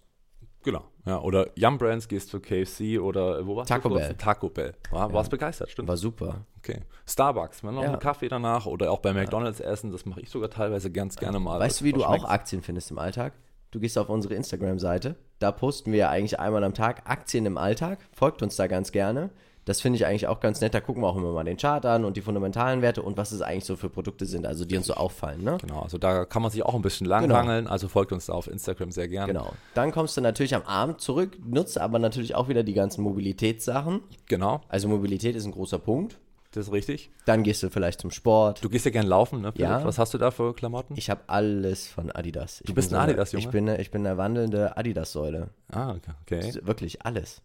Genau. 0.65 0.83
Ja, 1.05 1.19
oder 1.21 1.47
Yum 1.55 1.77
Brands 1.77 2.07
gehst 2.07 2.29
zu 2.29 2.39
KFC 2.39 2.99
oder 2.99 3.45
wo 3.45 3.55
warst 3.55 3.69
Taco 3.69 3.87
du? 3.89 3.95
Bell. 3.95 4.15
Taco 4.17 4.49
Bell. 4.49 4.73
War, 4.89 5.13
warst 5.13 5.29
begeistert, 5.29 5.69
stimmt. 5.69 5.87
War 5.87 5.95
super. 5.95 6.45
Okay. 6.57 6.81
Starbucks, 7.07 7.63
wenn 7.63 7.75
noch 7.75 7.83
Ja. 7.83 7.89
einen 7.91 7.99
Kaffee 7.99 8.27
danach 8.27 8.65
oder 8.65 8.91
auch 8.91 8.99
bei 8.99 9.13
McDonalds 9.13 9.59
essen, 9.59 9.91
das 9.91 10.05
mache 10.05 10.21
ich 10.21 10.29
sogar 10.31 10.49
teilweise 10.49 10.91
ganz 10.91 11.15
gerne 11.15 11.39
mal. 11.39 11.59
Weißt 11.59 11.81
du, 11.81 11.85
wie 11.85 11.93
du 11.93 12.03
auch 12.03 12.15
schmeckt. 12.15 12.29
Aktien 12.31 12.61
findest 12.63 12.89
im 12.89 12.97
Alltag? 12.97 13.33
Du 13.69 13.79
gehst 13.79 13.97
auf 13.99 14.09
unsere 14.09 14.33
Instagram-Seite. 14.33 15.15
Da 15.37 15.51
posten 15.51 15.91
wir 15.91 15.99
ja 15.99 16.09
eigentlich 16.09 16.39
einmal 16.39 16.63
am 16.63 16.73
Tag 16.73 17.03
Aktien 17.09 17.45
im 17.45 17.57
Alltag. 17.57 17.99
Folgt 18.13 18.41
uns 18.41 18.55
da 18.55 18.65
ganz 18.67 18.91
gerne. 18.91 19.29
Das 19.65 19.81
finde 19.81 19.97
ich 19.97 20.05
eigentlich 20.05 20.27
auch 20.27 20.39
ganz 20.39 20.61
nett. 20.61 20.75
Da 20.75 20.79
gucken 20.79 21.01
wir 21.01 21.07
auch 21.07 21.15
immer 21.17 21.31
mal 21.33 21.43
den 21.43 21.57
Chart 21.57 21.83
an 21.87 22.05
und 22.05 22.15
die 22.17 22.21
fundamentalen 22.21 22.83
Werte 22.83 23.01
und 23.01 23.17
was 23.17 23.31
es 23.31 23.41
eigentlich 23.41 23.65
so 23.65 23.75
für 23.75 23.89
Produkte 23.89 24.25
sind, 24.27 24.45
also 24.45 24.63
die 24.63 24.77
uns 24.77 24.85
so 24.85 24.93
auffallen. 24.93 25.43
Ne? 25.43 25.57
Genau, 25.59 25.81
also 25.81 25.97
da 25.97 26.23
kann 26.25 26.43
man 26.43 26.51
sich 26.51 26.63
auch 26.63 26.75
ein 26.75 26.83
bisschen 26.83 27.07
langhangeln, 27.07 27.67
also 27.67 27.87
folgt 27.87 28.11
uns 28.11 28.27
da 28.27 28.33
auf 28.33 28.47
Instagram 28.47 28.91
sehr 28.91 29.07
gerne. 29.07 29.33
Genau. 29.33 29.51
Dann 29.73 29.91
kommst 29.91 30.15
du 30.17 30.21
natürlich 30.21 30.53
am 30.53 30.61
Abend 30.63 31.01
zurück, 31.01 31.37
nutzt 31.43 31.79
aber 31.79 31.97
natürlich 31.97 32.35
auch 32.35 32.47
wieder 32.47 32.61
die 32.61 32.73
ganzen 32.73 33.01
Mobilitätssachen. 33.01 34.01
Genau, 34.27 34.61
Also 34.69 34.87
Mobilität 34.87 35.35
ist 35.35 35.45
ein 35.45 35.51
großer 35.51 35.79
Punkt. 35.79 36.19
das 36.51 36.67
ist 36.67 36.71
richtig. 36.71 37.09
Dann 37.25 37.41
gehst 37.41 37.63
du 37.63 37.69
vielleicht 37.71 37.99
zum 38.01 38.11
Sport. 38.11 38.63
Du 38.63 38.69
gehst 38.69 38.85
ja 38.85 38.91
gern 38.91 39.07
laufen, 39.07 39.41
ne? 39.41 39.51
Philipp? 39.51 39.67
Ja. 39.67 39.83
Was 39.83 39.97
hast 39.97 40.13
du 40.13 40.19
da 40.19 40.29
für 40.29 40.53
Klamotten? 40.53 40.93
Ich 40.95 41.09
habe 41.09 41.21
alles 41.27 41.87
von 41.87 42.11
Adidas. 42.11 42.61
Ich 42.65 42.73
bist 42.73 42.91
bin 42.91 42.99
ein 42.99 43.09
Adidas-Junge? 43.09 43.43
Ich 43.45 43.49
bin, 43.51 43.67
ich 43.67 43.89
bin 43.91 44.05
eine 44.05 44.17
wandelnde 44.17 44.77
Adidas-Säule. 44.77 45.49
ah, 45.71 45.95
okay. 46.21 46.53
Wirklich 46.61 47.03
alles. 47.03 47.41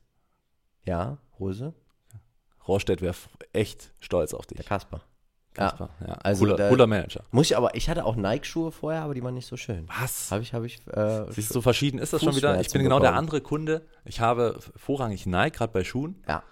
Ja, 0.85 1.19
Hose, 1.39 1.73
Rohrstedt 2.67 3.03
wäre 3.03 3.15
echt 3.53 3.93
stolz 4.01 4.35
auf 4.35 4.47
der 4.47 4.59
dich. 4.59 4.67
Kasper. 4.67 5.01
Kasper, 5.55 5.91
ja. 6.07 6.15
also 6.23 6.45
cooler, 6.45 6.69
cooler 6.69 6.87
Manager. 6.87 7.25
Muss 7.33 7.51
ich 7.51 7.57
aber, 7.57 7.75
ich 7.75 7.91
hatte 7.91 8.05
auch 8.05 8.15
Nike-Schuhe 8.15 8.71
vorher, 8.71 9.03
aber 9.03 9.15
die 9.15 9.23
waren 9.25 9.35
nicht 9.35 9.47
so 9.49 9.57
schön. 9.57 9.89
Was? 10.01 10.31
Habe 10.31 10.43
ich, 10.43 10.55
habe 10.55 10.67
ich, 10.67 10.79
äh, 10.87 11.25
Siehst 11.31 11.51
du, 11.51 11.55
so 11.55 11.61
verschieden 11.61 11.99
ist 11.99 12.13
das 12.13 12.23
schon 12.23 12.37
wieder. 12.37 12.61
Ich 12.61 12.71
bin 12.71 12.83
genau 12.83 13.01
der 13.01 13.09
bekommen. 13.09 13.19
andere 13.19 13.41
Kunde. 13.41 13.83
Ich 14.05 14.21
habe 14.21 14.61
vorrangig 14.77 15.27
Nike, 15.27 15.57
gerade 15.57 15.73
bei 15.73 15.85
Schuhen. 15.85 16.23
ja. 16.29 16.43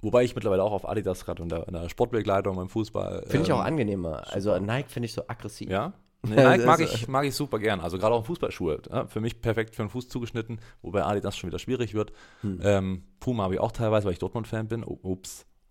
Wobei 0.00 0.22
ich 0.22 0.34
mittlerweile 0.36 0.62
auch 0.62 0.70
auf 0.70 0.88
Adidas 0.88 1.24
gerade 1.24 1.44
der, 1.46 1.66
in 1.66 1.74
der 1.74 1.88
Sportbegleitung 1.88 2.54
beim 2.54 2.68
Fußball. 2.68 3.24
Finde 3.26 3.46
ich 3.46 3.52
auch 3.52 3.58
ähm, 3.58 3.66
angenehmer. 3.66 4.22
Also 4.32 4.56
Nike 4.56 4.88
finde 4.90 5.06
ich 5.06 5.12
so 5.12 5.22
aggressiv. 5.26 5.70
Ja. 5.70 5.92
Nee, 6.22 6.34
Nike 6.34 6.66
mag 6.66 6.80
ich, 6.80 7.06
mag 7.06 7.24
ich 7.24 7.34
super 7.34 7.60
gern. 7.60 7.78
Also 7.78 7.96
gerade 7.96 8.12
auch 8.12 8.26
Fußballschuhe. 8.26 8.82
Ja, 8.90 9.06
für 9.06 9.20
mich 9.20 9.40
perfekt 9.40 9.76
für 9.76 9.82
den 9.82 9.88
Fuß 9.88 10.08
zugeschnitten, 10.08 10.60
wobei 10.82 11.04
Adidas 11.04 11.36
schon 11.36 11.48
wieder 11.48 11.60
schwierig 11.60 11.94
wird. 11.94 12.12
Hm. 12.40 12.60
Ähm, 12.60 13.02
Puma 13.20 13.44
habe 13.44 13.54
ich 13.54 13.60
auch 13.60 13.70
teilweise, 13.70 14.04
weil 14.04 14.14
ich 14.14 14.18
Dortmund-Fan 14.18 14.66
bin. 14.66 14.84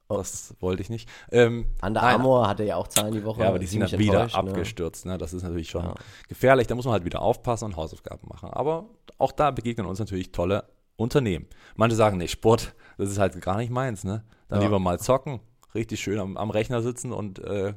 Oh, 0.09 0.17
das 0.17 0.55
wollte 0.61 0.81
ich 0.81 0.89
nicht. 0.89 1.09
Ähm, 1.31 1.65
Under 1.81 2.01
Armour 2.01 2.47
hatte 2.47 2.63
ja 2.63 2.77
auch 2.77 2.87
Zahlen 2.87 3.13
die 3.13 3.23
Woche. 3.25 3.41
Ja, 3.41 3.49
aber 3.49 3.59
die 3.59 3.65
sind 3.67 3.81
dann 3.81 3.99
wieder 3.99 4.25
ne? 4.25 4.33
abgestürzt. 4.33 5.05
Ne? 5.05 5.17
Das 5.17 5.33
ist 5.33 5.43
natürlich 5.43 5.69
schon 5.69 5.83
Ja. 5.83 5.95
gefährlich. 6.29 6.67
Da 6.67 6.75
muss 6.75 6.85
man 6.85 6.93
halt 6.93 7.03
wieder 7.05 7.21
aufpassen 7.21 7.65
und 7.65 7.75
Hausaufgaben 7.75 8.27
machen. 8.29 8.49
Aber 8.51 8.85
auch 9.17 9.31
da 9.33 9.51
begegnen 9.51 9.85
uns 9.85 9.99
natürlich 9.99 10.31
tolle 10.31 10.63
Unternehmen. 10.95 11.45
Manche 11.75 11.95
sagen, 11.97 12.17
nee, 12.17 12.27
Sport, 12.29 12.73
das 12.97 13.09
ist 13.11 13.19
halt 13.19 13.39
gar 13.41 13.57
nicht 13.57 13.69
meins. 13.69 14.03
Ne? 14.05 14.23
Dann 14.47 14.59
Ja. 14.61 14.65
lieber 14.65 14.79
mal 14.79 14.97
zocken, 14.99 15.41
richtig 15.75 15.99
schön 15.99 16.19
am, 16.19 16.37
am 16.37 16.51
Rechner 16.51 16.81
sitzen 16.81 17.11
und 17.11 17.39
äh, 17.39 17.73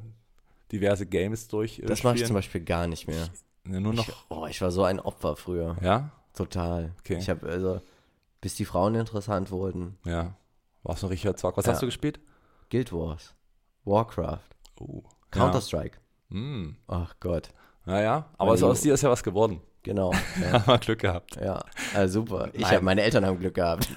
diverse 0.70 1.06
Games 1.06 1.48
durch. 1.48 1.80
Äh, 1.80 1.86
Das 1.86 2.04
mache 2.04 2.14
ich 2.16 2.24
zum 2.26 2.34
Beispiel 2.34 2.60
gar 2.62 2.86
nicht 2.86 3.08
mehr. 3.08 3.28
Ne, 3.64 3.80
nur 3.80 3.92
noch, 3.92 4.08
Ich, 4.08 4.14
oh, 4.28 4.46
ich 4.46 4.62
war 4.62 4.70
so 4.70 4.84
ein 4.84 5.00
Opfer 5.00 5.34
früher. 5.36 5.76
ja, 5.82 6.10
Total. 6.32 6.92
Okay. 7.00 7.16
Ich 7.18 7.28
habe 7.28 7.46
also, 7.48 7.80
bis 8.40 8.54
die 8.54 8.64
Frauen 8.64 8.94
interessant 8.94 9.50
wurden, 9.50 9.98
ja. 10.04 10.34
Warst 10.82 11.02
du 11.02 11.06
ein 11.06 11.10
richtiger 11.10 11.36
Zock. 11.36 11.56
Was 11.56 11.66
Ja. 11.66 11.72
hast 11.72 11.82
du 11.82 11.86
gespielt? 11.86 12.20
Guild 12.70 12.92
Wars, 12.92 13.34
Warcraft, 13.84 14.38
Oh, 14.80 15.02
Counter-Strike. 15.30 15.98
Ja. 16.30 16.36
Hm. 16.36 16.76
Ach 16.88 17.14
Gott. 17.20 17.50
Naja, 17.84 18.26
aber 18.38 18.56
so 18.56 18.68
aus 18.68 18.78
Junge. 18.78 18.82
dir 18.90 18.94
ist 18.94 19.02
ja 19.02 19.10
was 19.10 19.22
geworden. 19.22 19.60
Genau. 19.82 20.12
Ja, 20.42 20.52
Haben 20.52 20.66
wir 20.66 20.78
Glück 20.78 20.98
gehabt. 21.00 21.36
ja. 21.36 21.58
Also 21.94 22.20
super. 22.20 22.50
Ich 22.52 22.64
hab, 22.70 22.82
meine 22.82 23.02
Eltern 23.02 23.24
haben 23.26 23.38
Glück 23.38 23.54
gehabt. 23.54 23.88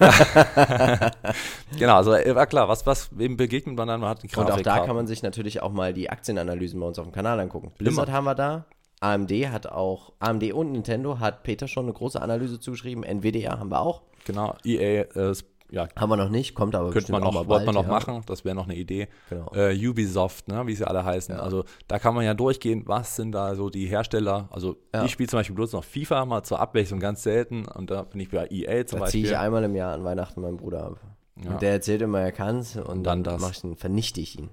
Genau, 1.78 1.96
also 1.96 2.12
äh, 2.14 2.34
war 2.34 2.46
klar, 2.46 2.68
was, 2.68 2.86
was 2.86 3.08
wem 3.16 3.36
begegnet 3.36 3.76
man 3.76 3.88
dann? 3.88 4.00
Man 4.00 4.10
hat 4.10 4.22
einen 4.22 4.32
Und 4.46 4.50
auch 4.52 4.60
da 4.60 4.84
kann 4.86 4.94
man 4.96 5.06
sich 5.06 5.22
natürlich 5.22 5.60
auch 5.62 5.72
mal 5.72 5.92
die 5.92 6.10
Aktienanalysen 6.10 6.78
bei 6.80 6.86
uns 6.86 6.98
auf 6.98 7.06
dem 7.06 7.12
Kanal 7.12 7.38
angucken. 7.40 7.72
Blizzard 7.78 8.10
haben 8.10 8.24
wir 8.24 8.34
da. 8.34 8.64
AMD 9.00 9.30
hat 9.50 9.66
auch, 9.66 10.12
AMD 10.20 10.52
und 10.54 10.72
Nintendo 10.72 11.18
hat 11.18 11.42
Peter 11.42 11.68
schon 11.68 11.84
eine 11.84 11.92
große 11.92 12.20
Analyse 12.22 12.58
zugeschrieben. 12.60 13.04
Nvidia 13.04 13.58
haben 13.58 13.68
wir 13.70 13.80
auch. 13.80 14.02
Genau, 14.24 14.54
EA, 14.64 15.02
äh, 15.02 15.34
ja, 15.70 15.88
Haben 15.96 16.10
wir 16.10 16.16
noch 16.16 16.28
nicht, 16.28 16.54
kommt 16.54 16.74
aber 16.74 16.90
könnte 16.90 17.10
man 17.10 17.22
noch, 17.22 17.34
wollte 17.34 17.48
bald. 17.48 17.66
man 17.66 17.74
noch 17.74 17.84
ja. 17.86 17.88
machen, 17.90 18.22
das 18.26 18.44
wäre 18.44 18.54
noch 18.54 18.64
eine 18.64 18.76
Idee. 18.76 19.08
Genau. 19.30 19.50
Äh, 19.54 19.74
Ubisoft, 19.88 20.46
ne, 20.48 20.66
wie 20.66 20.74
sie 20.74 20.86
alle 20.86 21.04
heißen. 21.04 21.34
Also 21.34 21.64
da 21.88 21.98
kann 21.98 22.14
man 22.14 22.24
ja 22.24 22.34
durchgehen, 22.34 22.82
was 22.86 23.16
sind 23.16 23.32
da 23.32 23.54
so 23.56 23.70
die 23.70 23.86
Hersteller. 23.86 24.48
Also 24.52 24.76
Ja. 24.94 25.04
ich 25.04 25.10
spiele 25.12 25.28
zum 25.28 25.38
Beispiel 25.40 25.56
bloß 25.56 25.72
noch 25.72 25.82
FIFA, 25.84 26.26
mal 26.26 26.42
zur 26.44 26.60
Abwechslung 26.60 27.00
ganz 27.00 27.22
selten. 27.22 27.66
Und 27.66 27.90
da 27.90 28.02
bin 28.02 28.20
ich 28.20 28.30
bei 28.30 28.46
EA 28.50 28.86
zum 28.86 29.00
Da 29.00 29.06
ziehe 29.06 29.22
Beispiel. 29.22 29.24
ich 29.24 29.36
einmal 29.36 29.64
im 29.64 29.74
Jahr 29.74 29.94
an 29.94 30.04
Weihnachten 30.04 30.40
meinen 30.42 30.58
Bruder 30.58 30.84
ab. 30.84 31.00
Ja. 31.42 31.50
Und 31.50 31.62
der 31.62 31.72
erzählt 31.72 32.02
immer, 32.02 32.20
er 32.20 32.30
kann's 32.32 32.76
und 32.76 33.02
dann 33.02 33.24
dann, 33.24 33.34
das. 33.34 33.42
mach 33.42 33.50
ich 33.52 33.64
ihn, 33.64 33.74
vernichte 33.76 34.20
ich 34.20 34.38
ihn. 34.38 34.50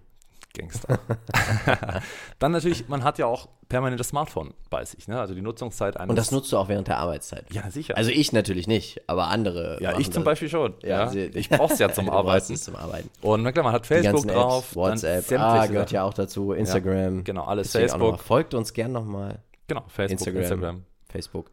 Gangster. 0.54 1.00
Dann 2.40 2.52
natürlich, 2.52 2.88
man 2.88 3.04
hat 3.04 3.18
ja 3.18 3.26
auch 3.26 3.48
permanentes 3.70 4.10
Smartphone 4.10 4.54
bei 4.70 4.84
sich, 4.86 5.08
ne? 5.08 5.20
Also 5.20 5.34
die 5.34 5.42
Nutzungszeit 5.42 5.98
eines. 5.98 6.10
Und 6.10 6.16
das 6.16 6.32
nutzt 6.32 6.52
du 6.52 6.58
auch 6.58 6.68
während 6.68 6.88
der 6.88 6.98
Arbeitszeit. 6.98 7.46
Ja, 7.52 7.70
sicher. 7.72 7.96
Also 7.98 8.12
ich 8.12 8.34
natürlich 8.34 8.68
nicht, 8.68 9.02
aber 9.08 9.28
andere. 9.28 9.78
ja, 9.82 9.98
ich 9.98 10.12
zum 10.12 10.24
das. 10.24 10.32
Beispiel 10.32 10.50
schon. 10.50 10.74
Ja, 10.84 11.10
sie- 11.10 11.26
ich 11.34 11.50
brauch's 11.50 11.80
ja 11.80 11.90
zum 11.94 12.10
Arbeiten. 12.10 12.54
es 12.54 12.64
zum 12.64 12.76
Arbeiten. 12.76 13.10
Und 13.22 13.44
na 13.44 13.52
klar, 13.52 13.64
man 13.64 13.74
hat 13.74 13.86
Facebook 13.86 14.28
drauf, 14.28 14.66
Apps, 14.66 14.76
WhatsApp, 14.76 15.28
dann 15.28 15.42
ah, 15.42 15.52
sämtliche 15.52 15.74
gehört 15.74 15.92
ja 15.92 16.04
auch 16.04 16.14
dazu, 16.14 16.54
Instagram. 16.54 17.24
Genau, 17.24 17.46
alles. 17.46 17.72
Facebook. 17.72 18.20
Folgt 18.20 18.54
uns 18.54 18.74
gern 18.74 18.92
nochmal. 18.92 19.40
Genau, 19.68 19.84
Facebook, 19.88 20.12
Instagram. 20.28 20.42
Instagram. 20.42 20.86
Facebook. 21.10 21.52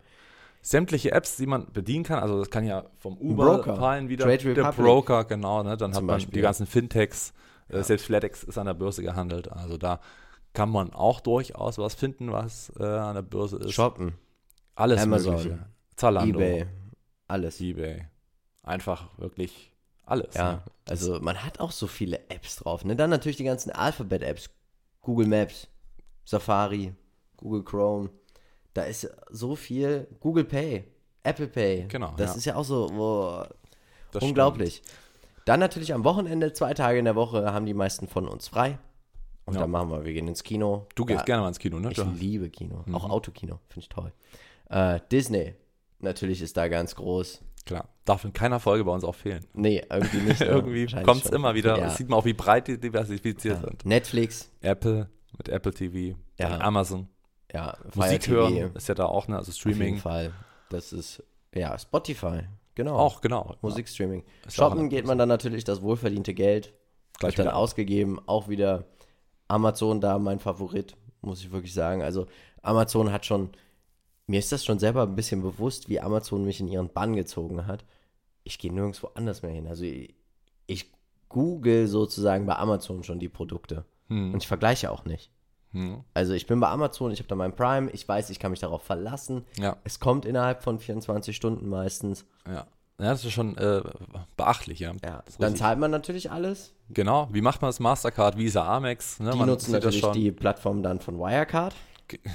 sämtliche 0.61 1.13
Apps, 1.13 1.37
die 1.37 1.47
man 1.47 1.67
bedienen 1.73 2.05
kann. 2.05 2.19
Also 2.19 2.39
das 2.39 2.51
kann 2.51 2.65
ja 2.65 2.85
vom 2.99 3.17
Uber 3.19 3.57
Broker. 3.57 3.77
fallen 3.77 4.09
wieder. 4.09 4.25
Trade 4.25 4.55
der 4.55 4.67
Republic. 4.67 4.87
Broker, 4.87 5.25
genau. 5.25 5.63
Ne? 5.63 5.77
Dann 5.77 5.91
hat 5.91 5.97
Zum 5.97 6.07
man 6.07 6.17
Beispiel. 6.17 6.35
die 6.35 6.41
ganzen 6.41 6.67
Fintechs. 6.67 7.33
Äh, 7.69 7.83
selbst 7.83 8.07
FedEx 8.07 8.45
ist 8.45 8.59
an 8.59 8.67
der 8.67 8.75
Börse 8.75 9.03
gehandelt. 9.03 9.51
Also 9.53 9.77
da 9.77 10.01
kann 10.53 10.71
man 10.71 10.93
auch 10.93 11.21
durchaus 11.21 11.79
was 11.79 11.95
finden, 11.95 12.33
was 12.33 12.73
äh, 12.79 12.85
an 12.85 13.15
der 13.15 13.23
Börse 13.23 13.57
ist. 13.59 13.73
Shoppen, 13.73 14.15
Alles 14.75 15.03
Amazon, 15.03 15.35
mögliche. 15.37 15.67
Zalando, 15.97 16.39
Ebay, 16.41 16.67
alles. 17.27 17.61
eBay. 17.61 18.07
Einfach 18.63 19.19
wirklich 19.19 19.73
alles. 20.05 20.35
Ja, 20.35 20.53
Ne? 20.53 20.63
also 20.89 21.21
man 21.21 21.45
hat 21.45 21.61
auch 21.61 21.73
so 21.73 21.87
viele 21.87 22.19
Apps 22.31 22.57
drauf. 22.57 22.85
Ne? 22.85 22.97
Dann 22.97 23.11
natürlich 23.11 23.37
die 23.37 23.45
ganzen 23.45 23.71
Alphabet-Apps. 23.71 24.51
Google 25.01 25.27
Maps, 25.27 25.69
Safari, 26.25 26.95
Google 27.37 27.63
Chrome. 27.65 28.11
Da 28.75 28.83
ist 28.83 29.09
so 29.31 29.55
viel. 29.57 30.07
Google 30.21 30.45
Pay, 30.45 30.85
Apple 31.23 31.49
Pay. 31.49 31.87
Genau, 31.89 32.15
Das 32.17 32.31
ja. 32.33 32.37
ist 32.37 32.45
ja 32.47 32.55
auch 32.57 32.65
so 32.65 33.45
Das 34.13 34.23
unglaublich. 34.23 34.83
Dann 35.49 35.61
natürlich 35.61 35.93
am 35.95 36.05
Wochenende, 36.05 36.53
zwei 36.53 36.75
Tage 36.75 36.99
in 36.99 37.05
der 37.07 37.17
Woche, 37.17 37.53
haben 37.53 37.67
die 37.67 37.75
meisten 37.75 38.07
von 38.07 38.29
uns 38.29 38.49
frei. 38.49 38.79
Und 39.45 39.55
Ja. 39.55 39.61
dann 39.61 39.71
machen 39.71 39.91
wir, 39.91 40.05
wir 40.05 40.13
gehen 40.13 40.29
ins 40.29 40.43
Kino. 40.45 40.87
Du 40.95 41.05
gehst 41.07 41.21
Ja, 41.21 41.25
gerne 41.25 41.43
mal 41.43 41.49
ins 41.49 41.59
Kino, 41.59 41.79
ne? 41.81 41.91
Ich 41.91 41.99
liebe 42.21 42.51
Kino. 42.51 42.83
Mhm. 42.85 42.95
Auch 42.95 43.09
Autokino, 43.09 43.59
finde 43.69 43.81
ich 43.81 43.89
toll. 43.89 44.13
Äh, 44.69 45.01
Disney, 45.11 45.55
natürlich 46.01 46.43
ist 46.43 46.57
da 46.59 46.69
ganz 46.69 46.95
groß. 46.95 47.41
Klar. 47.65 47.89
Darf 48.05 48.25
in 48.25 48.33
keiner 48.33 48.61
Folge 48.61 48.85
bei 48.85 48.93
uns 48.93 49.05
auch 49.05 49.15
fehlen. 49.15 49.45
Nee, 49.55 49.83
irgendwie 49.91 50.19
nicht. 50.19 50.41
Irgendwie 50.43 50.87
kommt 51.03 51.25
es 51.25 51.31
immer 51.31 51.55
wieder. 51.55 51.79
Ja. 51.79 51.91
Sieht 51.91 52.09
man 52.09 52.19
auch, 52.19 52.25
wie 52.25 52.33
breit 52.35 52.69
die 52.69 52.79
diversifiziert 52.79 53.61
sind. 53.61 53.85
Netflix, 53.85 54.51
Apple 54.61 55.09
mit 55.37 55.49
Apple 55.49 55.73
TV, 55.73 56.19
Ja. 56.39 56.61
Amazon. 56.61 57.09
ja, 57.53 57.77
Musik 57.95 58.29
hören 58.29 58.75
ist 58.75 58.89
ja 58.89 58.95
da 58.95 59.07
auch, 59.07 59.29
ne? 59.29 59.37
Also 59.37 59.51
Auf 59.51 59.57
jeden 59.65 59.75
Streaming. 59.75 59.97
Fall. 59.99 60.33
Das 60.71 60.93
ist, 60.93 61.23
ja, 61.55 61.79
Spotify, 61.79 62.41
genau. 62.79 62.97
Auch, 62.97 63.21
genau. 63.21 63.57
Musikstreaming. 63.61 64.23
Auch 64.47 64.51
Shoppen 64.51 64.89
geht 64.89 65.05
man 65.05 65.19
dann 65.19 65.29
natürlich 65.29 65.65
das 65.65 65.83
wohlverdiente 65.83 66.33
Geld. 66.33 66.73
Gleich 67.19 67.35
dann 67.35 67.49
ausgegeben. 67.49 68.21
Auch 68.27 68.49
wieder 68.49 68.85
Amazon 69.49 70.01
da 70.01 70.19
mein 70.19 70.39
Favorit, 70.39 70.97
muss 71.21 71.41
ich 71.41 71.51
wirklich 71.51 71.75
sagen. 71.75 72.03
Also 72.03 72.27
Amazon 72.63 73.13
hat 73.13 73.27
schon, 73.27 73.51
mir 74.29 74.39
ist 74.39 74.53
das 74.53 74.65
schon 74.65 74.79
selber 74.79 75.03
ein 75.03 75.17
bisschen 75.17 75.43
bewusst, 75.43 75.89
wie 75.89 76.01
Amazon 76.01 76.45
mich 76.45 76.61
in 76.61 76.69
ihren 76.69 76.93
Bann 76.93 77.17
gezogen 77.17 77.67
hat. 77.67 77.85
Ich 78.45 78.59
gehe 78.59 78.73
nirgendwo 78.73 79.09
anders 79.15 79.43
mehr 79.43 79.51
hin. 79.51 79.67
Also 79.67 79.83
ich, 79.85 80.15
ich 80.67 80.93
google 81.29 81.89
sozusagen 81.89 82.47
bei 82.47 82.57
Amazon 82.57 83.03
schon 83.03 83.19
die 83.19 83.29
Produkte. 83.29 83.85
Hm. 84.07 84.33
Und 84.33 84.43
ich 84.43 84.49
vergleiche 84.49 84.93
auch 84.93 85.05
nicht. 85.05 85.33
Also 86.15 86.33
ich 86.33 86.47
bin 86.47 86.61
bei 86.61 86.69
Amazon, 86.69 87.11
ich 87.13 87.19
habe 87.21 87.29
da 87.29 87.35
mein 87.35 87.55
Prime, 87.55 87.91
ich 87.91 88.07
weiß, 88.09 88.31
ich 88.31 88.39
kann 88.39 88.51
mich 88.51 88.61
darauf 88.61 88.83
verlassen. 88.83 89.45
Ja, 89.59 89.77
Es 89.85 90.01
kommt 90.01 90.25
innerhalb 90.25 90.63
von 90.63 90.79
24 90.79 91.35
Stunden 91.37 91.69
meistens. 91.69 92.25
ja. 92.47 92.67
Ja, 93.01 93.11
das 93.11 93.25
ist 93.25 93.31
schon 93.31 93.57
äh, 93.59 93.81
beachtlich, 94.37 94.81
ja. 94.81 94.93
Ja, 95.05 95.23
dann 95.39 95.55
zahlt 95.55 95.79
man 95.79 95.93
natürlich 95.93 96.33
alles. 96.33 96.75
Genau. 96.91 97.29
Wie 97.31 97.43
macht 97.43 97.63
man 97.63 97.69
das? 97.69 97.79
Mastercard, 97.79 98.37
Visa, 98.37 98.67
Amex. 98.67 99.21
Ne? 99.21 99.31
Die 99.31 99.39
man 99.39 99.49
nutzen 99.49 99.71
natürlich 99.71 100.05
die 100.11 100.33
Plattform 100.33 100.83
dann 100.83 100.99
von 100.99 101.17
Wirecard. 101.17 101.77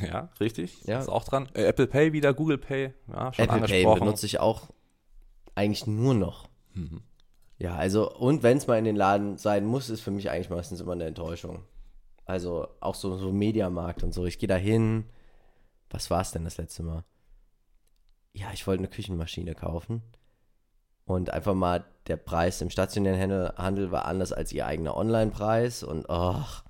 Ja, 0.10 0.30
richtig. 0.40 0.82
Ja. 0.86 1.00
Ist 1.00 1.10
auch 1.10 1.26
dran. 1.26 1.50
Äh, 1.54 1.64
Apple 1.64 1.88
Pay 1.88 2.14
wieder, 2.14 2.34
Google 2.34 2.58
Pay. 2.58 2.94
Ja, 3.12 3.34
schon 3.34 3.44
Apple 3.44 3.46
Pay 3.48 3.54
angesprochen. 3.56 4.00
benutze 4.00 4.26
ich 4.26 4.40
auch 4.40 4.62
eigentlich 5.54 5.86
nur 5.86 6.14
noch. 6.14 6.48
Ja, 7.58 7.76
also, 7.76 8.10
und 8.10 8.42
wenn 8.42 8.58
es 8.58 8.66
mal 8.68 8.78
in 8.78 8.86
den 8.86 8.96
Laden 8.96 9.38
sein 9.38 9.66
muss, 9.66 9.90
ist 9.90 10.00
für 10.00 10.12
mich 10.12 10.30
eigentlich 10.30 10.50
meistens 10.50 10.80
immer 10.80 10.94
eine 10.94 11.04
Enttäuschung. 11.06 11.64
Also 12.26 12.68
auch 12.80 12.96
so, 12.96 13.18
so 13.18 13.32
Mediamarkt 13.32 14.04
und 14.04 14.14
so. 14.14 14.26
Ich 14.26 14.40
gehe 14.40 14.48
da 14.48 14.56
hin. 14.56 15.06
Was 15.90 16.10
war 16.10 16.22
es 16.22 16.32
denn 16.32 16.44
das 16.44 16.58
letzte 16.58 16.84
Mal? 16.84 17.04
Ja, 18.34 18.48
ich 18.54 18.66
wollte 18.66 18.80
eine 18.82 18.90
Küchenmaschine 18.90 19.54
kaufen. 19.54 20.02
Und 21.06 21.30
einfach 21.32 21.54
mal 21.54 21.86
der 22.08 22.18
Preis 22.18 22.62
im 22.62 22.70
stationären 22.70 23.52
Handel, 23.58 23.92
war 23.92 24.06
anders 24.06 24.32
als 24.32 24.52
ihr 24.54 24.66
eigener 24.66 24.96
Online-Preis. 24.96 25.84
Und 25.84 26.10
ach. 26.10 26.64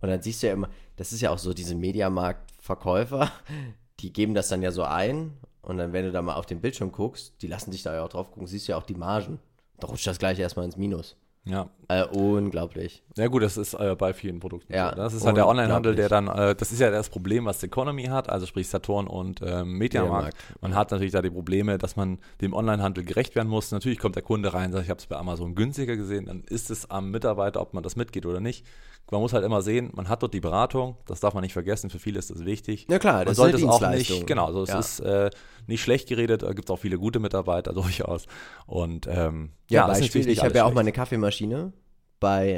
Und 0.00 0.08
dann 0.08 0.22
siehst 0.22 0.42
du 0.42 0.48
ja 0.48 0.52
immer, 0.52 0.68
das 0.96 1.12
ist 1.12 1.20
ja 1.20 1.30
auch 1.30 1.38
so, 1.38 1.52
diese 1.52 1.74
Mediamarkt-Verkäufer, 1.74 3.30
die 4.00 4.12
geben 4.12 4.34
das 4.34 4.48
dann 4.48 4.62
ja 4.62 4.70
so 4.70 4.84
ein. 4.84 5.36
Und 5.62 5.78
dann, 5.78 5.92
wenn 5.92 6.04
du 6.04 6.12
da 6.12 6.22
mal 6.22 6.34
auf 6.34 6.46
den 6.46 6.60
Bildschirm 6.60 6.92
guckst, 6.92 7.42
die 7.42 7.46
lassen 7.46 7.70
dich 7.70 7.82
da 7.82 7.94
ja 7.94 8.04
auch 8.04 8.08
drauf 8.08 8.30
gucken, 8.30 8.46
siehst 8.46 8.68
du 8.68 8.72
ja 8.72 8.78
auch 8.78 8.84
die 8.84 8.94
Margen. 8.94 9.40
Da 9.78 9.88
rutscht 9.88 10.06
das 10.06 10.18
gleich 10.18 10.38
erstmal 10.38 10.66
ins 10.66 10.76
Minus. 10.76 11.16
Ja. 11.44 11.70
Äh, 11.88 12.04
unglaublich. 12.04 13.02
Ja 13.16 13.26
gut, 13.28 13.42
das 13.42 13.56
ist 13.56 13.74
äh, 13.74 13.96
bei 13.98 14.12
vielen 14.12 14.40
Produkten 14.40 14.72
Ja, 14.72 14.90
so. 14.90 14.96
Das 14.96 15.14
ist 15.14 15.24
halt 15.24 15.36
der 15.38 15.48
Onlinehandel, 15.48 15.94
der 15.94 16.08
dann, 16.08 16.28
äh, 16.28 16.54
das 16.54 16.70
ist 16.70 16.80
ja 16.80 16.90
das 16.90 17.08
Problem, 17.08 17.46
was 17.46 17.62
Economy 17.62 18.04
hat, 18.04 18.28
also 18.28 18.46
sprich 18.46 18.68
Saturn 18.68 19.06
und 19.06 19.40
ähm, 19.42 19.72
Mediamarkt. 19.78 20.36
Man 20.60 20.74
hat 20.74 20.90
natürlich 20.90 21.12
da 21.12 21.22
die 21.22 21.30
Probleme, 21.30 21.78
dass 21.78 21.96
man 21.96 22.18
dem 22.42 22.52
Onlinehandel 22.52 23.04
gerecht 23.04 23.34
werden 23.34 23.48
muss. 23.48 23.72
Natürlich 23.72 23.98
kommt 23.98 24.16
der 24.16 24.22
Kunde 24.22 24.52
rein 24.52 24.66
und 24.66 24.72
sagt, 24.72 24.84
ich 24.84 24.90
habe 24.90 25.00
es 25.00 25.06
bei 25.06 25.16
Amazon 25.16 25.54
günstiger 25.54 25.96
gesehen, 25.96 26.26
dann 26.26 26.42
ist 26.44 26.70
es 26.70 26.90
am 26.90 27.10
Mitarbeiter, 27.10 27.60
ob 27.60 27.72
man 27.74 27.82
das 27.82 27.96
mitgeht 27.96 28.26
oder 28.26 28.40
nicht. 28.40 28.64
Man 29.10 29.20
muss 29.22 29.32
halt 29.32 29.44
immer 29.44 29.60
sehen, 29.62 29.90
man 29.94 30.08
hat 30.08 30.22
dort 30.22 30.34
die 30.34 30.40
Beratung, 30.40 30.96
das 31.06 31.18
darf 31.18 31.34
man 31.34 31.42
nicht 31.42 31.54
vergessen, 31.54 31.90
für 31.90 31.98
viele 31.98 32.18
ist 32.20 32.30
das 32.30 32.44
wichtig. 32.44 32.86
Ja 32.88 33.00
klar, 33.00 33.14
man 33.16 33.24
das 33.26 33.38
sollte 33.38 33.56
ist 33.56 33.62
es 33.64 33.68
auch 33.68 33.90
nicht, 33.90 34.26
genau, 34.26 34.46
also 34.46 34.62
es 34.62 34.68
Ja. 34.68 34.78
ist 34.78 35.00
äh, 35.00 35.30
nicht 35.66 35.82
schlecht 35.82 36.08
geredet, 36.08 36.42
da 36.42 36.52
gibt 36.52 36.68
es 36.68 36.70
auch 36.72 36.78
viele 36.78 36.98
gute 36.98 37.18
Mitarbeiter 37.20 37.72
durchaus. 37.74 38.26
Und 38.66 39.06
ähm, 39.10 39.50
Ja, 39.68 39.86
das 39.86 39.98
ist 39.98 40.04
Beispiel, 40.12 40.28
ich 40.28 40.42
habe 40.42 40.54
ja 40.54 40.62
auch 40.62 40.68
schlecht. 40.68 40.74
mal 40.74 40.80
eine 40.82 40.92
Kaffeemaschine 40.92 41.72
bei, 42.18 42.50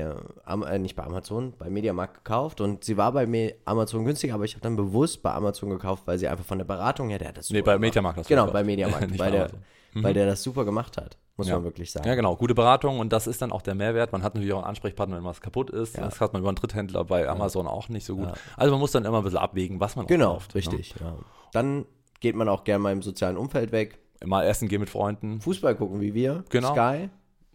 äh, 0.47 0.53
äh, 0.75 0.79
nicht 0.79 0.97
bei 0.97 1.05
Amazon, 1.05 1.55
bei 1.59 1.71
Mediamarkt 1.71 2.25
gekauft 2.25 2.61
und 2.61 2.83
sie 2.85 2.97
war 2.97 3.13
bei 3.13 3.55
Amazon 3.65 4.05
günstiger, 4.05 4.35
aber 4.35 4.45
ich 4.45 4.55
habe 4.55 4.63
dann 4.63 4.75
bewusst 4.77 5.23
bei 5.23 5.33
Amazon 5.33 5.71
gekauft, 5.71 6.03
weil 6.07 6.19
sie 6.19 6.27
einfach 6.29 6.45
von 6.45 6.59
der 6.59 6.65
Beratung 6.65 7.11
her, 7.11 7.19
der 7.19 7.29
hat 7.29 7.37
das 7.37 7.47
super 7.47 7.59
Nee, 7.59 7.63
bei. 7.63 7.79
Mediamarkt 7.79 8.19
du 8.19 8.23
Genau, 8.25 8.47
bei 8.51 8.65
Mediamarkt, 8.65 9.11
weil, 9.11 9.19
bei 9.19 9.31
der. 9.31 9.51
Mhm. 9.95 10.03
weil 10.05 10.15
der 10.15 10.25
das 10.27 10.43
super 10.43 10.65
gemacht 10.65 10.97
hat, 10.97 11.17
muss 11.37 11.47
Ja. 11.49 11.55
man 11.57 11.65
wirklich 11.65 11.93
sagen. 11.93 12.09
Ja, 12.09 12.15
genau. 12.15 12.35
Gute 12.35 12.55
Beratung 12.55 12.99
und 12.99 13.13
das 13.13 13.27
ist 13.27 13.43
dann 13.43 13.53
auch 13.53 13.61
der 13.63 13.75
Mehrwert. 13.75 14.11
Man 14.11 14.23
hat 14.23 14.35
natürlich 14.35 14.53
auch 14.55 14.61
einen 14.61 14.67
Ansprechpartner, 14.69 15.17
wenn 15.19 15.25
was 15.25 15.41
kaputt 15.43 15.69
ist. 15.71 15.97
Ja. 15.99 16.05
Das 16.05 16.19
hat 16.21 16.33
man 16.33 16.41
über 16.41 16.49
einen 16.49 16.57
Dritthändler 16.57 17.05
bei 17.05 17.29
Amazon 17.29 17.67
auch 17.67 17.89
nicht 17.91 18.07
so 18.07 18.17
gut. 18.17 18.29
Ja. 18.29 18.33
Also 18.57 18.73
man 18.73 18.81
muss 18.81 18.91
dann 18.93 19.05
immer 19.05 19.19
ein 19.19 19.23
bisschen 19.25 19.39
abwägen, 19.39 19.81
was 19.81 19.95
man 19.95 20.07
Genau, 20.07 20.33
kauft. 20.33 20.55
richtig. 20.55 20.95
Ja. 20.99 21.15
Dann 21.53 21.85
geht 22.23 22.35
man 22.37 22.49
auch 22.49 22.65
gerne 22.65 22.79
mal 22.79 22.93
im 22.93 23.03
sozialen 23.03 23.37
Umfeld 23.37 23.73
weg. 23.73 23.99
Mal 24.25 24.45
essen 24.47 24.69
gehen 24.69 24.81
mit 24.81 24.89
Freunden. 24.89 25.41
Fußball 25.41 25.75
gucken 25.75 26.01
wie 26.01 26.15
wir. 26.15 26.45
Genau. 26.49 26.73
Sky 26.73 27.11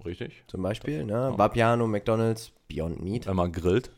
Richtig. 0.05 0.43
zum 0.47 0.61
Beispiel. 0.61 1.05
Ne? 1.05 1.33
Vapiano, 1.35 1.87
McDonalds, 1.87 2.51
Beyond 2.67 3.01
Meat. 3.01 3.25
Wenn 3.25 3.35
man 3.37 3.51
grillt 3.51 3.89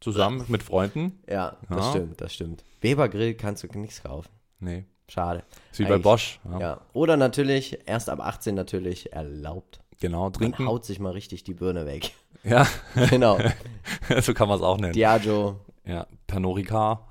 zusammen 0.00 0.44
mit 0.48 0.62
Freunden. 0.62 1.20
Ja, 1.28 1.56
das 1.68 1.78
Ja. 1.86 1.90
stimmt, 1.90 2.20
das 2.20 2.32
stimmt. 2.32 2.64
Weber 2.80 3.08
Grill 3.08 3.34
kannst 3.34 3.62
du 3.64 3.78
nichts 3.78 4.02
kaufen. 4.02 4.30
Nee. 4.60 4.84
Schade. 5.08 5.42
Ist 5.72 5.80
wie 5.80 5.84
bei 5.84 5.98
Bosch. 5.98 6.40
Ja. 6.50 6.60
Ja. 6.60 6.80
Oder 6.92 7.16
natürlich, 7.16 7.80
erst 7.86 8.08
ab 8.08 8.20
18 8.20 8.54
natürlich 8.54 9.12
erlaubt. 9.12 9.80
Genau, 10.00 10.22
Man 10.24 10.32
trinken. 10.32 10.66
haut 10.66 10.84
sich 10.84 10.98
mal 11.00 11.10
richtig 11.12 11.44
die 11.44 11.54
Birne 11.54 11.84
weg. 11.86 12.12
Ja, 12.44 12.66
genau. 13.10 13.38
so 14.22 14.32
kann 14.34 14.48
man 14.48 14.58
es 14.58 14.62
auch 14.64 14.78
nennen. 14.78 14.92
Diageo. 14.94 15.60
Ja, 15.84 16.06
Pernod 16.32 16.66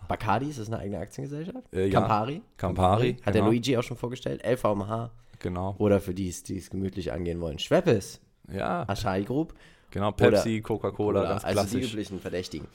Bacardi, 0.08 0.50
ist 0.50 0.58
das 0.60 0.68
eine 0.68 0.80
eigene 0.80 0.98
Aktiengesellschaft? 0.98 1.72
Äh, 1.72 1.86
ja. 1.88 2.00
Campari. 2.00 2.42
Campari, 2.58 3.14
Hat 3.18 3.28
der 3.28 3.34
genau. 3.34 3.46
Luigi 3.48 3.78
auch 3.78 3.84
schon 3.84 3.98
vorgestellt. 3.98 4.42
LVMH. 4.44 5.12
Genau. 5.40 5.76
Oder 5.78 6.02
für 6.02 6.14
die, 6.16 6.34
die 6.48 6.58
es 6.58 6.70
gemütlich 6.72 7.12
angehen 7.12 7.40
wollen. 7.40 7.60
Schweppes. 7.60 8.20
Ja, 8.52 8.84
Asahi 8.88 9.24
Group. 9.24 9.54
genau. 9.92 10.12
Pepsi, 10.12 10.62
Coca-Cola, 10.62 11.24
ganz 11.24 11.46
also 11.46 11.62
die 11.62 11.68
klassisch. 11.70 11.94
üblichen 11.94 12.20
Verdächtigen. 12.20 12.68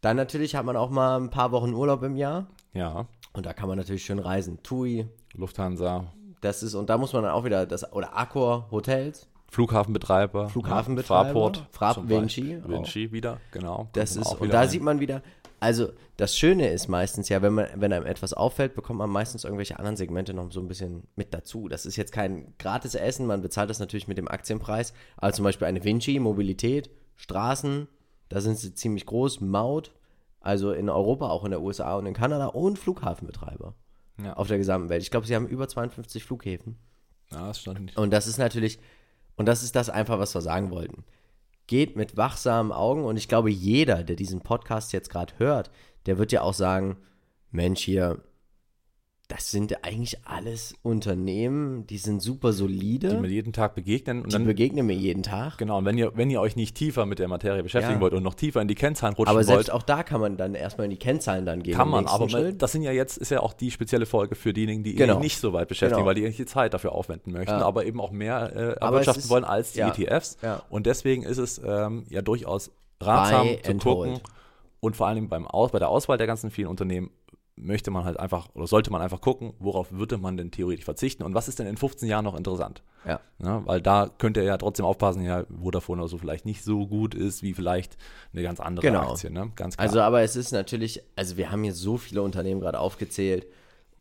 Dann 0.00 0.16
natürlich 0.16 0.54
hat 0.54 0.64
man 0.64 0.76
auch 0.76 0.90
mal 0.90 1.18
ein 1.20 1.30
paar 1.30 1.50
Wochen 1.52 1.74
Urlaub 1.74 2.02
im 2.04 2.16
Jahr. 2.16 2.46
Ja, 2.72 3.06
Und 3.32 3.44
da 3.46 3.52
kann 3.52 3.68
man 3.68 3.76
natürlich 3.76 4.04
schön 4.04 4.18
reisen. 4.20 4.62
TUI. 4.62 5.06
Lufthansa, 5.34 6.04
Das 6.40 6.62
ist, 6.62 6.74
und 6.74 6.88
da 6.88 6.98
muss 6.98 7.12
man 7.12 7.24
dann 7.24 7.32
auch 7.32 7.44
wieder, 7.44 7.66
das, 7.66 7.92
oder 7.92 8.16
Accor 8.16 8.68
Hotels. 8.70 9.26
Flughafenbetreiber. 9.48 10.48
Flughafenbetreiber, 10.48 11.24
Fraport. 11.30 11.66
Frap- 11.72 11.94
zum 11.94 12.08
Vinci. 12.08 12.58
Vinci 12.64 13.12
wieder, 13.12 13.38
genau. 13.50 13.88
Das 13.92 14.16
ist, 14.16 14.32
und 14.40 14.52
da 14.52 14.60
rein. 14.60 14.68
sieht 14.68 14.82
man 14.82 15.00
wieder, 15.00 15.22
also 15.60 15.92
das 16.16 16.36
Schöne 16.36 16.68
ist 16.70 16.88
meistens 16.88 17.28
ja, 17.28 17.42
wenn 17.42 17.52
man, 17.54 17.66
wenn 17.76 17.92
einem 17.92 18.06
etwas 18.06 18.32
auffällt, 18.32 18.74
bekommt 18.74 18.98
man 18.98 19.10
meistens 19.10 19.44
irgendwelche 19.44 19.78
anderen 19.78 19.96
Segmente 19.96 20.34
noch 20.34 20.50
so 20.50 20.60
ein 20.60 20.68
bisschen 20.68 21.04
mit 21.16 21.32
dazu. 21.34 21.68
Das 21.68 21.86
ist 21.86 21.96
jetzt 21.96 22.12
kein 22.12 22.54
gratis 22.58 22.94
Essen, 22.94 23.26
man 23.26 23.42
bezahlt 23.42 23.70
das 23.70 23.78
natürlich 23.78 24.08
mit 24.08 24.18
dem 24.18 24.28
Aktienpreis, 24.28 24.92
aber 25.16 25.32
zum 25.32 25.44
Beispiel 25.44 25.66
eine 25.66 25.84
Vinci, 25.84 26.18
Mobilität, 26.18 26.90
Straßen, 27.16 27.86
da 28.30 28.40
sind 28.40 28.58
sie 28.58 28.74
ziemlich 28.74 29.06
groß, 29.06 29.40
Maut, 29.40 29.92
also 30.40 30.72
in 30.72 30.88
Europa, 30.88 31.28
auch 31.28 31.44
in 31.44 31.50
der 31.50 31.60
USA 31.60 31.96
und 31.96 32.06
in 32.06 32.14
Kanada 32.14 32.46
und 32.46 32.78
Flughafenbetreiber 32.78 33.74
Ja. 34.22 34.32
auf 34.34 34.48
der 34.48 34.58
gesamten 34.58 34.88
Welt. 34.88 35.02
Ich 35.02 35.10
glaube, 35.10 35.26
sie 35.26 35.36
haben 35.36 35.46
über 35.46 35.68
52 35.68 36.24
Flughäfen. 36.24 36.76
Ja, 37.30 37.48
das 37.48 37.60
stand 37.60 37.80
nicht. 37.80 37.96
Und 37.98 38.10
das 38.12 38.26
ist 38.26 38.38
natürlich, 38.38 38.78
und 39.36 39.46
das 39.46 39.62
ist 39.62 39.76
das 39.76 39.90
einfach, 39.90 40.18
was 40.18 40.34
wir 40.34 40.40
sagen 40.40 40.70
wollten. 40.70 41.04
Geht 41.70 41.94
mit 41.94 42.16
wachsamen 42.16 42.72
Augen. 42.72 43.04
Und 43.04 43.16
ich 43.16 43.28
glaube, 43.28 43.48
jeder, 43.48 44.02
der 44.02 44.16
diesen 44.16 44.40
Podcast 44.40 44.92
jetzt 44.92 45.08
gerade 45.08 45.34
hört, 45.36 45.70
der 46.06 46.18
wird 46.18 46.32
ja 46.32 46.42
auch 46.42 46.52
sagen, 46.52 46.96
Mensch 47.52 47.84
hier, 47.84 48.24
das 49.30 49.50
sind 49.50 49.84
eigentlich 49.84 50.18
alles 50.24 50.74
Unternehmen, 50.82 51.86
die 51.86 51.98
sind 51.98 52.20
super 52.20 52.50
die 52.50 52.56
solide, 52.56 53.20
mir 53.20 53.28
jeden 53.28 53.52
Tag 53.52 53.74
begegnen. 53.74 54.18
Und 54.22 54.26
die 54.28 54.32
dann, 54.32 54.44
begegnen 54.44 54.86
mir 54.86 54.94
jeden 54.94 55.22
Tag. 55.22 55.56
genau, 55.58 55.78
und 55.78 55.84
wenn 55.84 55.96
ihr, 55.96 56.12
wenn 56.16 56.30
ihr 56.30 56.40
euch 56.40 56.56
nicht 56.56 56.74
tiefer 56.76 57.06
mit 57.06 57.18
der 57.18 57.28
Materie 57.28 57.62
beschäftigen 57.62 57.96
Ja. 57.96 58.00
wollt 58.00 58.12
und 58.12 58.22
noch 58.22 58.34
tiefer 58.34 58.60
in 58.60 58.68
die 58.68 58.74
Kennzahlen 58.74 59.14
rutschen 59.14 59.28
Aber 59.30 59.38
wollt, 59.38 59.46
selbst 59.46 59.70
auch 59.72 59.82
da 59.82 60.02
kann 60.02 60.20
man 60.20 60.36
dann 60.36 60.54
erstmal 60.54 60.84
in 60.86 60.90
die 60.90 60.98
Kennzahlen 60.98 61.46
dann 61.46 61.62
gehen. 61.62 61.74
kann 61.74 61.88
man, 61.88 62.06
aber 62.06 62.28
Schritt. 62.28 62.60
das 62.60 62.72
sind 62.72 62.82
ja 62.82 62.92
jetzt, 62.92 63.16
ist 63.18 63.30
ja 63.30 63.40
auch 63.40 63.52
die 63.52 63.70
spezielle 63.70 64.04
Folge 64.06 64.34
für 64.34 64.52
diejenigen, 64.52 64.82
die 64.82 64.94
Genau. 64.94 65.14
sich 65.14 65.22
nicht 65.22 65.38
so 65.38 65.52
weit 65.52 65.68
beschäftigen, 65.68 65.98
Genau. 66.00 66.06
weil 66.08 66.14
die 66.16 66.22
nicht 66.22 66.38
die 66.38 66.46
Zeit 66.46 66.74
dafür 66.74 66.92
aufwenden 66.92 67.32
möchten, 67.32 67.50
Ja. 67.52 67.64
aber 67.64 67.86
eben 67.86 68.00
auch 68.00 68.10
mehr 68.10 68.52
äh, 68.54 68.58
Aber 68.80 68.96
erwirtschaften 68.96 69.22
ist- 69.24 69.30
wollen 69.30 69.44
als 69.44 69.72
die 69.72 69.78
ja. 69.80 69.88
ETFs. 69.88 70.36
Und 70.68 70.86
deswegen 70.86 71.22
ist 71.22 71.38
es 71.38 71.60
ähm, 71.64 72.04
ja 72.10 72.20
durchaus 72.22 72.70
ratsam 73.00 73.46
Buy 73.46 73.62
zu 73.62 73.72
gucken. 73.78 74.10
hold. 74.12 74.22
Und 74.82 74.96
vor 74.96 75.08
allem 75.08 75.28
beim 75.28 75.46
Aus, 75.46 75.72
bei 75.72 75.78
der 75.78 75.90
Auswahl 75.90 76.16
der 76.16 76.26
ganzen 76.26 76.50
vielen 76.50 76.68
Unternehmen 76.68 77.10
möchte 77.56 77.90
man 77.90 78.04
halt 78.04 78.18
einfach 78.18 78.48
oder 78.54 78.66
sollte 78.66 78.90
man 78.90 79.02
einfach 79.02 79.20
gucken, 79.20 79.52
worauf 79.58 79.92
würde 79.92 80.16
man 80.18 80.36
denn 80.36 80.50
theoretisch 80.50 80.84
verzichten 80.84 81.22
und 81.22 81.34
was 81.34 81.48
ist 81.48 81.58
denn 81.58 81.66
in 81.66 81.76
15 81.76 82.08
Jahren 82.08 82.24
noch 82.24 82.36
interessant? 82.36 82.82
Ja. 83.06 83.20
Ja, 83.42 83.64
weil 83.66 83.80
da 83.80 84.08
könnt 84.18 84.36
ihr 84.36 84.44
ja 84.44 84.56
trotzdem 84.56 84.86
aufpassen, 84.86 85.22
ja, 85.22 85.44
Vodafone 85.62 86.00
oder 86.02 86.08
so 86.08 86.18
vielleicht 86.18 86.46
nicht 86.46 86.64
so 86.64 86.86
gut 86.86 87.14
ist 87.14 87.42
wie 87.42 87.54
vielleicht 87.54 87.96
eine 88.32 88.42
ganz 88.42 88.60
andere 88.60 88.86
Genau. 88.86 89.12
Aktie. 89.12 89.30
Ne? 89.30 89.52
Ganz 89.56 89.76
klar. 89.76 89.86
Also, 89.86 90.00
aber 90.00 90.22
es 90.22 90.36
ist 90.36 90.52
natürlich, 90.52 91.02
also 91.16 91.36
wir 91.36 91.50
haben 91.50 91.62
hier 91.62 91.74
so 91.74 91.96
viele 91.96 92.22
Unternehmen 92.22 92.60
gerade 92.60 92.78
aufgezählt 92.78 93.46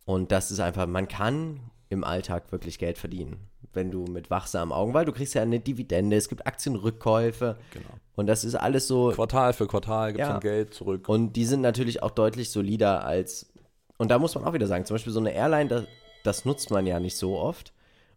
und 0.05 0.31
das 0.31 0.51
ist 0.51 0.59
einfach, 0.59 0.87
man 0.87 1.07
kann 1.07 1.59
im 1.89 2.03
Alltag 2.03 2.51
wirklich 2.51 2.77
Geld 2.79 2.97
verdienen, 2.97 3.37
wenn 3.73 3.91
du 3.91 4.05
mit 4.05 4.29
wachsamen 4.29 4.71
Augen, 4.71 4.93
weil 4.93 5.05
du 5.05 5.11
kriegst 5.11 5.33
ja 5.33 5.41
eine 5.41 5.59
Dividende, 5.59 6.15
es 6.15 6.29
gibt 6.29 6.45
Aktienrückkäufe 6.47 7.57
Genau. 7.73 7.89
Und 8.19 8.27
das 8.27 8.43
ist 8.43 8.55
alles 8.55 8.87
so 8.87 9.11
Quartal 9.11 9.53
für 9.53 9.67
Quartal 9.67 10.11
gibt 10.11 10.21
es 10.21 10.27
Ja. 10.27 10.33
dann 10.33 10.41
Geld 10.41 10.73
zurück. 10.73 11.09
und 11.09 11.33
die 11.33 11.45
sind 11.45 11.61
natürlich 11.61 12.03
auch 12.03 12.11
deutlich 12.11 12.51
solider 12.51 13.03
als, 13.05 13.51
und 13.97 14.09
da 14.11 14.19
muss 14.19 14.35
man 14.35 14.43
auch 14.45 14.53
wieder 14.53 14.67
sagen, 14.67 14.85
zum 14.85 14.95
Beispiel 14.95 15.13
so 15.13 15.19
eine 15.19 15.31
Airline, 15.33 15.69
das, 15.69 15.83
das 16.23 16.45
nutzt 16.45 16.69
man 16.71 16.85
ja 16.85 16.99
nicht 16.99 17.15
so 17.17 17.37
oft 17.39 17.73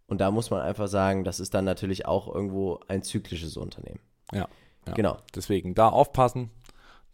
und 0.07 0.21
da 0.21 0.31
muss 0.31 0.51
man 0.51 0.61
einfach 0.61 0.89
sagen, 0.89 1.25
das 1.25 1.41
ist 1.41 1.55
dann 1.55 1.65
natürlich 1.65 2.05
auch 2.07 2.33
irgendwo 2.33 2.81
ein 2.89 3.03
zyklisches 3.03 3.57
Unternehmen. 3.57 4.01
ja, 4.33 4.49
ja. 4.87 4.95
Genau. 4.95 5.17
Deswegen 5.35 5.75
da 5.75 5.89
aufpassen, 5.89 6.51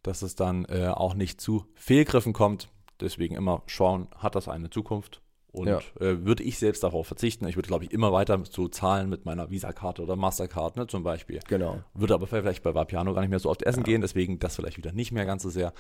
dass 0.03 0.23
es 0.23 0.35
dann 0.35 0.65
äh, 0.67 0.89
auch 0.89 1.13
nicht 1.15 1.39
zu 1.41 1.67
Fehlgriffen 1.75 2.33
kommt. 2.33 2.69
Deswegen 3.01 3.37
immer 3.37 3.63
schauen, 3.67 4.09
hat 4.17 4.35
das 4.35 4.49
eine 4.49 4.71
Zukunft? 4.71 5.21
Und 5.51 5.69
Ja. 5.69 5.79
äh, 6.01 6.25
würde 6.27 6.43
ich 6.43 6.59
selbst 6.59 6.83
darauf 6.85 7.07
verzichten? 7.07 7.47
Ich 7.49 7.57
würde, 7.57 7.69
glaube 7.69 7.85
ich, 7.85 7.93
immer 7.93 8.13
weiter 8.13 8.45
zu 8.45 8.69
zahlen 8.69 9.09
mit 9.09 9.25
meiner 9.25 9.51
Visa-Karte 9.51 10.03
oder 10.03 10.15
Mastercard, 10.15 10.77
ne, 10.77 10.87
zum 10.87 11.03
Beispiel. 11.03 11.41
Genau. 11.49 11.79
Würde 11.95 12.15
aber 12.15 12.27
vielleicht 12.27 12.63
bei 12.63 12.75
Vapiano 12.75 13.15
gar 13.15 13.23
nicht 13.23 13.31
mehr 13.31 13.39
so 13.39 13.49
oft 13.51 13.63
essen 13.63 13.83
gehen, 13.83 14.01
deswegen 14.03 14.39
das 14.39 14.57
vielleicht 14.57 14.77
wieder 14.77 14.93
nicht 14.93 15.11
mehr 15.13 15.25
ganz 15.25 15.43
so 15.43 15.51
sehr. 15.51 15.73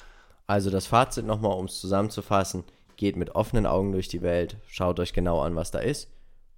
Also 0.47 0.71
das 0.71 0.87
Fazit 0.87 1.27
nochmal, 1.27 1.53
um 1.59 1.67
es 1.67 1.81
zusammenzufassen, 1.81 2.65
geht 2.97 3.17
mit 3.17 3.35
offenen 3.35 3.67
Augen 3.67 3.93
durch 3.93 4.09
die 4.09 4.23
Welt, 4.23 4.57
schaut 4.67 4.99
euch 5.01 5.13
genau 5.13 5.41
an, 5.41 5.55
was 5.55 5.71
da 5.71 5.79
ist. 5.81 6.11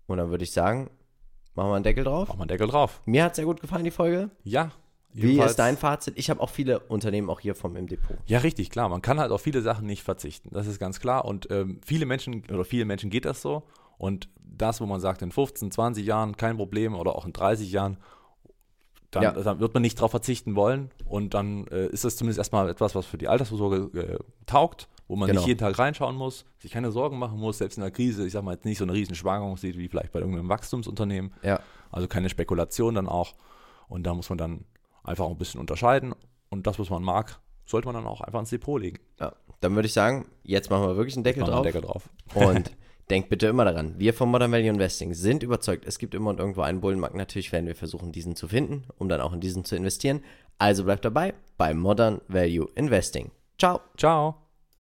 Und 0.06 0.18
dann 0.18 0.30
würde 0.30 0.44
ich 0.44 0.52
sagen, 0.52 0.88
machen 1.54 1.70
wir 1.70 1.74
einen 1.74 1.82
Deckel 1.84 2.04
drauf. 2.04 2.28
Mach 2.28 2.36
mal 2.36 2.42
einen 2.42 2.48
Deckel 2.48 2.68
drauf. 2.68 3.02
Mir 3.04 3.24
hat 3.24 3.32
es 3.32 3.36
sehr 3.36 3.44
gut 3.44 3.60
gefallen, 3.60 3.84
die 3.84 3.90
Folge. 3.90 4.30
Ja. 4.44 4.70
Wie 5.12 5.40
ist 5.40 5.56
dein 5.56 5.76
Fazit? 5.76 6.14
Ich 6.16 6.30
habe 6.30 6.40
auch 6.40 6.50
viele 6.50 6.78
Unternehmen 6.80 7.30
auch 7.30 7.40
hier 7.40 7.54
vom 7.54 7.74
im 7.76 7.86
Depot. 7.88 8.16
Ja, 8.26 8.38
richtig, 8.38 8.70
klar. 8.70 8.88
Man 8.88 9.02
kann 9.02 9.18
halt 9.18 9.32
auf 9.32 9.40
viele 9.42 9.60
Sachen 9.62 9.86
nicht 9.86 10.02
verzichten. 10.02 10.50
Das 10.52 10.66
ist 10.66 10.78
ganz 10.78 11.00
klar. 11.00 11.24
Und 11.24 11.50
ähm, 11.50 11.80
viele 11.84 12.06
Menschen 12.06 12.44
oder 12.50 12.64
vielen 12.64 12.86
Menschen 12.86 13.10
geht 13.10 13.24
das 13.24 13.42
so. 13.42 13.64
Und 13.98 14.28
das, 14.36 14.80
wo 14.80 14.86
man 14.86 15.00
sagt, 15.00 15.22
in 15.22 15.32
15, 15.32 15.70
20 15.72 16.06
Jahren 16.06 16.36
kein 16.36 16.56
Problem 16.56 16.94
oder 16.94 17.16
auch 17.16 17.26
in 17.26 17.32
30 17.32 17.70
Jahren, 17.72 17.98
dann, 19.10 19.22
Ja. 19.24 19.32
dann 19.32 19.58
wird 19.58 19.74
man 19.74 19.82
nicht 19.82 19.98
darauf 19.98 20.12
verzichten 20.12 20.54
wollen. 20.54 20.90
Und 21.04 21.34
dann 21.34 21.66
äh, 21.68 21.86
ist 21.88 22.04
es 22.04 22.16
zumindest 22.16 22.38
erstmal 22.38 22.68
etwas, 22.68 22.94
was 22.94 23.04
für 23.06 23.18
die 23.18 23.26
Altersvorsorge 23.28 23.98
äh, 24.00 24.18
taugt. 24.46 24.88
wo 25.08 25.16
man 25.16 25.26
Genau. 25.26 25.40
nicht 25.40 25.48
jeden 25.48 25.58
Tag 25.58 25.76
reinschauen 25.76 26.14
muss, 26.14 26.44
sich 26.58 26.70
keine 26.70 26.92
Sorgen 26.92 27.18
machen 27.18 27.36
muss, 27.40 27.58
selbst 27.58 27.76
in 27.76 27.82
der 27.82 27.90
Krise, 27.90 28.24
ich 28.24 28.32
sag 28.32 28.44
mal, 28.44 28.52
jetzt 28.52 28.64
nicht 28.64 28.78
so 28.78 28.84
eine 28.84 28.92
riesen 28.92 29.16
Schwankung 29.16 29.56
sieht, 29.56 29.76
wie 29.76 29.88
vielleicht 29.88 30.12
bei 30.12 30.20
irgendeinem 30.20 30.48
Wachstumsunternehmen. 30.48 31.32
Ja. 31.42 31.58
Also 31.90 32.06
keine 32.06 32.28
Spekulation 32.28 32.94
dann 32.94 33.08
auch. 33.08 33.34
Und 33.88 34.04
da 34.04 34.14
muss 34.14 34.28
man 34.28 34.38
dann 34.38 34.64
einfach 35.10 35.24
auch 35.24 35.30
ein 35.30 35.38
bisschen 35.38 35.60
unterscheiden. 35.60 36.14
Und 36.48 36.66
das, 36.66 36.78
was 36.78 36.90
man 36.90 37.02
mag, 37.02 37.40
sollte 37.66 37.86
man 37.86 37.94
dann 37.94 38.06
auch 38.06 38.20
einfach 38.20 38.40
ins 38.40 38.50
Depot 38.50 38.80
legen. 38.80 38.98
ja. 39.20 39.32
Dann 39.60 39.74
würde 39.74 39.86
ich 39.86 39.92
sagen, 39.92 40.26
jetzt 40.42 40.70
machen 40.70 40.86
wir 40.86 40.96
wirklich 40.96 41.16
einen 41.16 41.24
Deckel 41.24 41.44
drauf. 41.44 41.56
einen 41.56 41.64
Deckel 41.64 41.82
drauf. 41.82 42.08
Und 42.34 42.70
denkt 43.10 43.28
bitte 43.28 43.46
immer 43.46 43.64
daran, 43.64 43.98
wir 43.98 44.14
von 44.14 44.30
Modern 44.30 44.52
Value 44.52 44.68
Investing 44.68 45.12
sind 45.12 45.42
überzeugt, 45.42 45.84
es 45.84 45.98
gibt 45.98 46.14
immer 46.14 46.30
und 46.30 46.40
irgendwo 46.40 46.62
einen 46.62 46.80
Bullenmarkt. 46.80 47.14
Natürlich 47.14 47.52
werden 47.52 47.66
wir 47.66 47.76
versuchen, 47.76 48.12
diesen 48.12 48.36
zu 48.36 48.48
finden, 48.48 48.84
um 48.96 49.08
dann 49.08 49.20
auch 49.20 49.32
in 49.32 49.40
diesen 49.40 49.64
zu 49.64 49.76
investieren. 49.76 50.22
Also 50.58 50.84
bleibt 50.84 51.04
dabei 51.04 51.34
bei 51.58 51.74
Modern 51.74 52.20
Value 52.28 52.68
Investing. 52.74 53.30
Ciao. 53.58 53.80
Ciao. 53.96 54.49